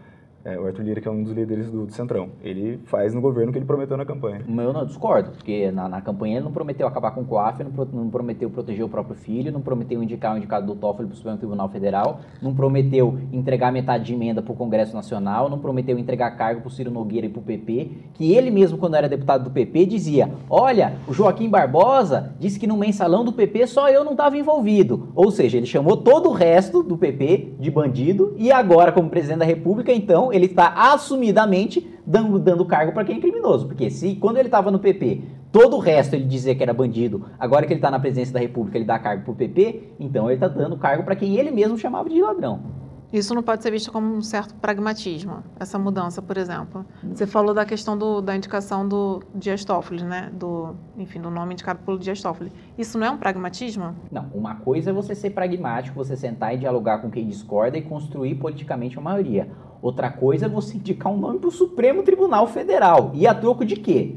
é, 0.44 0.59
o 0.59 0.66
Arthur 0.66 0.83
Lira, 0.83 1.00
que 1.00 1.09
é 1.09 1.11
um 1.11 1.22
dos 1.22 1.33
líderes 1.33 1.70
do, 1.70 1.87
do, 1.87 1.92
Centrão. 1.92 2.31
Ele 2.42 2.81
faz 2.87 3.12
no 3.12 3.20
governo 3.20 3.50
o 3.50 3.53
que 3.53 3.59
ele 3.59 3.66
prometeu 3.66 3.96
na 3.96 4.07
campanha. 4.07 4.40
Eu 4.48 4.72
não 4.72 4.87
discordo, 4.87 5.31
porque 5.33 5.70
na, 5.70 5.88
na 5.88 6.00
campanha 6.00 6.37
ele 6.37 6.44
não 6.44 6.53
prometeu 6.53 6.87
acabar 6.87 7.11
com 7.11 7.20
o 7.20 7.24
COAF, 7.24 7.62
não, 7.62 7.70
pro, 7.70 7.88
não, 7.92 8.09
prometeu 8.09 8.48
proteger 8.48 8.85
o 8.85 8.88
próprio 8.88 9.16
filho, 9.16 9.53
não 9.53 9.61
prometeu 9.61 10.03
indicar 10.03 10.35
o 10.35 10.38
indicado 10.38 10.66
do 10.66 10.74
Toffoli 10.74 11.09
para 11.09 11.14
o 11.14 11.16
Supremo 11.16 11.38
Tribunal 11.38 11.68
Federal, 11.68 12.20
não 12.40 12.55
prometeu 12.55 13.18
entregar 13.33 13.70
metade 13.70 14.05
de 14.05 14.14
emenda 14.14 14.40
para 14.40 14.53
o 14.53 14.57
Congresso 14.57 14.94
Nacional, 14.94 15.50
não 15.50 15.59
prometeu 15.59 15.98
entregar 15.98 16.31
cargo 16.37 16.62
para 16.62 16.68
o 16.68 16.70
Ciro 16.70 16.90
Nogueira 16.90 17.26
e 17.26 17.31
para 17.31 17.40
o 17.40 17.42
PP, 17.42 17.90
que 18.14 18.33
ele 18.33 18.50
mesmo, 18.50 18.79
quando 18.79 18.94
era 18.94 19.09
deputado 19.09 19.44
do 19.44 19.50
PP, 19.50 19.87
dizia, 19.87 20.31
olha, 20.48 20.94
o 21.07 21.12
Joaquim 21.12 21.50
Barbosa 21.50 22.35
disse 22.38 22.59
que 22.59 22.66
no 22.66 22.76
mensalão 22.76 23.24
do 23.24 23.33
PP 23.33 23.66
só 23.66 23.90
eu 23.90 24.05
não 24.05 24.12
estava 24.12 24.38
envolvido. 24.38 25.09
Ou 25.14 25.31
seja, 25.31 25.59
ele 25.59 25.66
chamou 25.66 25.98
todo 25.98 26.31
o 26.31 26.33
resto 26.33 26.83
do 26.83 26.96
PP 26.96 27.57
de 27.59 27.70
bandido 27.70 28.35
e 28.38 28.50
agora, 28.50 28.90
como 28.90 29.11
presidente 29.11 29.40
da 29.40 29.44
República, 29.44 29.92
então, 29.92 30.29
ele 30.32 30.46
está 30.46 30.72
assumidamente 30.92 31.88
dando, 32.06 32.38
dando 32.38 32.64
cargo 32.64 32.92
para 32.92 33.04
quem 33.04 33.18
é 33.18 33.20
criminoso. 33.20 33.66
Porque 33.66 33.90
se 33.90 34.16
quando 34.16 34.38
ele 34.38 34.48
estava 34.48 34.70
no 34.70 34.78
PP, 34.78 35.22
todo 35.52 35.76
o 35.76 35.80
resto 35.80 36.14
ele 36.14 36.24
dizia 36.24 36.54
que 36.54 36.62
era 36.62 36.72
bandido, 36.72 37.26
agora 37.38 37.66
que 37.66 37.72
ele 37.72 37.78
está 37.78 37.90
na 37.90 38.00
presidência 38.00 38.34
da 38.34 38.40
República, 38.40 38.78
ele 38.78 38.84
dá 38.84 38.98
cargo 38.98 39.24
para 39.24 39.32
o 39.32 39.36
PP, 39.36 39.94
então 39.98 40.26
ele 40.26 40.34
está 40.34 40.48
dando 40.48 40.76
cargo 40.76 41.04
para 41.04 41.16
quem 41.16 41.36
ele 41.36 41.50
mesmo 41.50 41.78
chamava 41.78 42.08
de 42.08 42.20
ladrão. 42.20 42.80
Isso 43.12 43.34
não 43.34 43.42
pode 43.42 43.62
ser 43.62 43.72
visto 43.72 43.90
como 43.90 44.14
um 44.14 44.22
certo 44.22 44.54
pragmatismo, 44.54 45.42
essa 45.58 45.76
mudança, 45.78 46.22
por 46.22 46.36
exemplo. 46.36 46.86
Você 47.02 47.26
falou 47.26 47.52
da 47.52 47.64
questão 47.64 47.98
do, 47.98 48.20
da 48.20 48.36
indicação 48.36 48.86
do 48.86 49.20
Dias 49.34 49.64
Toffoli, 49.64 50.04
né? 50.04 50.30
Do, 50.32 50.76
enfim, 50.96 51.20
do 51.20 51.28
nome 51.28 51.54
indicado 51.54 51.80
pelo 51.80 51.98
Dias 51.98 52.22
Toffoli. 52.22 52.52
Isso 52.78 52.96
não 52.96 53.06
é 53.08 53.10
um 53.10 53.16
pragmatismo? 53.16 53.96
Não. 54.12 54.26
Uma 54.32 54.54
coisa 54.54 54.90
é 54.90 54.92
você 54.92 55.16
ser 55.16 55.30
pragmático, 55.30 55.96
você 55.96 56.16
sentar 56.16 56.54
e 56.54 56.58
dialogar 56.58 56.98
com 56.98 57.10
quem 57.10 57.26
discorda 57.26 57.76
e 57.76 57.82
construir 57.82 58.36
politicamente 58.36 58.96
a 58.96 59.00
maioria. 59.00 59.50
Outra 59.82 60.10
coisa 60.10 60.46
é 60.46 60.48
você 60.48 60.76
indicar 60.76 61.12
um 61.12 61.18
nome 61.18 61.38
para 61.38 61.48
o 61.48 61.52
Supremo 61.52 62.02
Tribunal 62.02 62.46
Federal. 62.46 63.12
E 63.14 63.26
a 63.26 63.34
troco 63.34 63.64
de 63.64 63.76
quê? 63.76 64.16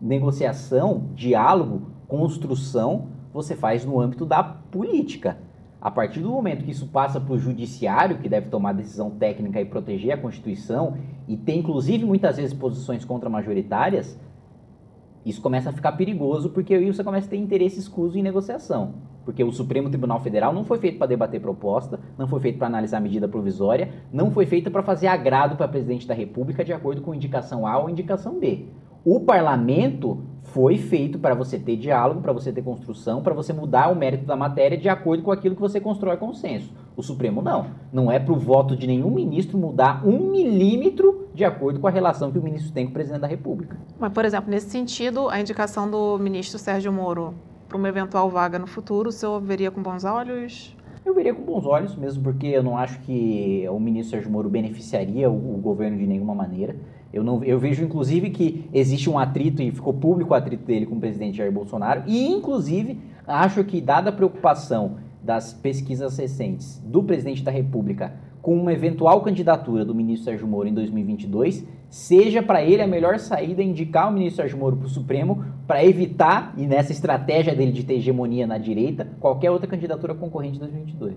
Negociação, 0.00 1.08
diálogo, 1.14 1.82
construção, 2.06 3.06
você 3.32 3.56
faz 3.56 3.84
no 3.84 3.98
âmbito 3.98 4.26
da 4.26 4.42
política. 4.42 5.38
A 5.80 5.90
partir 5.90 6.20
do 6.20 6.30
momento 6.30 6.64
que 6.64 6.70
isso 6.70 6.86
passa 6.86 7.18
para 7.18 7.32
o 7.32 7.38
judiciário, 7.38 8.18
que 8.18 8.28
deve 8.28 8.50
tomar 8.50 8.72
decisão 8.72 9.10
técnica 9.10 9.60
e 9.60 9.64
proteger 9.64 10.12
a 10.12 10.18
Constituição, 10.18 10.96
e 11.26 11.36
tem 11.36 11.60
inclusive 11.60 12.04
muitas 12.04 12.36
vezes 12.36 12.52
posições 12.52 13.04
contra-majoritárias, 13.04 14.18
isso 15.24 15.40
começa 15.40 15.70
a 15.70 15.72
ficar 15.72 15.92
perigoso, 15.92 16.50
porque 16.50 16.74
aí 16.74 16.86
você 16.86 17.02
começa 17.02 17.26
a 17.26 17.30
ter 17.30 17.36
interesse 17.36 17.78
escuso 17.78 18.18
em 18.18 18.22
negociação. 18.22 18.94
Porque 19.24 19.42
o 19.44 19.52
Supremo 19.52 19.88
Tribunal 19.88 20.20
Federal 20.20 20.52
não 20.52 20.64
foi 20.64 20.78
feito 20.78 20.98
para 20.98 21.06
debater 21.06 21.40
proposta, 21.40 22.00
não 22.18 22.26
foi 22.26 22.40
feito 22.40 22.58
para 22.58 22.66
analisar 22.66 23.00
medida 23.00 23.28
provisória, 23.28 23.90
não 24.12 24.30
foi 24.30 24.46
feito 24.46 24.70
para 24.70 24.82
fazer 24.82 25.06
agrado 25.06 25.56
para 25.56 25.68
presidente 25.68 26.06
da 26.06 26.14
República 26.14 26.64
de 26.64 26.72
acordo 26.72 27.02
com 27.02 27.14
indicação 27.14 27.66
A 27.66 27.78
ou 27.78 27.88
indicação 27.88 28.38
B. 28.38 28.66
O 29.04 29.20
parlamento 29.20 30.22
foi 30.42 30.76
feito 30.76 31.18
para 31.18 31.34
você 31.34 31.58
ter 31.58 31.76
diálogo, 31.76 32.20
para 32.20 32.32
você 32.32 32.52
ter 32.52 32.62
construção, 32.62 33.20
para 33.20 33.34
você 33.34 33.52
mudar 33.52 33.88
o 33.88 33.96
mérito 33.96 34.24
da 34.24 34.36
matéria 34.36 34.78
de 34.78 34.88
acordo 34.88 35.24
com 35.24 35.32
aquilo 35.32 35.56
que 35.56 35.60
você 35.60 35.80
constrói 35.80 36.16
consenso. 36.16 36.72
O 36.96 37.02
Supremo 37.02 37.42
não. 37.42 37.66
Não 37.92 38.12
é 38.12 38.20
para 38.20 38.32
o 38.32 38.38
voto 38.38 38.76
de 38.76 38.86
nenhum 38.86 39.10
ministro 39.10 39.58
mudar 39.58 40.06
um 40.06 40.30
milímetro 40.30 41.28
de 41.34 41.44
acordo 41.44 41.80
com 41.80 41.86
a 41.88 41.90
relação 41.90 42.30
que 42.30 42.38
o 42.38 42.42
ministro 42.42 42.72
tem 42.72 42.84
com 42.84 42.90
o 42.90 42.94
presidente 42.94 43.22
da 43.22 43.26
República. 43.26 43.76
Mas, 43.98 44.12
por 44.12 44.24
exemplo, 44.24 44.50
nesse 44.50 44.70
sentido, 44.70 45.28
a 45.28 45.40
indicação 45.40 45.90
do 45.90 46.18
ministro 46.18 46.58
Sérgio 46.58 46.92
Moro 46.92 47.34
para 47.72 47.78
uma 47.78 47.88
eventual 47.88 48.28
vaga 48.28 48.58
no 48.58 48.66
futuro, 48.66 49.08
o 49.08 49.12
senhor 49.12 49.40
veria 49.40 49.70
com 49.70 49.82
bons 49.82 50.04
olhos? 50.04 50.76
Eu 51.06 51.14
veria 51.14 51.34
com 51.34 51.42
bons 51.42 51.64
olhos, 51.64 51.96
mesmo 51.96 52.22
porque 52.22 52.46
eu 52.46 52.62
não 52.62 52.76
acho 52.76 53.00
que 53.00 53.66
o 53.68 53.80
ministro 53.80 54.10
Sérgio 54.10 54.30
Moro 54.30 54.50
beneficiaria 54.50 55.30
o, 55.30 55.54
o 55.54 55.58
governo 55.58 55.96
de 55.96 56.06
nenhuma 56.06 56.34
maneira. 56.34 56.76
Eu, 57.12 57.24
não, 57.24 57.42
eu 57.42 57.58
vejo, 57.58 57.82
inclusive, 57.82 58.28
que 58.28 58.68
existe 58.74 59.08
um 59.08 59.18
atrito, 59.18 59.62
e 59.62 59.72
ficou 59.72 59.94
público 59.94 60.32
o 60.32 60.34
atrito 60.34 60.64
dele 60.64 60.84
com 60.84 60.96
o 60.96 61.00
presidente 61.00 61.38
Jair 61.38 61.50
Bolsonaro, 61.50 62.02
e, 62.06 62.28
inclusive, 62.28 63.00
acho 63.26 63.64
que, 63.64 63.80
dada 63.80 64.10
a 64.10 64.12
preocupação 64.12 64.98
das 65.22 65.52
pesquisas 65.54 66.18
recentes 66.18 66.78
do 66.84 67.02
presidente 67.02 67.42
da 67.42 67.50
República 67.50 68.12
com 68.42 68.56
uma 68.56 68.72
eventual 68.72 69.20
candidatura 69.20 69.84
do 69.84 69.94
ministro 69.94 70.24
Sérgio 70.24 70.48
Moro 70.48 70.68
em 70.68 70.74
2022, 70.74 71.64
seja 71.88 72.42
para 72.42 72.62
ele 72.62 72.82
a 72.82 72.86
melhor 72.86 73.20
saída 73.20 73.62
indicar 73.62 74.08
o 74.08 74.12
ministro 74.12 74.42
Sérgio 74.42 74.58
Moro 74.58 74.76
para 74.76 74.86
o 74.86 74.90
Supremo 74.90 75.44
para 75.66 75.84
evitar, 75.84 76.52
e 76.56 76.66
nessa 76.66 76.90
estratégia 76.90 77.54
dele 77.54 77.70
de 77.70 77.84
ter 77.84 77.94
hegemonia 77.94 78.46
na 78.46 78.58
direita, 78.58 79.06
qualquer 79.20 79.50
outra 79.52 79.68
candidatura 79.68 80.12
concorrente 80.12 80.56
em 80.56 80.60
2022. 80.60 81.14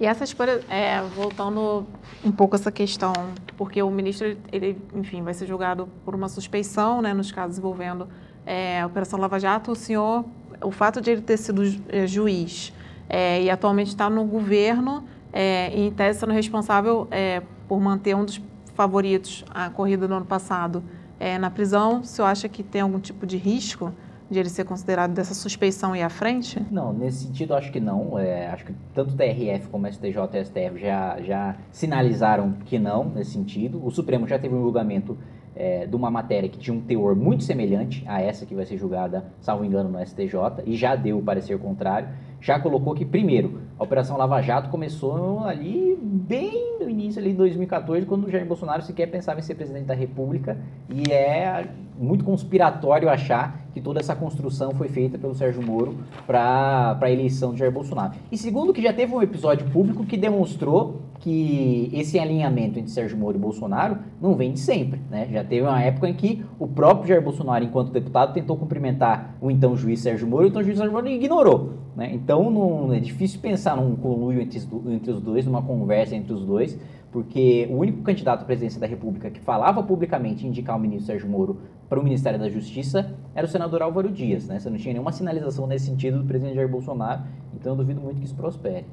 E 0.00 0.06
essa 0.06 0.24
escolha, 0.24 0.60
é, 0.70 1.00
voltando 1.14 1.86
um 2.24 2.32
pouco 2.32 2.56
essa 2.56 2.72
questão, 2.72 3.12
porque 3.56 3.82
o 3.82 3.90
ministro, 3.90 4.36
ele, 4.50 4.78
enfim, 4.94 5.22
vai 5.22 5.34
ser 5.34 5.46
julgado 5.46 5.86
por 6.04 6.14
uma 6.14 6.28
suspeição, 6.28 7.02
né, 7.02 7.12
nos 7.12 7.30
casos 7.30 7.58
envolvendo 7.58 8.08
é, 8.46 8.80
a 8.80 8.86
Operação 8.86 9.20
Lava 9.20 9.38
Jato, 9.38 9.72
o 9.72 9.76
senhor, 9.76 10.24
o 10.62 10.70
fato 10.70 11.00
de 11.00 11.10
ele 11.10 11.20
ter 11.20 11.36
sido 11.36 11.62
é, 11.88 12.06
juiz 12.06 12.72
é, 13.08 13.42
e 13.42 13.50
atualmente 13.50 13.88
está 13.88 14.08
no 14.08 14.24
governo, 14.24 15.04
é, 15.34 15.68
em 15.76 15.90
tese 15.90 16.20
sendo 16.20 16.32
responsável 16.32 17.08
é, 17.10 17.42
por 17.66 17.80
manter 17.80 18.14
um 18.14 18.24
dos 18.24 18.40
favoritos, 18.74 19.44
a 19.50 19.68
corrida 19.68 20.06
do 20.06 20.14
ano 20.14 20.24
passado, 20.24 20.82
é, 21.18 21.36
na 21.38 21.50
prisão, 21.50 22.00
o 22.00 22.04
senhor 22.04 22.28
acha 22.28 22.48
que 22.48 22.62
tem 22.62 22.80
algum 22.80 23.00
tipo 23.00 23.26
de 23.26 23.36
risco 23.36 23.92
de 24.30 24.38
ele 24.38 24.48
ser 24.48 24.64
considerado 24.64 25.12
dessa 25.12 25.34
suspeição 25.34 25.94
e 25.94 26.02
à 26.02 26.08
frente? 26.08 26.64
Não, 26.70 26.92
nesse 26.92 27.24
sentido 27.24 27.54
acho 27.54 27.70
que 27.70 27.80
não. 27.80 28.18
É, 28.18 28.48
acho 28.48 28.64
que 28.64 28.74
tanto 28.94 29.12
o 29.12 29.16
TRF 29.16 29.68
como 29.68 29.86
o 29.86 29.92
STJ 29.92 30.08
e 30.08 30.40
o 30.40 30.44
STF 30.44 30.80
já, 30.80 31.20
já 31.20 31.56
sinalizaram 31.70 32.54
que 32.64 32.78
não 32.78 33.04
nesse 33.04 33.32
sentido. 33.32 33.84
O 33.84 33.90
Supremo 33.90 34.26
já 34.26 34.38
teve 34.38 34.54
um 34.54 34.62
julgamento 34.62 35.18
é, 35.54 35.86
de 35.86 35.94
uma 35.94 36.10
matéria 36.10 36.48
que 36.48 36.58
tinha 36.58 36.74
um 36.74 36.80
teor 36.80 37.14
muito 37.14 37.44
semelhante 37.44 38.02
a 38.06 38.20
essa 38.20 38.44
que 38.46 38.54
vai 38.54 38.66
ser 38.66 38.76
julgada, 38.76 39.26
salvo 39.40 39.64
engano, 39.64 39.88
no 39.88 40.04
STJ, 40.04 40.62
e 40.66 40.76
já 40.76 40.96
deu 40.96 41.18
o 41.18 41.22
parecer 41.22 41.58
contrário. 41.58 42.08
Já 42.44 42.60
colocou 42.60 42.94
que, 42.94 43.06
primeiro, 43.06 43.62
a 43.78 43.82
Operação 43.82 44.18
Lava 44.18 44.42
Jato 44.42 44.68
começou 44.68 45.42
ali 45.44 45.98
bem 45.98 46.76
no 46.78 46.90
início, 46.90 47.18
ali 47.18 47.30
de 47.30 47.38
2014, 47.38 48.04
quando 48.04 48.26
o 48.26 48.30
Jair 48.30 48.44
Bolsonaro 48.44 48.82
sequer 48.82 49.06
pensava 49.06 49.40
em 49.40 49.42
ser 49.42 49.54
presidente 49.54 49.86
da 49.86 49.94
República, 49.94 50.58
e 50.90 51.10
é 51.10 51.66
muito 51.98 52.22
conspiratório 52.22 53.08
achar 53.08 53.62
que 53.72 53.80
toda 53.80 53.98
essa 53.98 54.14
construção 54.14 54.72
foi 54.72 54.88
feita 54.88 55.16
pelo 55.16 55.34
Sérgio 55.34 55.62
Moro 55.62 55.96
para 56.26 56.98
a 57.00 57.10
eleição 57.10 57.54
de 57.54 57.60
Jair 57.60 57.72
Bolsonaro. 57.72 58.12
E 58.30 58.36
segundo, 58.36 58.74
que 58.74 58.82
já 58.82 58.92
teve 58.92 59.14
um 59.14 59.22
episódio 59.22 59.66
público 59.70 60.04
que 60.04 60.18
demonstrou 60.18 61.00
que 61.20 61.90
esse 61.92 62.18
alinhamento 62.18 62.78
entre 62.78 62.90
Sérgio 62.90 63.16
Moro 63.16 63.36
e 63.36 63.40
Bolsonaro 63.40 63.98
não 64.20 64.34
vem 64.34 64.52
de 64.52 64.60
sempre. 64.60 65.00
Né? 65.10 65.28
Já 65.30 65.42
teve 65.42 65.62
uma 65.62 65.80
época 65.80 66.08
em 66.08 66.14
que 66.14 66.44
o 66.58 66.66
próprio 66.66 67.08
Jair 67.08 67.22
Bolsonaro, 67.22 67.64
enquanto 67.64 67.90
deputado, 67.90 68.34
tentou 68.34 68.56
cumprimentar 68.56 69.34
o 69.40 69.50
então 69.50 69.76
juiz 69.76 70.00
Sérgio 70.00 70.26
Moro 70.26 70.44
e 70.44 70.46
o 70.46 70.50
então 70.50 70.62
juiz 70.62 70.76
Sérgio 70.76 70.92
Moro 70.92 71.08
ignorou. 71.08 71.72
Né? 71.96 72.12
Então 72.12 72.50
não, 72.50 72.92
é 72.92 73.00
difícil 73.00 73.40
pensar 73.40 73.76
num 73.76 73.94
conluio 73.96 74.40
entre, 74.40 74.60
entre 74.88 75.12
os 75.12 75.20
dois, 75.20 75.46
numa 75.46 75.62
conversa 75.62 76.14
entre 76.14 76.32
os 76.32 76.44
dois, 76.44 76.78
porque 77.12 77.68
o 77.70 77.76
único 77.76 78.02
candidato 78.02 78.42
à 78.42 78.44
presidência 78.44 78.80
da 78.80 78.86
República 78.86 79.30
que 79.30 79.40
falava 79.40 79.82
publicamente 79.82 80.46
indicar 80.46 80.76
o 80.76 80.80
ministro 80.80 81.06
Sérgio 81.06 81.28
Moro 81.28 81.58
para 81.88 82.00
o 82.00 82.02
Ministério 82.02 82.38
da 82.38 82.48
Justiça 82.48 83.14
era 83.34 83.46
o 83.46 83.48
senador 83.48 83.82
Álvaro 83.82 84.10
Dias. 84.10 84.48
Né? 84.48 84.58
Você 84.58 84.68
não 84.68 84.76
tinha 84.76 84.92
nenhuma 84.92 85.12
sinalização 85.12 85.66
nesse 85.66 85.86
sentido 85.86 86.18
do 86.18 86.24
presidente 86.24 86.56
Jair 86.56 86.68
Bolsonaro, 86.68 87.22
então 87.54 87.72
eu 87.72 87.76
duvido 87.76 88.00
muito 88.00 88.18
que 88.18 88.26
isso 88.26 88.34
prospere. 88.34 88.84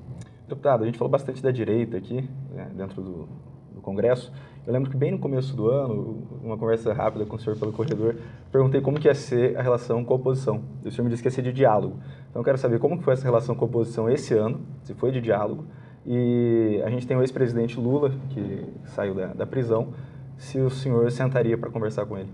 Deputado, 0.52 0.84
a 0.84 0.86
gente 0.86 0.98
falou 0.98 1.10
bastante 1.10 1.42
da 1.42 1.50
direita 1.50 1.96
aqui, 1.96 2.30
né, 2.54 2.70
dentro 2.76 3.02
do, 3.02 3.30
do, 3.74 3.82
Congresso. 3.82 4.34
Eu 4.68 4.74
lembro 4.74 4.92
que 4.92 4.98
bem 4.98 5.10
no 5.10 5.18
começo 5.18 5.56
do 5.56 5.70
ano, 5.70 6.28
uma 6.44 6.58
conversa 6.58 6.92
rápida 6.92 7.26
com 7.26 7.38
o 7.38 7.40
senhor 7.40 7.58
pelo 7.58 7.72
corredor, 7.72 8.18
perguntei 8.52 8.82
como 8.82 9.00
que 9.00 9.08
ia 9.08 9.16
ser 9.16 9.58
a 9.58 9.62
relação 9.62 10.04
com 10.04 10.14
a 10.14 10.18
oposição. 10.18 10.62
E 10.84 10.90
o 10.90 10.92
senhor 10.92 11.06
me 11.06 11.10
disse 11.10 11.24
que 11.24 11.28
ia 11.30 11.32
ser 11.32 11.42
de 11.42 11.54
diálogo. 11.54 12.02
Então 12.30 12.42
eu 12.42 12.44
quero 12.44 12.58
saber 12.58 12.80
como 12.80 12.98
que 12.98 13.04
foi 13.04 13.14
essa 13.14 13.24
relação 13.24 13.56
com 13.56 13.64
a 13.64 13.68
oposição 13.68 14.10
esse 14.10 14.34
ano, 14.34 14.60
se 14.84 14.94
foi 14.94 15.10
de 15.10 15.22
diálogo, 15.22 15.64
e 16.06 16.82
a 16.84 16.90
gente 16.90 17.08
tem 17.08 17.16
o 17.16 17.22
ex-presidente 17.22 17.80
Lula, 17.80 18.12
que 18.32 18.66
saiu 18.88 19.16
da, 19.16 19.28
da, 19.28 19.46
prisão, 19.46 19.94
se 20.38 20.60
o 20.60 20.70
senhor 20.70 21.10
sentaria 21.12 21.58
para 21.58 21.70
conversar 21.70 22.06
com 22.06 22.18
ele. 22.18 22.30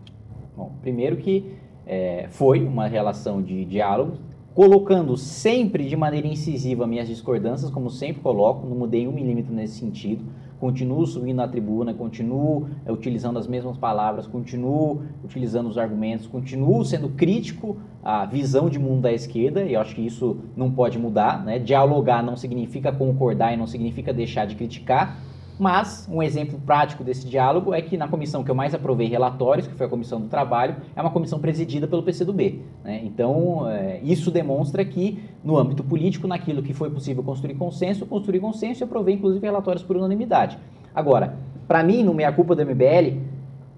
Bom, 0.55 0.75
primeiro 0.81 1.17
que 1.17 1.53
é, 1.85 2.25
foi 2.31 2.63
uma 2.63 2.87
relação 2.87 3.43
de 3.43 3.63
diálogo, 3.63 4.17
colocando 4.57 5.15
sempre 5.15 5.85
de 5.87 5.95
maneira 5.95 6.25
incisiva 6.25 6.87
minhas 6.87 7.07
discordâncias, 7.07 7.69
como 7.69 7.91
sempre 7.91 8.23
coloco, 8.23 8.65
não 8.65 8.75
mudei 8.75 9.07
um 9.07 9.11
milímetro 9.11 9.53
nesse 9.53 9.77
sentido. 9.77 10.25
Continuo 10.59 11.05
subindo 11.05 11.37
na 11.37 11.47
tribuna, 11.47 11.93
continuo 11.93 12.67
é, 12.83 12.91
utilizando 12.91 13.37
as 13.37 13.45
mesmas 13.45 13.77
palavras, 13.77 14.25
continuo 14.25 15.03
utilizando 15.23 15.69
os 15.69 15.77
argumentos, 15.77 16.25
continuo 16.25 16.83
sendo 16.83 17.09
crítico 17.09 17.77
à 18.03 18.25
visão 18.25 18.67
de 18.67 18.79
mundo 18.79 19.01
da 19.01 19.13
esquerda, 19.13 19.61
e 19.61 19.75
eu 19.75 19.79
acho 19.79 19.93
que 19.93 20.01
isso 20.01 20.37
não 20.55 20.71
pode 20.71 20.97
mudar. 20.97 21.45
Né? 21.45 21.59
Dialogar 21.59 22.23
não 22.23 22.35
significa 22.35 22.91
concordar 22.91 23.53
e 23.53 23.57
não 23.57 23.67
significa 23.67 24.11
deixar 24.11 24.47
de 24.47 24.55
criticar, 24.55 25.19
mas 25.59 26.07
um 26.11 26.21
exemplo 26.21 26.59
prático 26.65 27.03
desse 27.03 27.27
diálogo 27.27 27.73
é 27.73 27.81
que 27.81 27.97
na 27.97 28.07
comissão 28.07 28.43
que 28.43 28.51
eu 28.51 28.55
mais 28.55 28.73
aprovei 28.73 29.07
relatórios, 29.07 29.67
que 29.67 29.73
foi 29.73 29.87
a 29.87 29.89
comissão 29.89 30.21
do 30.21 30.27
trabalho, 30.27 30.75
é 30.95 31.01
uma 31.01 31.09
comissão 31.09 31.39
presidida 31.39 31.87
pelo 31.87 32.03
PCdoB. 32.03 32.61
Né? 32.83 33.01
Então, 33.03 33.67
é, 33.69 33.99
isso 34.03 34.29
demonstra 34.29 34.85
que 34.85 35.19
no 35.43 35.57
âmbito 35.57 35.83
político, 35.83 36.27
naquilo 36.27 36.61
que 36.61 36.73
foi 36.73 36.89
possível 36.89 37.23
construir 37.23 37.55
consenso, 37.55 38.05
construir 38.05 38.39
consenso 38.39 38.83
e 38.83 38.85
aprovei 38.85 39.15
inclusive 39.15 39.45
relatórios 39.45 39.83
por 39.83 39.97
unanimidade. 39.97 40.57
Agora, 40.93 41.37
para 41.67 41.83
mim, 41.83 42.03
no 42.03 42.13
meia 42.13 42.31
culpa 42.31 42.55
do 42.55 42.65
MBL, 42.65 43.19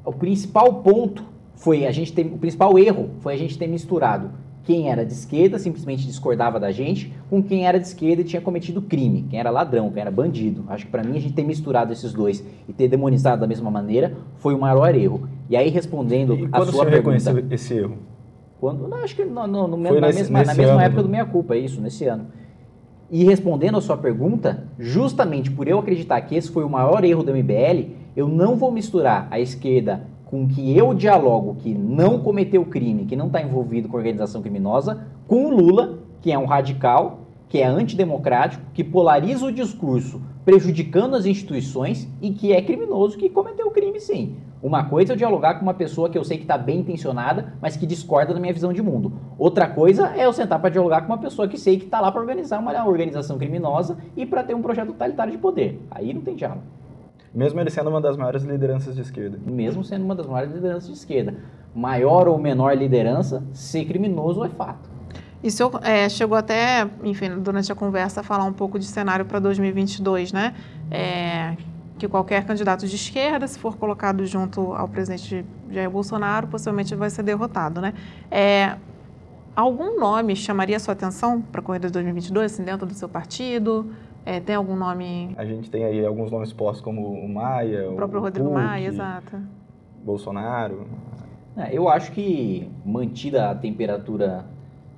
o 0.05 0.11
principal 0.11 0.75
ponto 0.75 1.23
foi 1.55 1.85
a 1.85 1.91
gente 1.91 2.13
ter, 2.13 2.25
o 2.25 2.37
principal 2.37 2.77
erro 2.77 3.09
foi 3.19 3.33
a 3.33 3.37
gente 3.37 3.57
ter 3.57 3.67
misturado 3.67 4.31
quem 4.63 4.89
era 4.89 5.05
de 5.05 5.13
esquerda 5.13 5.57
simplesmente 5.57 6.05
discordava 6.05 6.59
da 6.59 6.71
gente, 6.71 7.13
com 7.29 7.41
quem 7.41 7.65
era 7.65 7.79
de 7.79 7.87
esquerda 7.87 8.21
e 8.21 8.25
tinha 8.25 8.41
cometido 8.41 8.81
crime, 8.81 9.25
quem 9.29 9.39
era 9.39 9.49
ladrão, 9.49 9.89
quem 9.89 10.01
era 10.01 10.11
bandido. 10.11 10.63
Acho 10.67 10.85
que 10.85 10.91
para 10.91 11.03
mim 11.03 11.17
a 11.17 11.19
gente 11.19 11.33
ter 11.33 11.43
misturado 11.43 11.91
esses 11.91 12.13
dois 12.13 12.43
e 12.67 12.73
ter 12.73 12.87
demonizado 12.87 13.41
da 13.41 13.47
mesma 13.47 13.71
maneira 13.71 14.13
foi 14.37 14.53
o 14.53 14.59
maior 14.59 14.93
erro. 14.93 15.27
E 15.49 15.57
aí 15.57 15.69
respondendo 15.69 16.35
e 16.35 16.49
a 16.51 16.65
sua 16.65 16.85
pergunta, 16.85 17.43
esse 17.49 17.73
erro? 17.73 17.97
Quando, 18.59 18.87
não, 18.87 18.97
acho 18.97 19.15
que 19.15 19.23
no, 19.23 19.47
no, 19.47 19.67
no 19.67 19.77
na, 19.77 20.07
nesse, 20.07 20.19
mesma, 20.19 20.43
na 20.43 20.53
mesma 20.53 20.83
época 20.83 21.03
do 21.03 21.09
meia 21.09 21.25
culpa, 21.25 21.55
é 21.55 21.59
isso, 21.59 21.79
nesse 21.79 22.05
ano. 22.05 22.27
E 23.09 23.23
respondendo 23.23 23.77
a 23.77 23.81
sua 23.81 23.97
pergunta, 23.97 24.65
justamente 24.77 25.49
por 25.49 25.67
eu 25.67 25.79
acreditar 25.79 26.21
que 26.21 26.35
esse 26.35 26.51
foi 26.51 26.63
o 26.63 26.69
maior 26.69 27.03
erro 27.03 27.23
do 27.23 27.33
MBL, 27.33 27.91
eu 28.15 28.27
não 28.27 28.55
vou 28.55 28.71
misturar 28.71 29.27
a 29.31 29.39
esquerda 29.39 30.05
com 30.29 30.47
que 30.47 30.77
eu 30.77 30.93
dialogo 30.93 31.55
que 31.55 31.73
não 31.73 32.19
cometeu 32.19 32.63
crime, 32.63 33.05
que 33.05 33.15
não 33.15 33.25
está 33.25 33.41
envolvido 33.41 33.89
com 33.89 33.97
organização 33.97 34.43
criminosa, 34.43 35.07
com 35.27 35.47
o 35.47 35.49
Lula, 35.49 35.97
que 36.21 36.31
é 36.31 36.37
um 36.37 36.45
radical, 36.45 37.21
que 37.47 37.57
é 37.57 37.65
antidemocrático, 37.65 38.63
que 38.71 38.83
polariza 38.83 39.47
o 39.47 39.51
discurso, 39.51 40.21
prejudicando 40.45 41.15
as 41.15 41.25
instituições 41.25 42.07
e 42.21 42.29
que 42.29 42.53
é 42.53 42.61
criminoso, 42.61 43.17
que 43.17 43.27
cometeu 43.27 43.71
crime 43.71 43.99
sim. 43.99 44.35
Uma 44.61 44.83
coisa 44.83 45.11
é 45.11 45.13
eu 45.13 45.17
dialogar 45.17 45.55
com 45.55 45.63
uma 45.63 45.73
pessoa 45.73 46.07
que 46.07 46.17
eu 46.17 46.23
sei 46.23 46.37
que 46.37 46.43
está 46.43 46.59
bem 46.59 46.81
intencionada, 46.81 47.53
mas 47.59 47.75
que 47.75 47.87
discorda 47.87 48.31
da 48.31 48.39
minha 48.39 48.53
visão 48.53 48.71
de 48.71 48.83
mundo. 48.83 49.13
Outra 49.35 49.67
coisa 49.67 50.13
é 50.15 50.27
eu 50.27 50.33
sentar 50.33 50.59
para 50.59 50.69
dialogar 50.69 51.01
com 51.01 51.07
uma 51.07 51.17
pessoa 51.17 51.47
que 51.47 51.57
sei 51.57 51.79
que 51.79 51.85
está 51.85 51.99
lá 51.99 52.11
para 52.11 52.21
organizar 52.21 52.59
uma 52.59 52.85
organização 52.85 53.39
criminosa 53.39 53.97
e 54.15 54.27
para 54.27 54.43
ter 54.43 54.53
um 54.53 54.61
projeto 54.61 54.89
totalitário 54.89 55.31
de 55.31 55.39
poder. 55.39 55.81
Aí 55.89 56.13
não 56.13 56.21
tem 56.21 56.35
diálogo. 56.35 56.61
Mesmo 57.33 57.59
ele 57.59 57.69
sendo 57.69 57.89
uma 57.89 58.01
das 58.01 58.17
maiores 58.17 58.43
lideranças 58.43 58.95
de 58.95 59.01
esquerda. 59.01 59.39
Mesmo 59.45 59.83
sendo 59.83 60.03
uma 60.05 60.15
das 60.15 60.25
maiores 60.25 60.53
lideranças 60.53 60.87
de 60.89 60.95
esquerda. 60.95 61.35
Maior 61.73 62.27
ou 62.27 62.37
menor 62.37 62.75
liderança, 62.75 63.43
ser 63.53 63.85
criminoso 63.85 64.43
é 64.43 64.49
fato. 64.49 64.89
E 65.41 65.47
o 65.47 65.51
senhor 65.51 65.79
é, 65.83 66.09
chegou 66.09 66.37
até, 66.37 66.89
enfim, 67.03 67.29
durante 67.39 67.71
a 67.71 67.75
conversa, 67.75 68.19
a 68.19 68.23
falar 68.23 68.43
um 68.43 68.51
pouco 68.51 68.77
de 68.77 68.85
cenário 68.85 69.25
para 69.25 69.39
2022, 69.39 70.33
né? 70.33 70.53
É, 70.91 71.55
que 71.97 72.07
qualquer 72.07 72.45
candidato 72.45 72.85
de 72.85 72.95
esquerda, 72.95 73.47
se 73.47 73.57
for 73.57 73.77
colocado 73.77 74.25
junto 74.25 74.73
ao 74.73 74.87
presidente 74.87 75.45
Jair 75.69 75.89
Bolsonaro, 75.89 76.47
possivelmente 76.47 76.93
vai 76.95 77.09
ser 77.09 77.23
derrotado, 77.23 77.79
né? 77.79 77.93
É, 78.29 78.75
algum 79.55 79.99
nome 79.99 80.35
chamaria 80.35 80.77
a 80.77 80.79
sua 80.79 80.93
atenção 80.93 81.41
para 81.41 81.61
a 81.61 81.63
corrida 81.63 81.87
de 81.87 81.93
2022, 81.93 82.53
assim, 82.53 82.63
dentro 82.63 82.85
do 82.85 82.93
seu 82.93 83.07
partido? 83.07 83.91
É, 84.29 84.39
tem 84.39 84.55
algum 84.55 84.75
nome? 84.75 85.33
A 85.37 85.43
gente 85.43 85.71
tem 85.71 85.83
aí 85.83 86.05
alguns 86.05 86.29
nomes 86.29 86.53
postos 86.53 86.81
como 86.81 87.01
o 87.01 87.27
Maia, 87.27 87.89
o 87.89 87.95
próprio 87.95 88.19
o 88.19 88.21
Rodrigo 88.21 88.49
Puc, 88.49 88.59
Maia, 88.59 88.85
exato. 88.85 89.41
Bolsonaro. 90.05 90.85
É, 91.57 91.75
eu 91.75 91.89
acho 91.89 92.11
que 92.11 92.69
mantida 92.85 93.49
a 93.49 93.55
temperatura 93.55 94.45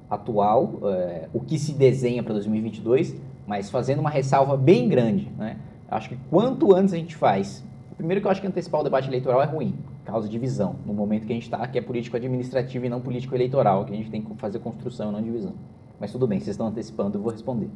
atual, 0.10 0.82
é, 0.84 1.30
o 1.34 1.40
que 1.40 1.58
se 1.58 1.72
desenha 1.72 2.22
para 2.22 2.34
2022, 2.34 3.16
mas 3.48 3.70
fazendo 3.70 4.00
uma 4.00 4.10
ressalva 4.10 4.58
bem 4.58 4.90
grande, 4.90 5.32
né? 5.38 5.56
Acho 5.90 6.10
que 6.10 6.18
quanto 6.30 6.76
antes 6.76 6.94
a 6.94 6.98
gente 6.98 7.16
faz, 7.16 7.64
primeiro 7.96 8.20
que 8.20 8.28
eu 8.28 8.32
acho 8.32 8.42
que 8.42 8.48
antecipar 8.48 8.82
o 8.82 8.84
debate 8.84 9.08
eleitoral 9.08 9.42
é 9.42 9.46
ruim, 9.46 9.76
causa 10.04 10.28
divisão, 10.28 10.76
no 10.86 10.94
momento 10.94 11.26
que 11.26 11.32
a 11.32 11.36
gente 11.36 11.44
está, 11.44 11.66
que 11.68 11.78
é 11.78 11.82
político 11.82 12.18
administrativo 12.18 12.86
e 12.86 12.90
não 12.90 13.00
político 13.00 13.34
eleitoral, 13.34 13.86
que 13.86 13.94
a 13.94 13.96
gente 13.96 14.12
tem 14.12 14.22
que 14.22 14.36
fazer 14.36 14.60
construção 14.60 15.10
e 15.10 15.14
não 15.14 15.22
divisão. 15.22 15.54
Mas 15.98 16.12
tudo 16.12 16.28
bem, 16.28 16.38
vocês 16.38 16.50
estão 16.50 16.68
antecipando, 16.68 17.18
eu 17.18 17.22
vou 17.22 17.32
responder. 17.32 17.70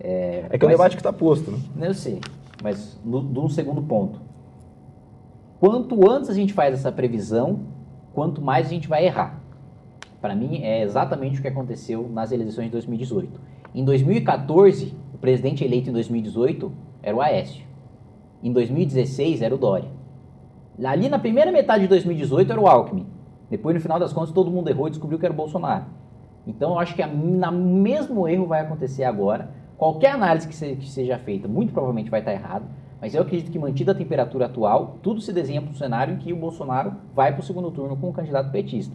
É, 0.00 0.46
é 0.50 0.58
que 0.58 0.64
é 0.64 0.68
um 0.68 0.70
debate 0.70 0.96
que 0.96 1.00
está 1.00 1.12
posto, 1.12 1.50
né? 1.50 1.88
Eu 1.88 1.94
sei, 1.94 2.20
mas 2.62 2.98
no, 3.04 3.22
no 3.22 3.48
segundo 3.48 3.82
ponto. 3.82 4.20
Quanto 5.60 6.08
antes 6.08 6.30
a 6.30 6.34
gente 6.34 6.52
faz 6.52 6.74
essa 6.74 6.92
previsão, 6.92 7.60
quanto 8.12 8.40
mais 8.40 8.66
a 8.66 8.70
gente 8.70 8.88
vai 8.88 9.04
errar. 9.04 9.40
Para 10.20 10.34
mim, 10.34 10.62
é 10.62 10.82
exatamente 10.82 11.38
o 11.38 11.42
que 11.42 11.48
aconteceu 11.48 12.08
nas 12.08 12.32
eleições 12.32 12.66
de 12.66 12.72
2018. 12.72 13.40
Em 13.74 13.84
2014, 13.84 14.94
o 15.14 15.18
presidente 15.18 15.64
eleito 15.64 15.90
em 15.90 15.92
2018 15.92 16.72
era 17.02 17.16
o 17.16 17.20
Aécio. 17.20 17.64
Em 18.42 18.52
2016 18.52 19.42
era 19.42 19.54
o 19.54 19.58
Dória. 19.58 19.90
Ali 20.84 21.08
na 21.08 21.18
primeira 21.18 21.50
metade 21.50 21.82
de 21.82 21.88
2018 21.88 22.52
era 22.52 22.60
o 22.60 22.68
Alckmin. 22.68 23.06
Depois, 23.50 23.74
no 23.74 23.80
final 23.80 23.98
das 23.98 24.12
contas, 24.12 24.30
todo 24.30 24.50
mundo 24.50 24.68
errou 24.68 24.86
e 24.86 24.90
descobriu 24.90 25.18
que 25.18 25.24
era 25.24 25.32
o 25.32 25.36
Bolsonaro. 25.36 25.86
Então, 26.46 26.72
eu 26.72 26.78
acho 26.78 26.94
que 26.94 27.02
o 27.02 27.52
mesmo 27.52 28.28
erro 28.28 28.46
vai 28.46 28.60
acontecer 28.60 29.04
agora. 29.04 29.50
Qualquer 29.78 30.10
análise 30.10 30.48
que, 30.48 30.54
se, 30.56 30.74
que 30.74 30.88
seja 30.88 31.16
feita, 31.18 31.46
muito 31.46 31.72
provavelmente 31.72 32.10
vai 32.10 32.18
estar 32.18 32.32
errado. 32.32 32.64
Mas 33.00 33.14
eu 33.14 33.22
acredito 33.22 33.52
que, 33.52 33.58
mantida 33.60 33.92
a 33.92 33.94
temperatura 33.94 34.46
atual, 34.46 34.98
tudo 35.00 35.20
se 35.20 35.32
desenha 35.32 35.62
para 35.62 35.70
um 35.70 35.74
cenário 35.74 36.14
em 36.14 36.16
que 36.18 36.32
o 36.32 36.36
Bolsonaro 36.36 36.94
vai 37.14 37.32
para 37.32 37.40
o 37.40 37.44
segundo 37.44 37.70
turno 37.70 37.96
com 37.96 38.08
o 38.08 38.12
candidato 38.12 38.50
petista. 38.50 38.92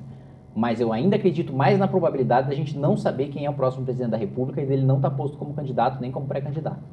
Mas 0.53 0.81
eu 0.81 0.91
ainda 0.91 1.15
acredito 1.15 1.53
mais 1.53 1.79
na 1.79 1.88
probabilidade 1.88 2.49
da 2.49 2.53
gente 2.53 2.77
não 2.77 2.97
saber 2.97 3.29
quem 3.29 3.45
é 3.45 3.49
o 3.49 3.53
próximo 3.53 3.86
presidente 3.86 4.11
da 4.11 4.17
República 4.17 4.61
e 4.61 4.65
dele 4.65 4.84
não 4.86 4.97
estar 4.97 5.09
tá 5.09 5.15
posto 5.15 5.38
como 5.38 5.53
candidato 5.53 6.01
nem 6.01 6.11
como 6.11 6.27
pré-candidato. 6.27 6.84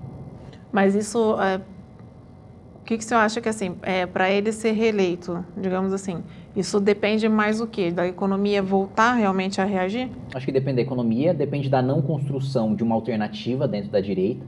Mas 0.70 0.94
isso, 0.94 1.36
é, 1.40 1.56
o 1.56 2.84
que, 2.84 2.96
que 2.96 3.04
você 3.04 3.14
acha 3.14 3.40
que 3.40 3.48
assim, 3.48 3.76
é, 3.82 4.06
para 4.06 4.30
ele 4.30 4.52
ser 4.52 4.70
reeleito, 4.70 5.44
digamos 5.56 5.92
assim, 5.92 6.22
isso 6.54 6.80
depende 6.80 7.28
mais 7.28 7.60
o 7.60 7.66
quê? 7.66 7.90
Da 7.90 8.06
economia 8.06 8.62
voltar 8.62 9.14
realmente 9.14 9.60
a 9.60 9.64
reagir? 9.64 10.10
Acho 10.34 10.46
que 10.46 10.52
depende 10.52 10.76
da 10.76 10.82
economia, 10.82 11.32
depende 11.32 11.68
da 11.68 11.80
não 11.80 12.02
construção 12.02 12.74
de 12.74 12.82
uma 12.82 12.94
alternativa 12.94 13.68
dentro 13.68 13.90
da 13.90 14.00
direita 14.00 14.44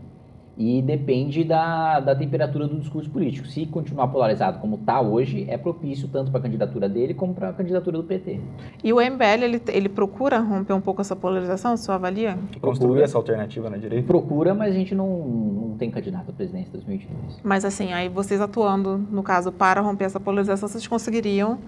e 0.56 0.82
depende 0.82 1.44
da, 1.44 2.00
da 2.00 2.14
temperatura 2.14 2.66
do 2.66 2.78
discurso 2.78 3.08
político. 3.10 3.46
Se 3.46 3.64
continuar 3.66 4.08
polarizado 4.08 4.58
como 4.58 4.76
está 4.76 5.00
hoje, 5.00 5.46
é 5.48 5.56
propício 5.56 6.08
tanto 6.08 6.30
para 6.30 6.40
a 6.40 6.42
candidatura 6.42 6.88
dele 6.88 7.14
como 7.14 7.34
para 7.34 7.48
a 7.48 7.52
candidatura 7.52 7.96
do 7.96 8.04
PT. 8.04 8.38
E 8.84 8.92
o 8.92 8.96
MBL, 8.96 9.44
ele, 9.44 9.62
ele 9.68 9.88
procura 9.88 10.38
romper 10.38 10.74
um 10.74 10.80
pouco 10.80 11.00
essa 11.00 11.16
polarização, 11.16 11.76
você 11.76 11.90
avalia? 11.90 12.38
Construir 12.60 13.02
essa 13.02 13.16
alternativa 13.16 13.70
na 13.70 13.76
direita? 13.76 14.06
Procura, 14.06 14.54
mas 14.54 14.74
a 14.74 14.78
gente 14.78 14.94
não, 14.94 15.08
não 15.08 15.76
tem 15.78 15.90
candidato 15.90 16.30
à 16.30 16.32
presidência 16.32 16.68
em 16.68 16.72
2022. 16.72 17.40
Mas 17.42 17.64
assim, 17.64 17.92
aí 17.92 18.08
vocês 18.08 18.40
atuando, 18.40 18.98
no 19.10 19.22
caso, 19.22 19.50
para 19.50 19.80
romper 19.80 20.04
essa 20.04 20.20
polarização, 20.20 20.68
vocês 20.68 20.86
conseguiriam 20.86 21.58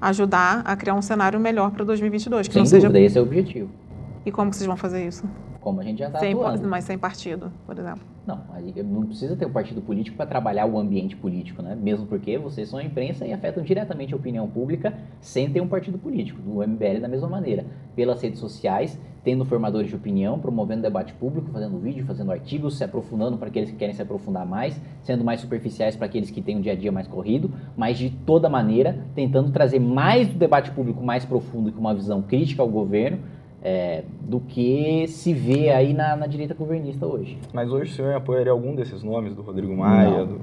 ajudar 0.00 0.62
a 0.64 0.76
criar 0.76 0.94
um 0.94 1.02
cenário 1.02 1.38
melhor 1.38 1.70
para 1.70 1.84
2022? 1.84 2.48
Que 2.48 2.54
Sem 2.54 2.62
não 2.62 2.70
dúvida, 2.70 2.92
seja... 2.92 3.04
esse 3.04 3.18
é 3.18 3.20
o 3.20 3.24
objetivo. 3.24 3.70
E 4.24 4.32
como 4.32 4.52
vocês 4.52 4.66
vão 4.66 4.76
fazer 4.76 5.06
isso? 5.06 5.24
Como 5.60 5.80
a 5.80 5.84
gente 5.84 5.98
já 5.98 6.06
está 6.06 6.18
atuando. 6.18 6.68
Mas 6.68 6.84
sem 6.84 6.96
partido, 6.96 7.52
por 7.64 7.78
exemplo. 7.78 8.02
Não, 8.26 8.40
não 8.84 9.06
precisa 9.06 9.36
ter 9.36 9.46
um 9.46 9.52
partido 9.52 9.80
político 9.80 10.16
para 10.16 10.26
trabalhar 10.26 10.66
o 10.66 10.78
ambiente 10.78 11.16
político, 11.16 11.62
né? 11.62 11.76
Mesmo 11.76 12.06
porque 12.06 12.36
vocês 12.38 12.68
são 12.68 12.78
a 12.78 12.84
imprensa 12.84 13.24
e 13.24 13.32
afetam 13.32 13.62
diretamente 13.62 14.12
a 14.14 14.16
opinião 14.16 14.48
pública 14.48 14.94
sem 15.20 15.50
ter 15.50 15.60
um 15.60 15.68
partido 15.68 15.96
político. 15.96 16.40
No 16.44 16.66
MBL 16.66 17.00
da 17.00 17.08
mesma 17.08 17.28
maneira. 17.28 17.64
Pelas 17.94 18.20
redes 18.20 18.40
sociais, 18.40 18.98
tendo 19.26 19.44
formadores 19.44 19.88
de 19.88 19.96
opinião, 19.96 20.38
promovendo 20.38 20.82
debate 20.82 21.12
público, 21.14 21.50
fazendo 21.50 21.80
vídeo, 21.80 22.06
fazendo 22.06 22.30
artigos, 22.30 22.78
se 22.78 22.84
aprofundando 22.84 23.36
para 23.36 23.48
aqueles 23.48 23.72
que 23.72 23.76
querem 23.76 23.92
se 23.92 24.00
aprofundar 24.00 24.46
mais, 24.46 24.80
sendo 25.02 25.24
mais 25.24 25.40
superficiais 25.40 25.96
para 25.96 26.06
aqueles 26.06 26.30
que 26.30 26.40
têm 26.40 26.58
um 26.58 26.60
dia 26.60 26.74
a 26.74 26.76
dia 26.76 26.92
mais 26.92 27.08
corrido, 27.08 27.50
mas 27.76 27.98
de 27.98 28.08
toda 28.08 28.48
maneira 28.48 29.04
tentando 29.16 29.50
trazer 29.50 29.80
mais 29.80 30.28
do 30.28 30.38
debate 30.38 30.70
público 30.70 31.02
mais 31.02 31.24
profundo 31.24 31.72
com 31.72 31.80
uma 31.80 31.92
visão 31.92 32.22
crítica 32.22 32.62
ao 32.62 32.68
governo 32.68 33.18
é, 33.64 34.04
do 34.20 34.38
que 34.38 35.08
se 35.08 35.34
vê 35.34 35.70
aí 35.70 35.92
na, 35.92 36.14
na, 36.14 36.28
direita 36.28 36.54
governista 36.54 37.04
hoje. 37.04 37.36
Mas 37.52 37.72
hoje 37.72 37.90
o 37.90 37.94
senhor 37.96 38.14
apoiaria 38.14 38.52
algum 38.52 38.76
desses 38.76 39.02
nomes, 39.02 39.34
do 39.34 39.42
Rodrigo 39.42 39.76
Maia, 39.76 40.24
do, 40.24 40.40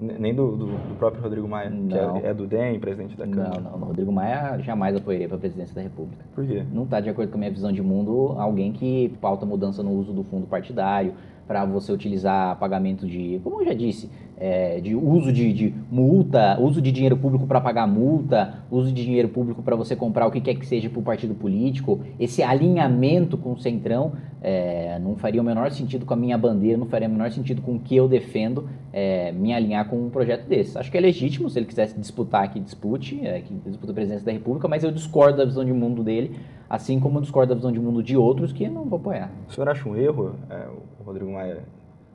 nem 0.00 0.34
do, 0.34 0.56
do, 0.56 0.66
do, 0.66 0.98
próprio 0.98 1.22
Rodrigo 1.22 1.46
Maia, 1.48 1.70
não. 1.70 1.88
que 2.20 2.26
é, 2.26 2.30
é, 2.30 2.34
do 2.34 2.46
DEM, 2.46 2.80
presidente 2.80 3.16
da 3.16 3.26
Câmara? 3.26 3.60
Não, 3.60 3.78
não, 3.78 3.88
Rodrigo 3.88 4.12
Maia 4.12 4.58
jamais 4.58 4.96
apoiaria 4.96 5.28
para 5.28 5.36
a 5.36 5.40
presidência 5.40 5.74
da 5.74 5.82
República. 5.82 6.24
Por 6.34 6.46
quê? 6.46 6.64
Não 6.72 6.84
está 6.84 7.00
de 7.00 7.08
acordo 7.08 7.30
com 7.30 7.36
a 7.36 7.38
minha 7.38 7.50
visão 7.50 7.72
de 7.72 7.82
mundo 7.82 8.34
alguém 8.38 8.72
que 8.72 9.10
pauta 9.20 9.44
mudança 9.44 9.82
no 9.82 9.92
uso 9.92 10.12
do 10.12 10.24
fundo 10.24 10.46
partidário, 10.46 11.14
para 11.50 11.64
você 11.64 11.90
utilizar 11.90 12.56
pagamento 12.60 13.04
de, 13.08 13.40
como 13.42 13.60
eu 13.60 13.64
já 13.64 13.74
disse, 13.74 14.08
é, 14.38 14.80
de 14.80 14.94
uso 14.94 15.32
de, 15.32 15.52
de, 15.52 15.74
multa, 15.90 16.56
uso 16.60 16.80
de 16.80 16.92
dinheiro 16.92 17.16
público 17.16 17.44
para 17.44 17.60
pagar 17.60 17.88
multa, 17.88 18.62
uso 18.70 18.92
de 18.92 19.04
dinheiro 19.04 19.28
público 19.28 19.60
para 19.60 19.74
você 19.74 19.96
comprar 19.96 20.28
o 20.28 20.30
que 20.30 20.40
quer 20.40 20.54
que 20.54 20.64
seja 20.64 20.88
para 20.88 21.00
o 21.00 21.02
partido 21.02 21.34
político, 21.34 22.02
esse 22.20 22.40
alinhamento 22.40 23.36
com 23.36 23.54
o 23.54 23.58
Centrão 23.58 24.12
é, 24.40 24.96
não 25.00 25.16
faria 25.16 25.40
o 25.40 25.44
menor 25.44 25.72
sentido 25.72 26.06
com 26.06 26.14
a 26.14 26.16
minha 26.16 26.38
bandeira, 26.38 26.78
não 26.78 26.86
faria 26.86 27.08
o 27.08 27.10
menor 27.10 27.32
sentido 27.32 27.60
com 27.62 27.74
o 27.74 27.80
que 27.80 27.96
eu 27.96 28.06
defendo 28.06 28.70
é, 28.92 29.32
me 29.32 29.52
alinhar 29.52 29.88
com 29.88 30.06
um 30.06 30.08
projeto 30.08 30.46
desse. 30.46 30.78
Acho 30.78 30.88
que 30.88 30.96
é 30.96 31.00
legítimo, 31.00 31.50
se 31.50 31.58
ele 31.58 31.66
quisesse 31.66 31.98
disputar, 31.98 32.48
que 32.52 32.60
dispute, 32.60 33.20
é, 33.26 33.40
que 33.40 33.52
disputa 33.52 33.90
a 33.90 33.94
presidência 33.94 34.24
da 34.24 34.30
República, 34.30 34.68
mas 34.68 34.84
eu 34.84 34.92
discordo 34.92 35.38
da 35.38 35.44
visão 35.44 35.64
de 35.64 35.72
mundo 35.72 36.04
dele, 36.04 36.36
assim 36.68 37.00
como 37.00 37.18
eu 37.18 37.22
discordo 37.22 37.48
da 37.50 37.56
visão 37.56 37.72
de 37.72 37.80
mundo 37.80 38.04
de 38.04 38.16
outros 38.16 38.52
que 38.52 38.68
não 38.68 38.84
vou 38.84 39.00
apoiar. 39.00 39.32
O 39.48 39.52
senhor 39.52 39.68
acha 39.68 39.88
um 39.88 39.96
erro 39.96 40.36
é, 40.48 40.66
Rodrigo 41.10 41.32
Maia 41.32 41.64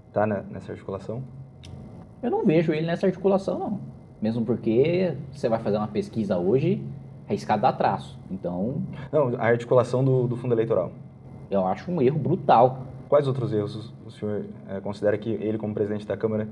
está 0.07 0.25
nessa 0.25 0.71
articulação? 0.71 1.21
Eu 2.23 2.31
não 2.31 2.45
vejo 2.45 2.71
ele 2.71 2.87
nessa 2.87 3.05
articulação, 3.05 3.59
não. 3.59 3.79
Mesmo 4.21 4.45
porque 4.45 5.13
você 5.31 5.49
vai 5.49 5.59
fazer 5.59 5.77
uma 5.77 5.87
pesquisa 5.87 6.37
hoje, 6.37 6.81
arriscado 7.27 7.61
dar 7.61 7.73
traço. 7.73 8.17
Então. 8.31 8.81
Não, 9.11 9.35
a 9.37 9.45
articulação 9.45 10.03
do, 10.03 10.27
do 10.27 10.37
fundo 10.37 10.53
eleitoral. 10.53 10.91
Eu 11.51 11.67
acho 11.67 11.91
um 11.91 12.01
erro 12.01 12.17
brutal. 12.17 12.83
Quais 13.09 13.27
outros 13.27 13.53
erros 13.53 13.93
o 14.05 14.09
senhor 14.09 14.45
é, 14.69 14.79
considera 14.79 15.17
que 15.17 15.29
ele, 15.29 15.57
como 15.57 15.73
presidente 15.73 16.07
da 16.07 16.15
Câmara, 16.15 16.47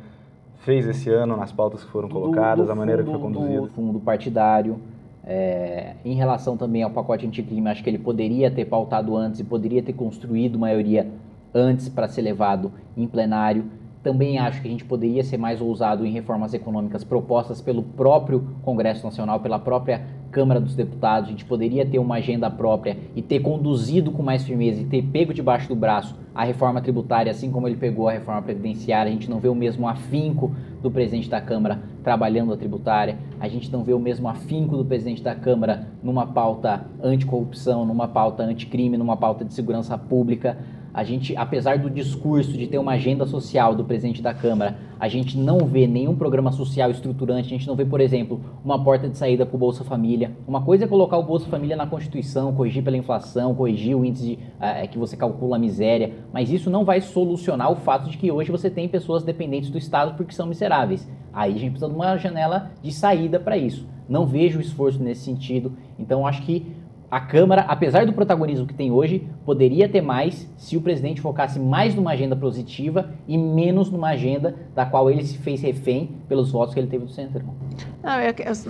fez 0.57 0.85
esse 0.85 1.09
ano 1.09 1.37
nas 1.37 1.51
pautas 1.51 1.83
que 1.83 1.89
foram 1.89 2.09
colocadas, 2.09 2.65
do, 2.65 2.65
do 2.65 2.71
a 2.71 2.75
maneira 2.75 3.03
fundo, 3.03 3.13
que 3.13 3.19
foi 3.21 3.31
conduzida? 3.31 3.61
Do 3.61 3.67
fundo 3.69 3.99
partidário. 4.01 4.79
É, 5.25 5.95
em 6.03 6.15
relação 6.15 6.57
também 6.57 6.83
ao 6.83 6.91
pacote 6.91 7.25
anticrime, 7.25 7.69
acho 7.69 7.81
que 7.81 7.89
ele 7.89 7.97
poderia 7.97 8.51
ter 8.51 8.65
pautado 8.65 9.15
antes 9.15 9.39
e 9.39 9.43
poderia 9.45 9.81
ter 9.81 9.93
construído 9.93 10.59
maioria 10.59 11.09
antes 11.53 11.89
para 11.89 12.07
ser 12.07 12.21
levado 12.21 12.71
em 12.97 13.07
plenário. 13.07 13.65
Também 14.01 14.37
acho 14.37 14.61
que 14.61 14.67
a 14.67 14.71
gente 14.71 14.83
poderia 14.83 15.23
ser 15.23 15.37
mais 15.37 15.61
ousado 15.61 16.05
em 16.05 16.11
reformas 16.11 16.53
econômicas 16.53 17.05
propostas 17.05 17.61
pelo 17.61 17.81
próprio 17.81 18.45
Congresso 18.61 19.05
Nacional, 19.05 19.39
pela 19.39 19.57
própria 19.57 20.01
Câmara 20.29 20.59
dos 20.59 20.75
Deputados. 20.75 21.29
A 21.29 21.31
gente 21.31 21.45
poderia 21.45 21.85
ter 21.85 21.99
uma 21.99 22.15
agenda 22.15 22.49
própria 22.49 22.97
e 23.15 23.21
ter 23.21 23.39
conduzido 23.39 24.11
com 24.11 24.21
mais 24.21 24.43
firmeza 24.43 24.81
e 24.81 24.85
ter 24.85 25.03
pego 25.03 25.33
debaixo 25.33 25.69
do 25.69 25.75
braço 25.75 26.17
a 26.35 26.43
reforma 26.43 26.81
tributária, 26.81 27.31
assim 27.31 27.49
como 27.49 27.67
ele 27.67 27.77
pegou 27.77 28.09
a 28.09 28.11
reforma 28.11 28.41
previdenciária. 28.41 29.09
A 29.09 29.13
gente 29.13 29.29
não 29.29 29.39
vê 29.39 29.47
o 29.47 29.55
mesmo 29.55 29.87
afinco 29.87 30.51
do 30.81 30.91
presidente 30.91 31.29
da 31.29 31.39
Câmara 31.39 31.79
trabalhando 32.03 32.51
a 32.51 32.57
tributária. 32.57 33.17
A 33.39 33.47
gente 33.47 33.71
não 33.71 33.83
vê 33.83 33.93
o 33.93 33.99
mesmo 33.99 34.27
afinco 34.27 34.75
do 34.75 34.83
presidente 34.83 35.21
da 35.21 35.35
Câmara 35.35 35.87
numa 36.03 36.25
pauta 36.25 36.87
anticorrupção, 37.01 37.85
numa 37.85 38.07
pauta 38.07 38.43
anticrime, 38.43 38.97
numa 38.97 39.15
pauta 39.15 39.45
de 39.45 39.53
segurança 39.53 39.97
pública 39.97 40.57
a 40.93 41.03
gente, 41.03 41.35
apesar 41.35 41.79
do 41.79 41.89
discurso 41.89 42.51
de 42.53 42.67
ter 42.67 42.77
uma 42.77 42.91
agenda 42.91 43.25
social 43.25 43.73
do 43.73 43.83
presidente 43.83 44.21
da 44.21 44.33
Câmara, 44.33 44.77
a 44.99 45.07
gente 45.07 45.35
não 45.37 45.59
vê 45.65 45.87
nenhum 45.87 46.15
programa 46.15 46.51
social 46.51 46.91
estruturante, 46.91 47.47
a 47.47 47.57
gente 47.57 47.67
não 47.67 47.75
vê, 47.75 47.83
por 47.83 47.99
exemplo, 47.99 48.39
uma 48.63 48.81
porta 48.83 49.09
de 49.09 49.17
saída 49.17 49.43
para 49.43 49.55
o 49.55 49.59
Bolsa 49.59 49.83
Família. 49.83 50.31
Uma 50.47 50.61
coisa 50.61 50.85
é 50.85 50.87
colocar 50.87 51.17
o 51.17 51.23
Bolsa 51.23 51.49
Família 51.49 51.75
na 51.75 51.87
Constituição, 51.87 52.53
corrigir 52.53 52.83
pela 52.83 52.95
inflação, 52.95 53.55
corrigir 53.55 53.97
o 53.97 54.05
índice 54.05 54.23
de, 54.23 54.33
uh, 54.33 54.87
que 54.87 54.99
você 54.99 55.17
calcula 55.17 55.55
a 55.55 55.59
miséria, 55.59 56.13
mas 56.31 56.51
isso 56.51 56.69
não 56.69 56.85
vai 56.85 57.01
solucionar 57.01 57.71
o 57.71 57.75
fato 57.75 58.09
de 58.09 58.17
que 58.17 58.31
hoje 58.31 58.51
você 58.51 58.69
tem 58.69 58.87
pessoas 58.87 59.23
dependentes 59.23 59.71
do 59.71 59.79
Estado 59.79 60.15
porque 60.15 60.33
são 60.33 60.45
miseráveis. 60.45 61.09
Aí 61.33 61.55
a 61.55 61.57
gente 61.57 61.71
precisa 61.71 61.89
de 61.89 61.95
uma 61.95 62.15
janela 62.17 62.71
de 62.83 62.93
saída 62.93 63.39
para 63.39 63.57
isso. 63.57 63.87
Não 64.07 64.27
vejo 64.27 64.59
esforço 64.59 65.01
nesse 65.01 65.21
sentido, 65.21 65.73
então 65.97 66.27
acho 66.27 66.43
que 66.43 66.67
a 67.13 67.19
Câmara, 67.19 67.63
apesar 67.67 68.07
do 68.07 68.13
protagonismo 68.13 68.65
que 68.65 68.73
tem 68.73 68.91
hoje, 68.91 69.27
poderia 69.45 69.87
ter 69.87 70.01
mais 70.01 70.49
se 70.57 70.75
o 70.75 70.81
presidente 70.81 71.21
focasse 71.21 71.59
mais 71.59 71.93
numa 71.93 72.09
agenda 72.09 72.35
positiva 72.35 73.11
e 73.27 73.37
menos 73.37 73.91
numa 73.91 74.07
agenda 74.09 74.55
da 74.73 74.83
qual 74.83 75.11
ele 75.11 75.23
se 75.23 75.37
fez 75.37 75.61
refém 75.61 76.09
pelos 76.27 76.51
votos 76.51 76.73
que 76.73 76.79
ele 76.79 76.87
teve 76.87 77.05
do 77.05 77.11
Centrão. 77.11 77.53
Não, 78.01 78.13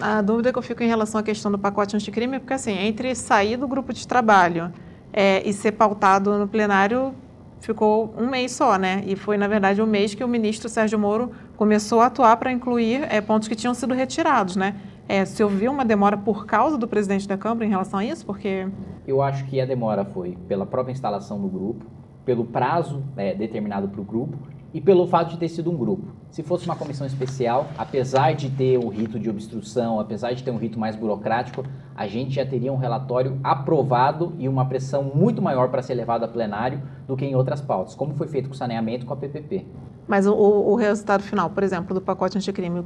a 0.02 0.22
dúvida 0.22 0.52
que 0.52 0.60
eu 0.60 0.62
fico 0.62 0.84
em 0.84 0.88
relação 0.88 1.22
à 1.22 1.24
questão 1.24 1.50
do 1.50 1.58
pacote 1.58 1.96
anticrime 1.96 2.36
é 2.36 2.39
porque, 2.39 2.54
assim, 2.54 2.78
entre 2.78 3.16
sair 3.16 3.56
do 3.56 3.66
grupo 3.66 3.94
de 3.94 4.06
trabalho 4.06 4.74
é, 5.14 5.41
e 5.48 5.54
ser 5.54 5.72
pautado 5.72 6.38
no 6.38 6.46
plenário, 6.46 7.16
ficou 7.62 8.14
um 8.18 8.30
mês 8.30 8.52
só, 8.52 8.78
né? 8.78 9.06
E 9.08 9.16
foi, 9.16 9.38
na 9.38 9.48
verdade, 9.48 9.82
o 9.82 9.86
um 9.86 9.88
mês 9.88 10.14
que 10.14 10.22
o 10.22 10.28
ministro 10.28 10.68
Sérgio 10.68 11.00
Moro 11.00 11.32
começou 11.56 12.02
a 12.02 12.08
atuar 12.08 12.36
para 12.36 12.52
incluir 12.52 13.08
é, 13.10 13.22
pontos 13.22 13.48
que 13.48 13.56
tinham 13.56 13.74
sido 13.74 13.94
retirados, 13.94 14.58
né? 14.58 14.76
É, 15.08 15.26
se 15.26 15.43
ouviu 15.43 15.72
uma 15.72 15.84
demora 15.84 16.18
por 16.18 16.45
causa 16.45 16.78
do 16.78 16.88
presidente 16.88 17.28
da 17.28 17.38
Câmara 17.38 17.66
em 17.66 17.70
relação 17.70 17.99
a 17.99 18.06
isso? 18.06 18.26
Porque. 18.26 18.68
Eu 19.06 19.22
acho 19.22 19.45
que 19.45 19.60
a 19.60 19.66
demora 19.66 20.06
foi 20.06 20.38
pela 20.47 20.66
própria 20.66 20.93
instalação 20.93 21.41
do 21.41 21.47
grupo, 21.47 21.86
pelo 22.26 22.45
prazo 22.45 23.04
é, 23.18 23.36
determinado 23.36 23.89
para 23.89 23.99
o 23.99 24.04
grupo 24.04 24.38
e 24.74 24.82
pelo 24.82 25.06
fato 25.06 25.32
de 25.32 25.38
ter 25.38 25.49
sido 25.49 25.70
um 25.70 25.78
grupo. 25.78 26.08
Se 26.32 26.41
fosse 26.41 26.66
uma 26.66 26.76
comissão 26.76 27.06
especial, 27.06 27.68
apesar 27.78 28.34
de 28.34 28.49
ter 28.49 28.80
o 28.80 28.88
rito 28.88 29.20
de 29.20 29.30
obstrução, 29.30 29.99
apesar 29.99 30.34
de 30.34 30.41
ter 30.41 30.49
um 30.49 30.58
rito 30.58 30.80
mais 30.80 30.95
burocrático, 30.95 31.64
a 31.95 32.08
gente 32.08 32.36
já 32.36 32.45
teria 32.45 32.74
um 32.74 32.78
relatório 32.78 33.39
aprovado 33.43 34.34
e 34.39 34.49
uma 34.49 34.66
pressão 34.66 35.04
muito 35.04 35.41
maior 35.41 35.70
para 35.70 35.84
ser 35.84 35.93
levado 35.93 36.24
a 36.24 36.28
plenário 36.28 36.82
do 37.06 37.16
que 37.16 37.24
em 37.24 37.36
outras 37.36 37.62
pautas, 37.62 37.93
como 37.93 38.16
foi 38.16 38.28
feito 38.28 38.49
com 38.49 38.56
o 38.56 38.58
saneamento 38.58 39.06
com 39.06 39.14
a 39.14 39.18
PPP. 39.18 39.68
Mas 40.08 40.26
o, 40.26 40.34
o 40.34 40.76
resultado 40.76 41.22
final, 41.22 41.51
por 41.51 41.62
exemplo, 41.62 41.93
do 41.93 42.01
pacote 42.01 42.38
anticrime, 42.38 42.84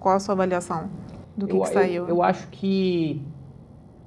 qual 0.00 0.16
a 0.16 0.18
sua 0.18 0.34
avaliação? 0.34 0.90
Do 1.36 1.46
que, 1.46 1.54
eu, 1.54 1.60
que 1.60 1.68
saiu? 1.68 2.04
Eu, 2.04 2.08
eu, 2.16 2.22
acho 2.22 2.48
que 2.48 3.22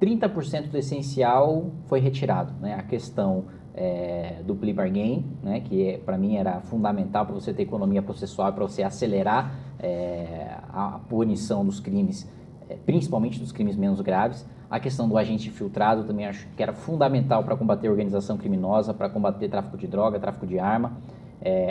30% 0.00 0.70
do 0.70 0.78
essencial 0.78 1.70
foi 1.86 2.00
retirado. 2.00 2.52
Né? 2.60 2.74
A 2.74 2.82
questão 2.82 3.44
é, 3.74 4.42
do 4.44 4.54
plea 4.54 4.74
bargain, 4.74 5.24
né, 5.42 5.60
que 5.60 5.88
é, 5.88 5.98
para 5.98 6.16
mim 6.16 6.36
era 6.36 6.60
fundamental 6.62 7.26
para 7.26 7.34
você 7.34 7.52
ter 7.52 7.64
economia 7.64 8.00
processual, 8.00 8.52
para 8.52 8.64
você 8.64 8.82
acelerar 8.82 9.54
é, 9.78 10.56
a 10.72 10.98
punição 11.08 11.64
dos 11.64 11.78
crimes, 11.78 12.26
é, 12.70 12.76
principalmente 12.76 13.38
dos 13.38 13.52
crimes 13.52 13.76
menos 13.76 14.00
graves. 14.00 14.46
A 14.70 14.80
questão 14.80 15.08
do 15.08 15.16
agente 15.16 15.48
infiltrado 15.48 16.04
também 16.04 16.26
acho 16.26 16.48
que 16.56 16.62
era 16.62 16.72
fundamental 16.72 17.44
para 17.44 17.56
combater 17.56 17.86
a 17.86 17.90
organização 17.90 18.36
criminosa, 18.36 18.92
para 18.92 19.08
combater 19.08 19.48
tráfico 19.48 19.76
de 19.76 19.86
droga, 19.86 20.18
tráfico 20.18 20.44
de 20.44 20.58
arma. 20.58 20.96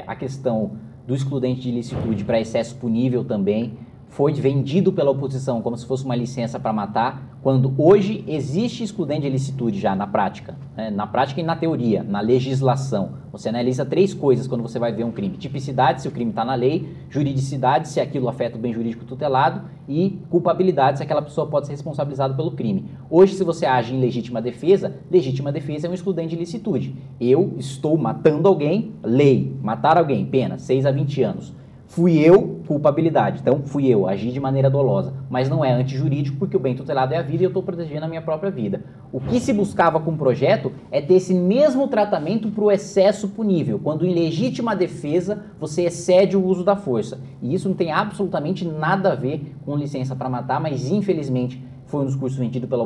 A 0.08 0.16
questão 0.16 0.78
do 1.06 1.14
excludente 1.14 1.60
de 1.60 1.70
ilicitude 1.70 2.24
para 2.24 2.40
excesso 2.40 2.78
punível 2.78 3.26
também 3.26 3.78
foi 4.16 4.32
vendido 4.32 4.94
pela 4.94 5.12
oposição 5.12 5.62
como 5.62 5.76
se 5.76 5.86
fosse 5.86 6.06
uma 6.06 6.16
licença 6.16 6.58
para 6.58 6.72
matar, 6.72 7.38
quando 7.44 7.74
hoje 7.78 8.24
existe 8.26 8.82
excludente 8.82 9.22
de 9.24 9.28
ilicitude 9.28 9.78
já 9.78 9.94
na 9.94 10.08
prática, 10.08 10.56
né? 10.76 10.90
na 10.90 11.06
prática 11.06 11.42
e 11.42 11.44
na 11.44 11.54
teoria, 11.54 12.02
na 12.02 12.22
legislação. 12.22 13.10
Você 13.30 13.50
analisa 13.50 13.86
três 13.86 14.14
coisas 14.14 14.48
quando 14.48 14.62
você 14.62 14.80
vai 14.80 14.94
ver 14.94 15.04
um 15.04 15.12
crime: 15.12 15.36
tipicidade, 15.36 16.02
se 16.02 16.08
o 16.08 16.12
crime 16.12 16.32
está 16.32 16.46
na 16.46 16.56
lei, 16.56 16.96
juridicidade, 17.10 17.90
se 17.90 18.00
aquilo 18.00 18.30
afeta 18.30 18.58
o 18.58 18.60
bem 18.60 18.74
jurídico 18.74 19.04
tutelado, 19.04 19.64
e 19.86 20.18
culpabilidade, 20.30 21.00
se 21.00 21.04
aquela 21.04 21.22
pessoa 21.22 21.48
pode 21.48 21.66
ser 21.66 21.74
responsabilizada 21.74 22.34
pelo 22.34 22.52
crime. 22.52 22.86
Hoje, 23.10 23.34
se 23.34 23.44
você 23.44 23.66
age 23.66 23.94
em 23.94 24.00
legítima 24.00 24.42
defesa, 24.42 24.96
legítima 25.12 25.52
defesa 25.52 25.88
é 25.88 25.90
um 25.90 25.94
excludente 25.94 26.30
de 26.30 26.36
ilicitude. 26.38 26.96
Eu 27.20 27.54
estou 27.58 27.98
matando 27.98 28.48
alguém, 28.48 28.94
lei, 29.04 29.54
matar 29.62 29.98
alguém, 29.98 30.26
pena, 30.26 30.58
6 30.58 30.86
a 30.86 30.92
20 30.92 31.22
anos 31.22 31.65
fui 31.96 32.20
eu, 32.20 32.60
culpabilidade. 32.68 33.40
Então, 33.40 33.62
fui 33.64 33.88
eu, 33.88 34.06
agi 34.06 34.30
de 34.30 34.40
maneira 34.40 34.70
dolosa. 34.70 35.14
Mas 35.30 35.50
não 35.50 35.64
é 35.64 35.72
antijurídico, 35.72 36.38
porque 36.38 36.58
o 36.58 36.60
bem 36.60 36.76
tutelado 36.76 37.14
é 37.14 37.18
a 37.18 37.22
vida 37.22 37.44
e 37.44 37.46
eu 37.46 37.50
estou 37.50 37.64
protegendo 37.64 38.04
a 38.04 38.08
minha 38.10 38.22
própria 38.22 38.52
vida. 38.52 38.84
O 39.14 39.22
que 39.22 39.40
se 39.40 39.54
buscava 39.54 39.98
com 39.98 40.12
o 40.12 40.18
projeto 40.18 40.74
é 40.92 41.00
ter 41.00 41.14
esse 41.14 41.34
mesmo 41.34 41.88
tratamento 41.88 42.50
para 42.50 42.64
o 42.66 42.70
excesso 42.70 43.30
punível, 43.30 43.80
quando 43.82 44.06
em 44.06 44.14
legítima 44.14 44.76
defesa 44.76 45.46
você 45.58 45.84
excede 45.84 46.36
o 46.36 46.46
uso 46.46 46.66
da 46.66 46.76
força. 46.76 47.18
E 47.42 47.54
isso 47.54 47.70
não 47.70 47.76
tem 47.76 47.94
absolutamente 47.94 48.66
nada 48.68 49.14
a 49.14 49.16
ver 49.16 49.56
com 49.66 49.78
licença 49.78 50.18
para 50.18 50.30
matar, 50.30 50.60
mas 50.60 50.92
infelizmente 50.92 51.64
foi 51.86 52.02
um 52.02 52.08
discurso 52.08 52.38
vendido 52.38 52.68
pela, 52.68 52.86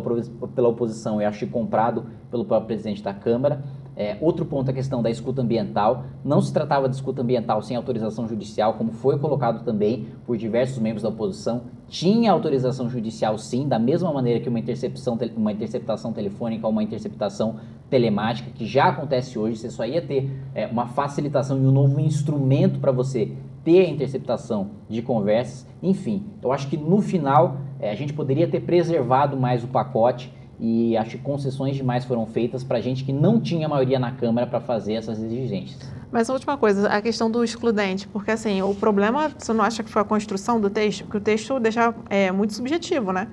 pela 0.53 0.67
oposição 0.67 1.19
e 1.19 1.25
acho 1.25 1.39
que 1.39 1.51
comprado 1.51 2.05
pelo 2.29 2.45
próprio 2.45 2.67
presidente 2.67 3.01
da 3.01 3.13
Câmara. 3.13 3.63
É, 3.99 4.15
outro 4.21 4.45
ponto 4.45 4.69
é 4.69 4.71
a 4.71 4.73
questão 4.73 5.01
da 5.01 5.09
escuta 5.09 5.41
ambiental. 5.41 6.05
Não 6.23 6.39
se 6.39 6.53
tratava 6.53 6.87
de 6.87 6.95
escuta 6.95 7.21
ambiental 7.21 7.61
sem 7.61 7.75
autorização 7.75 8.29
judicial, 8.29 8.75
como 8.75 8.93
foi 8.93 9.19
colocado 9.19 9.65
também 9.65 10.07
por 10.25 10.37
diversos 10.37 10.79
membros 10.79 11.03
da 11.03 11.09
oposição. 11.09 11.63
Tinha 11.89 12.31
autorização 12.31 12.89
judicial 12.89 13.37
sim, 13.37 13.67
da 13.67 13.77
mesma 13.77 14.13
maneira 14.13 14.39
que 14.39 14.47
uma, 14.47 14.57
intercepção, 14.57 15.19
uma 15.35 15.51
interceptação 15.51 16.13
telefônica 16.13 16.65
ou 16.65 16.71
uma 16.71 16.81
interceptação 16.81 17.57
telemática, 17.89 18.49
que 18.51 18.65
já 18.65 18.85
acontece 18.85 19.37
hoje. 19.37 19.57
Você 19.57 19.69
só 19.69 19.85
ia 19.85 20.01
ter 20.01 20.31
é, 20.55 20.65
uma 20.65 20.87
facilitação 20.87 21.57
e 21.57 21.67
um 21.67 21.71
novo 21.71 21.99
instrumento 21.99 22.79
para 22.79 22.93
você 22.93 23.33
ter 23.65 23.81
a 23.81 23.89
interceptação 23.89 24.69
de 24.87 25.01
conversas. 25.01 25.67
Enfim, 25.83 26.23
eu 26.41 26.53
acho 26.53 26.69
que 26.69 26.77
no 26.77 27.01
final 27.01 27.57
é, 27.81 27.91
a 27.91 27.95
gente 27.95 28.13
poderia 28.13 28.47
ter 28.47 28.61
preservado 28.61 29.35
mais 29.35 29.61
o 29.61 29.67
pacote 29.67 30.31
e 30.59 30.97
acho 30.97 31.11
que 31.11 31.23
concessões 31.23 31.75
demais 31.75 32.03
foram 32.03 32.25
feitas 32.25 32.63
para 32.63 32.81
gente 32.81 33.03
que 33.03 33.13
não 33.13 33.39
tinha 33.39 33.67
maioria 33.67 33.97
na 33.97 34.11
Câmara 34.11 34.45
para 34.45 34.59
fazer 34.59 34.93
essas 34.93 35.21
exigências. 35.21 35.89
Mas 36.11 36.29
a 36.29 36.33
última 36.33 36.57
coisa, 36.57 36.89
a 36.89 37.01
questão 37.01 37.31
do 37.31 37.43
excludente, 37.43 38.07
porque 38.07 38.31
assim, 38.31 38.61
o 38.61 38.73
problema, 38.75 39.31
você 39.37 39.53
não 39.53 39.63
acha 39.63 39.83
que 39.83 39.89
foi 39.89 40.01
a 40.01 40.05
construção 40.05 40.59
do 40.59 40.69
texto? 40.69 41.03
Porque 41.03 41.17
o 41.17 41.21
texto 41.21 41.59
deixa 41.59 41.93
é, 42.09 42.31
muito 42.31 42.53
subjetivo, 42.53 43.13
né? 43.13 43.27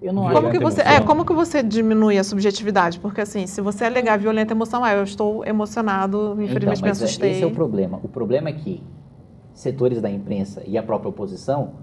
Eu 0.00 0.12
não 0.12 0.32
como 0.32 0.50
que 0.50 0.58
você 0.58 0.80
É, 0.80 1.00
como 1.00 1.24
que 1.24 1.32
você 1.32 1.62
diminui 1.62 2.18
a 2.18 2.24
subjetividade? 2.24 2.98
Porque 2.98 3.20
assim, 3.20 3.46
se 3.46 3.60
você 3.60 3.84
alegar 3.84 4.18
violenta 4.18 4.52
emoção, 4.52 4.82
ah, 4.82 4.92
eu 4.92 5.04
estou 5.04 5.44
emocionado, 5.46 6.36
infelizmente 6.40 6.78
então, 6.78 6.82
me 6.82 6.88
é, 6.88 6.90
assustei. 6.90 7.30
Esse 7.32 7.44
é 7.44 7.46
o 7.46 7.52
problema. 7.52 8.00
O 8.02 8.08
problema 8.08 8.48
é 8.48 8.52
que 8.52 8.82
setores 9.54 10.00
da 10.00 10.10
imprensa 10.10 10.62
e 10.66 10.76
a 10.76 10.82
própria 10.82 11.08
oposição 11.08 11.74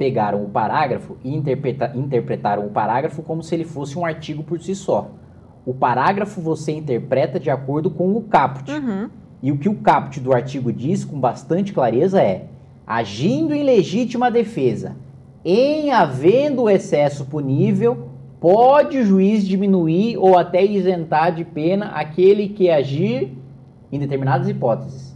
pegaram 0.00 0.42
o 0.42 0.48
parágrafo 0.48 1.18
e 1.22 1.36
interpreta, 1.36 1.92
interpretaram 1.94 2.64
o 2.64 2.70
parágrafo 2.70 3.22
como 3.22 3.42
se 3.42 3.54
ele 3.54 3.66
fosse 3.66 3.98
um 3.98 4.06
artigo 4.06 4.42
por 4.42 4.58
si 4.58 4.74
só. 4.74 5.10
O 5.66 5.74
parágrafo 5.74 6.40
você 6.40 6.72
interpreta 6.72 7.38
de 7.38 7.50
acordo 7.50 7.90
com 7.90 8.16
o 8.16 8.22
caput. 8.22 8.72
Uhum. 8.72 9.10
E 9.42 9.52
o 9.52 9.58
que 9.58 9.68
o 9.68 9.74
caput 9.74 10.18
do 10.18 10.32
artigo 10.32 10.72
diz 10.72 11.04
com 11.04 11.20
bastante 11.20 11.74
clareza 11.74 12.22
é: 12.22 12.46
agindo 12.86 13.52
em 13.52 13.62
legítima 13.62 14.30
defesa, 14.30 14.96
em 15.44 15.90
havendo 15.90 16.70
excesso 16.70 17.26
punível, 17.26 18.08
pode 18.40 18.96
o 18.96 19.04
juiz 19.04 19.46
diminuir 19.46 20.16
ou 20.16 20.38
até 20.38 20.64
isentar 20.64 21.34
de 21.34 21.44
pena 21.44 21.88
aquele 21.88 22.48
que 22.48 22.70
agir 22.70 23.36
em 23.92 23.98
determinadas 23.98 24.48
hipóteses 24.48 25.09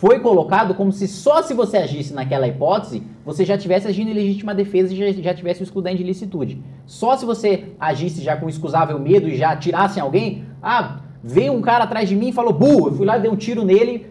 foi 0.00 0.18
colocado 0.18 0.72
como 0.74 0.90
se 0.90 1.06
só 1.06 1.42
se 1.42 1.52
você 1.52 1.76
agisse 1.76 2.14
naquela 2.14 2.48
hipótese, 2.48 3.02
você 3.22 3.44
já 3.44 3.58
tivesse 3.58 3.86
agindo 3.86 4.10
em 4.10 4.14
legítima 4.14 4.54
defesa 4.54 4.94
e 4.94 4.96
já, 4.96 5.12
já 5.12 5.34
tivesse 5.34 5.60
o 5.60 5.64
excludente 5.64 5.98
de 5.98 6.04
licitude. 6.04 6.58
Só 6.86 7.18
se 7.18 7.26
você 7.26 7.74
agisse 7.78 8.22
já 8.22 8.34
com 8.34 8.48
excusável 8.48 8.98
medo 8.98 9.28
e 9.28 9.36
já 9.36 9.50
atirasse 9.50 9.98
em 9.98 10.02
alguém, 10.02 10.46
ah, 10.62 11.00
veio 11.22 11.52
um 11.52 11.60
cara 11.60 11.84
atrás 11.84 12.08
de 12.08 12.16
mim 12.16 12.30
e 12.30 12.32
falou, 12.32 12.50
burro, 12.50 12.88
eu 12.88 12.94
fui 12.94 13.04
lá, 13.04 13.18
dei 13.18 13.30
um 13.30 13.36
tiro 13.36 13.62
nele, 13.62 14.06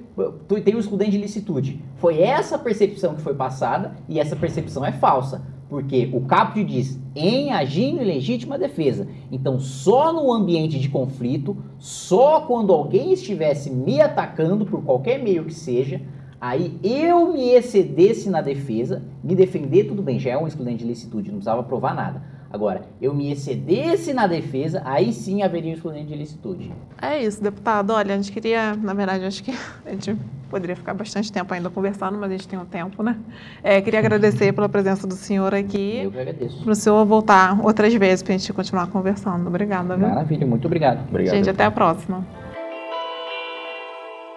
tem 0.63 0.75
o 0.75 0.79
excludente 0.79 1.09
de 1.09 1.17
licitude. 1.17 1.83
Foi 1.95 2.21
essa 2.21 2.59
percepção 2.59 3.15
que 3.15 3.21
foi 3.23 3.33
passada 3.33 3.95
e 4.07 4.19
essa 4.19 4.35
percepção 4.35 4.85
é 4.85 4.91
falsa. 4.91 5.41
Porque 5.69 6.09
o 6.11 6.21
caput 6.21 6.63
diz 6.63 6.99
em 7.15 7.51
agindo 7.51 8.01
em 8.01 8.05
legítima 8.05 8.57
defesa. 8.57 9.07
Então, 9.31 9.59
só 9.59 10.11
no 10.11 10.33
ambiente 10.33 10.79
de 10.79 10.89
conflito, 10.89 11.55
só 11.77 12.41
quando 12.41 12.73
alguém 12.73 13.13
estivesse 13.13 13.69
me 13.69 14.01
atacando 14.01 14.65
por 14.65 14.83
qualquer 14.83 15.21
meio 15.21 15.45
que 15.45 15.53
seja, 15.53 16.01
aí 16.41 16.79
eu 16.83 17.31
me 17.31 17.51
excedesse 17.51 18.31
na 18.31 18.41
defesa, 18.41 19.03
me 19.23 19.35
defender, 19.35 19.83
tudo 19.83 20.01
bem, 20.01 20.19
já 20.19 20.31
é 20.31 20.37
um 20.37 20.47
excludente 20.47 20.79
de 20.79 20.89
licitude, 20.89 21.29
não 21.29 21.37
precisava 21.37 21.61
provar 21.61 21.93
nada. 21.93 22.38
Agora, 22.51 22.81
eu 22.99 23.13
me 23.13 23.31
excedesse 23.31 24.11
na 24.11 24.25
defesa, 24.25 24.81
aí 24.83 25.13
sim 25.13 25.43
haveria 25.43 25.71
um 25.71 25.75
excludente 25.75 26.07
de 26.07 26.15
licitude. 26.15 26.71
É 26.99 27.23
isso, 27.23 27.43
deputado. 27.43 27.91
Olha, 27.91 28.15
a 28.15 28.17
gente 28.17 28.31
queria, 28.31 28.75
na 28.75 28.93
verdade, 28.93 29.23
acho 29.23 29.43
que 29.43 29.51
a 29.85 29.91
gente 29.91 30.17
poderia 30.49 30.75
ficar 30.75 30.95
bastante 30.95 31.31
tempo 31.31 31.53
ainda 31.53 31.69
conversando, 31.69 32.17
mas 32.17 32.31
a 32.31 32.33
gente 32.33 32.47
tem 32.47 32.57
um 32.57 32.65
tempo, 32.65 33.03
né? 33.03 33.17
É, 33.61 33.79
queria 33.79 33.99
agradecer 33.99 34.51
pela 34.51 34.67
presença 34.67 35.05
do 35.05 35.13
senhor 35.13 35.53
aqui. 35.53 35.99
Eu 36.03 36.11
que 36.11 36.19
agradeço. 36.19 36.63
Para 36.63 36.71
o 36.71 36.75
senhor 36.75 37.05
voltar 37.05 37.63
outras 37.63 37.93
vezes 37.93 38.23
para 38.23 38.33
a 38.33 38.37
gente 38.37 38.51
continuar 38.51 38.87
conversando. 38.87 39.45
Obrigada, 39.47 39.95
viu? 39.95 40.07
Maravilha, 40.07 40.47
muito 40.47 40.65
obrigado. 40.65 41.07
Obrigado. 41.07 41.35
Gente, 41.35 41.49
até 41.51 41.65
a 41.65 41.71
próxima. 41.71 42.25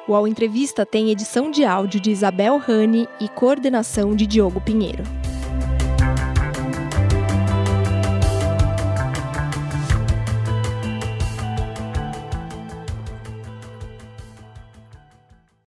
O 0.06 0.14
All 0.14 0.28
Entrevista 0.28 0.84
tem 0.84 1.10
edição 1.10 1.50
de 1.50 1.64
áudio 1.64 1.98
de 1.98 2.10
Isabel 2.10 2.58
Rani 2.58 3.08
e 3.18 3.28
coordenação 3.28 4.14
de 4.14 4.26
Diogo 4.26 4.60
Pinheiro. 4.60 5.21